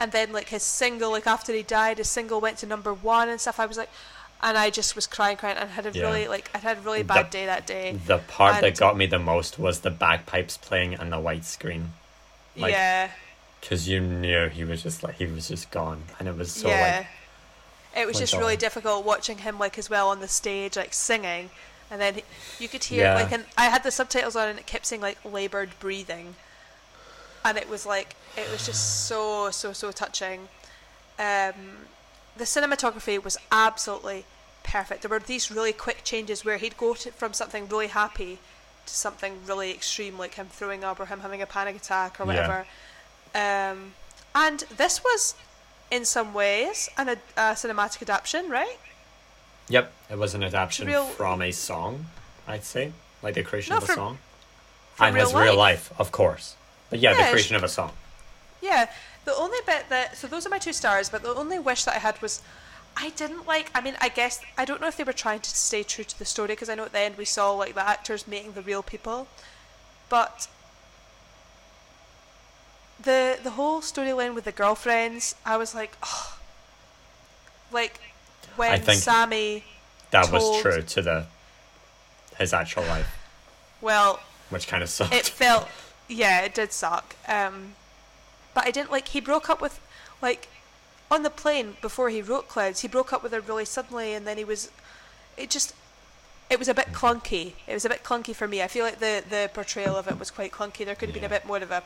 [0.00, 3.28] and then like his single like after he died his single went to number one
[3.28, 3.90] and stuff i was like
[4.40, 6.04] and i just was crying crying and had a Yeah.
[6.04, 8.76] really like i had a really The- bad day that day The part And- that
[8.78, 11.94] got me the most was the bagpipes playing and the white screen.
[12.54, 13.10] like- yeah
[13.60, 16.04] Because you knew he was just like, he was just gone.
[16.20, 17.06] And it was so yeah like,
[18.00, 21.50] it was just really difficult watching him like as well on the stage like singing.
[21.90, 22.22] And then he,
[22.58, 23.14] you could hear Yeah.
[23.14, 26.34] like and i had the subtitles on and it kept saying like labored breathing.
[27.44, 30.48] And it was like it was just so so so touching.
[31.18, 31.86] Um
[32.36, 34.24] the cinematography was absolutely
[34.62, 35.02] perfect.
[35.02, 38.38] There were these really quick changes where he'd go to, from something really happy
[38.86, 42.24] to something really extreme like him throwing up or him having a panic attack or
[42.24, 42.28] Yeah.
[42.28, 42.66] whatever.
[43.34, 43.94] Um
[44.34, 45.34] and this was
[45.90, 48.78] in some ways an, ad- a cinematic adaptation right
[49.70, 52.06] Yep, it was an adaptation real- from a song,
[52.46, 52.92] I'd say.
[53.22, 54.18] Like the creation No, of a from- song.
[54.94, 55.90] from and real his real life.
[55.90, 56.54] life, of course.
[56.88, 57.92] But yeah, Yeah, the creation of a song.
[58.62, 58.88] Yeah,
[59.26, 61.94] the only bit that so those are my two stars, but the only wish that
[61.96, 62.40] I had was
[62.96, 63.70] I didn't like.
[63.74, 66.18] I mean, I guess I don't know if they were trying to stay true to
[66.18, 68.62] the story because I know at the end we saw like the actors meeting the
[68.62, 69.28] real people,
[70.08, 70.48] but
[73.02, 76.38] the the whole storyline with the girlfriends, I was like, oh,
[77.72, 78.00] like
[78.56, 79.64] when Sammy,
[80.10, 81.26] That was true to the
[82.38, 83.08] his actual life,
[83.80, 84.20] well,
[84.50, 85.12] which kind of sucked.
[85.14, 85.68] it felt
[86.08, 87.16] yeah it did suck.
[87.26, 87.74] Um
[88.54, 89.78] but i didn't like he broke up with
[90.20, 90.48] like
[91.10, 94.26] on the plane before he wrote clouds he broke up with her really suddenly and
[94.26, 94.70] then he was
[95.36, 95.74] it just
[96.50, 97.52] it was a bit clunky.
[97.66, 98.62] It was a bit clunky for me.
[98.62, 100.84] I feel like the the portrayal of it was quite clunky.
[100.84, 101.82] There could have been a bit more of a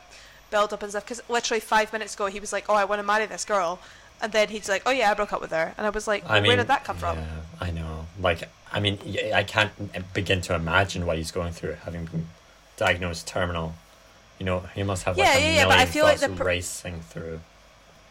[0.51, 2.99] build up and stuff because literally five minutes ago he was like oh i want
[2.99, 3.79] to marry this girl
[4.21, 6.23] and then he's like oh yeah i broke up with her and i was like
[6.25, 7.17] I well, mean, where did that come from
[7.61, 8.07] I know.
[8.19, 8.97] Like, I mean,
[9.33, 9.71] I can't
[10.13, 12.27] begin to imagine what he's going through, having been
[12.75, 13.75] diagnosed terminal.
[14.37, 16.27] You know, he must have like Yeah, a yeah, yeah, but I feel like the
[16.29, 17.39] per- racing through.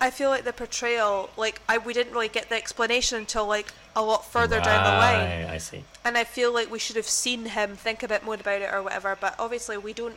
[0.00, 3.72] I feel like the portrayal, like I we didn't really get the explanation until like
[3.94, 5.84] a lot further down the line, I see.
[6.04, 8.72] and I feel like we should have seen him think a bit more about it
[8.72, 9.18] or whatever.
[9.20, 10.14] But obviously we don't,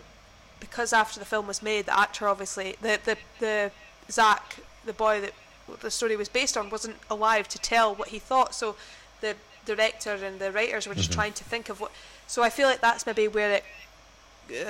[0.66, 3.72] because after the film was made, the actor obviously the the the
[4.12, 5.34] Zach, the boy that
[5.82, 8.54] the story was based on, wasn't alive to tell what he thought.
[8.56, 8.76] So
[9.22, 9.36] the
[9.66, 11.16] director and the writers were just Mhm.
[11.20, 11.92] trying to think of what.
[12.28, 13.64] So I feel like that's maybe where it.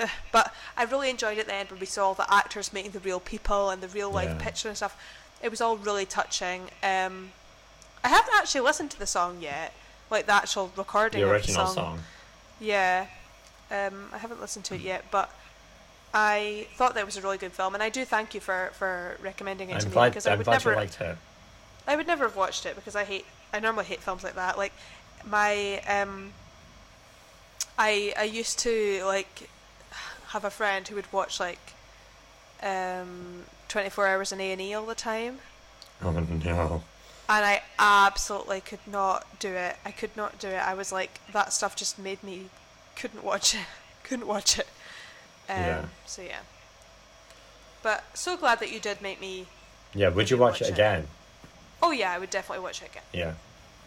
[0.01, 0.09] Ugh.
[0.31, 2.99] But I really enjoyed at the end when we saw all the actors meeting the
[3.09, 4.43] real people and the real life Yeah.
[4.45, 4.95] picture and stuff.
[5.41, 6.69] It was all really touching.
[6.81, 7.34] Um,
[8.03, 9.73] I haven't actually listened to the song yet,
[10.09, 11.97] like the actual recording The of original the song.
[11.97, 12.03] song.
[12.59, 13.07] Yeah,
[13.69, 15.30] um, I haven't listened to it yet, but
[16.17, 19.17] I thought that was a really good film, and I do thank you for, for
[19.21, 20.09] recommending it to I'm me glad.
[20.11, 21.17] because I I'm would glad never liked it.
[21.87, 24.57] I would never have watched it because I hate I normally hate films like that.
[24.57, 24.73] Like
[25.25, 26.31] my um
[27.77, 29.49] I I used to like
[30.27, 31.73] have a friend who would watch like
[32.63, 35.39] um 24 hours in A&E all the time
[36.01, 36.83] Oh no.
[37.27, 39.77] and I absolutely could not do it.
[39.85, 40.61] I could not do it.
[40.61, 42.49] I was like that stuff just made me
[42.95, 43.61] couldn't watch it.
[44.03, 44.67] couldn't watch it.
[45.49, 45.85] Um, Yeah.
[46.05, 46.39] so yeah.
[47.84, 49.47] But so glad that you did make me
[49.93, 50.73] Yeah, would you watch, watch it it.
[50.73, 51.07] again?
[51.81, 53.03] Oh yeah, I would definitely watch it again.
[53.13, 53.34] Yeah,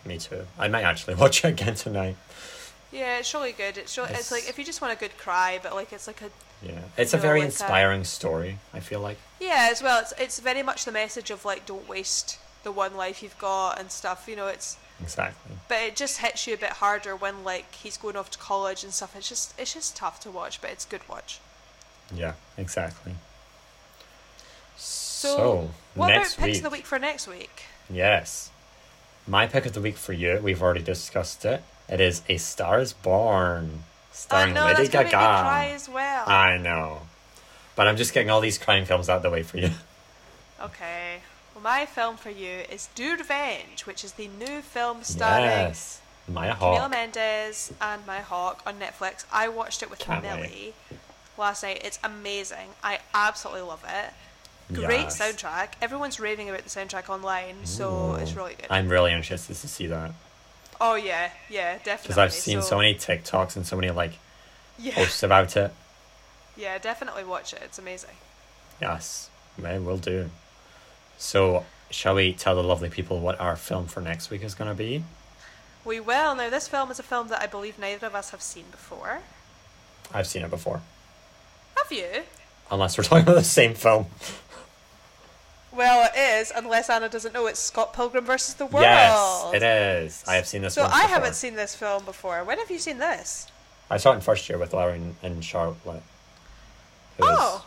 [0.04, 0.46] me too.
[0.58, 2.16] I might actually watch it again tonight.
[2.92, 3.76] Yeah, it's really good.
[3.76, 6.06] It's really, it's, It's- like if you just want a good cry, but like it's
[6.06, 6.30] like a
[6.62, 8.58] Yeah, it's a No, very like, inspiring story.
[8.72, 9.18] I feel like.
[9.40, 10.00] yeah as well.
[10.00, 13.78] It's it's very much the message of like don't waste the one life you've got
[13.80, 14.26] and stuff.
[14.28, 15.56] You know, it's Exactly.
[15.68, 18.82] but it just hits you a bit harder when like he's going off to college
[18.84, 19.14] and stuff.
[19.16, 21.40] It's just it's just tough to watch, but it's good watch.
[22.14, 23.12] Yeah, exactly.
[24.76, 26.56] So, So, what about picks week.
[26.58, 27.62] of the week for next week?
[27.90, 28.50] Yes.
[29.26, 31.62] My pick of the week for you, we've already discussed it.
[31.88, 35.10] It is A Star is Born, starring no, Lady Gaga.
[35.10, 36.24] cry as well.
[36.28, 37.02] I know.
[37.76, 39.70] But I'm just getting all these crime films out of the way for you.
[40.60, 41.18] Okay.
[41.54, 46.00] Well, my film for you is Do Revenge, which is the new film starring yes.
[46.26, 46.90] Maya Camila Hawke.
[46.90, 49.24] Mendes and Maya Hawke on Netflix.
[49.32, 50.74] I watched it with Can't wait.
[51.38, 51.80] Last night.
[51.84, 52.68] It's amazing.
[52.82, 54.12] I absolutely love it.
[54.74, 55.18] Great Yes.
[55.18, 55.68] soundtrack.
[55.80, 58.66] Everyone's raving about the soundtrack online, so it's really good.
[58.68, 60.10] I'm really interested to see that.
[60.80, 62.02] oh yeah, yeah, definitely.
[62.02, 64.12] Because I've seen so, many TikToks and so many like
[64.78, 65.72] Yeah, posts about it.
[66.56, 67.60] yeah, definitely watch it.
[67.64, 68.16] It's amazing.
[68.80, 70.30] Yes, may will do.
[71.16, 74.68] So, shall we tell the lovely people what our film for next week is going
[74.68, 75.02] to be?
[75.84, 76.34] We will.
[76.34, 79.20] Now, this film is a film that I believe neither of us have seen before.
[80.12, 80.82] I've seen it before.
[81.82, 82.22] Have you?
[82.70, 84.06] Unless we're talking about the same film.
[85.72, 87.46] Well, it is, unless Annah doesn't know.
[87.46, 88.82] It's Scott Pilgrim versus the World.
[88.84, 90.24] Yes, it is.
[90.26, 91.14] I have seen this film So I before.
[91.14, 92.42] haven't seen this film before.
[92.44, 93.46] When have you seen this?
[93.90, 95.76] I saw it in first year with Larry and, and Charlotte.
[97.16, 97.64] It was- Oh,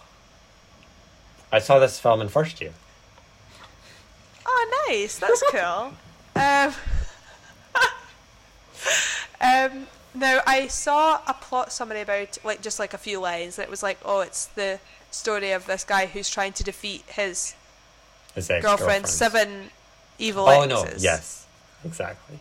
[1.53, 2.73] I saw this film in first year.
[4.45, 5.17] oh, nice.
[5.19, 5.93] That's cool.
[6.35, 6.73] um,
[9.41, 13.55] um, now I saw a plot summary about like just like a few lines.
[13.55, 14.79] That it was like, oh, it's the
[15.11, 17.55] story of this guy who's trying to defeat his
[18.35, 18.49] His
[19.05, 19.69] seven
[20.17, 21.03] evil Oh exes.
[21.03, 21.09] no!
[21.11, 21.45] Yes,
[21.83, 22.39] exactly.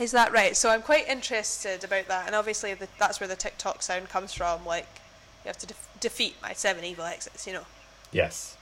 [0.00, 0.56] Is that right?
[0.56, 4.32] So I'm quite interested about that, and obviously the, that's where the TikTok sound comes
[4.32, 4.64] from.
[4.64, 4.86] Like,
[5.44, 7.66] you have to def- defeat my seven evil exes, you know.
[8.10, 8.56] Yes.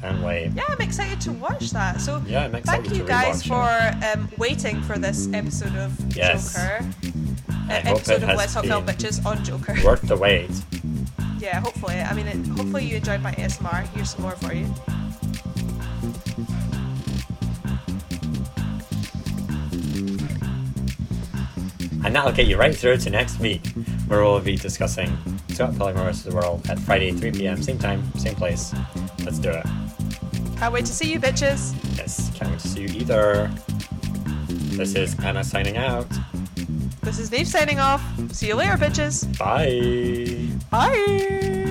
[0.00, 0.52] So um, Can't wait.
[0.54, 2.00] yeah, I'm excited to watch that.
[2.00, 3.68] So Yeah, I'm excited thank you to guys for
[4.14, 6.54] um, waiting for this episode of Yes.
[6.54, 6.84] Joker.
[7.68, 9.76] I Uh, hope episode it of Let's Talk Film been Bitches on Joker.
[9.84, 10.50] Worth the wait.
[11.38, 11.96] yeah, hopefully.
[12.00, 13.86] I mean, it, hopefully you enjoyed my ASMR.
[13.94, 14.66] Here's some more for you.
[22.02, 23.66] And that'll get you right through to next week,
[24.06, 25.16] where we'll be discussing
[25.50, 26.24] Scott Pilgrim vs.
[26.24, 28.72] the World at Friday, 3 p.m., same time, same place.
[29.24, 29.66] Let's do it.
[30.60, 31.74] Can't wait to see you, bitches.
[31.96, 33.50] Yes, can't wait to see you either.
[34.76, 36.06] This is Annah signing out.
[37.00, 38.02] This is Niamh signing off.
[38.30, 39.24] See you later, bitches.
[39.38, 40.54] Bye.
[40.70, 41.69] Bye.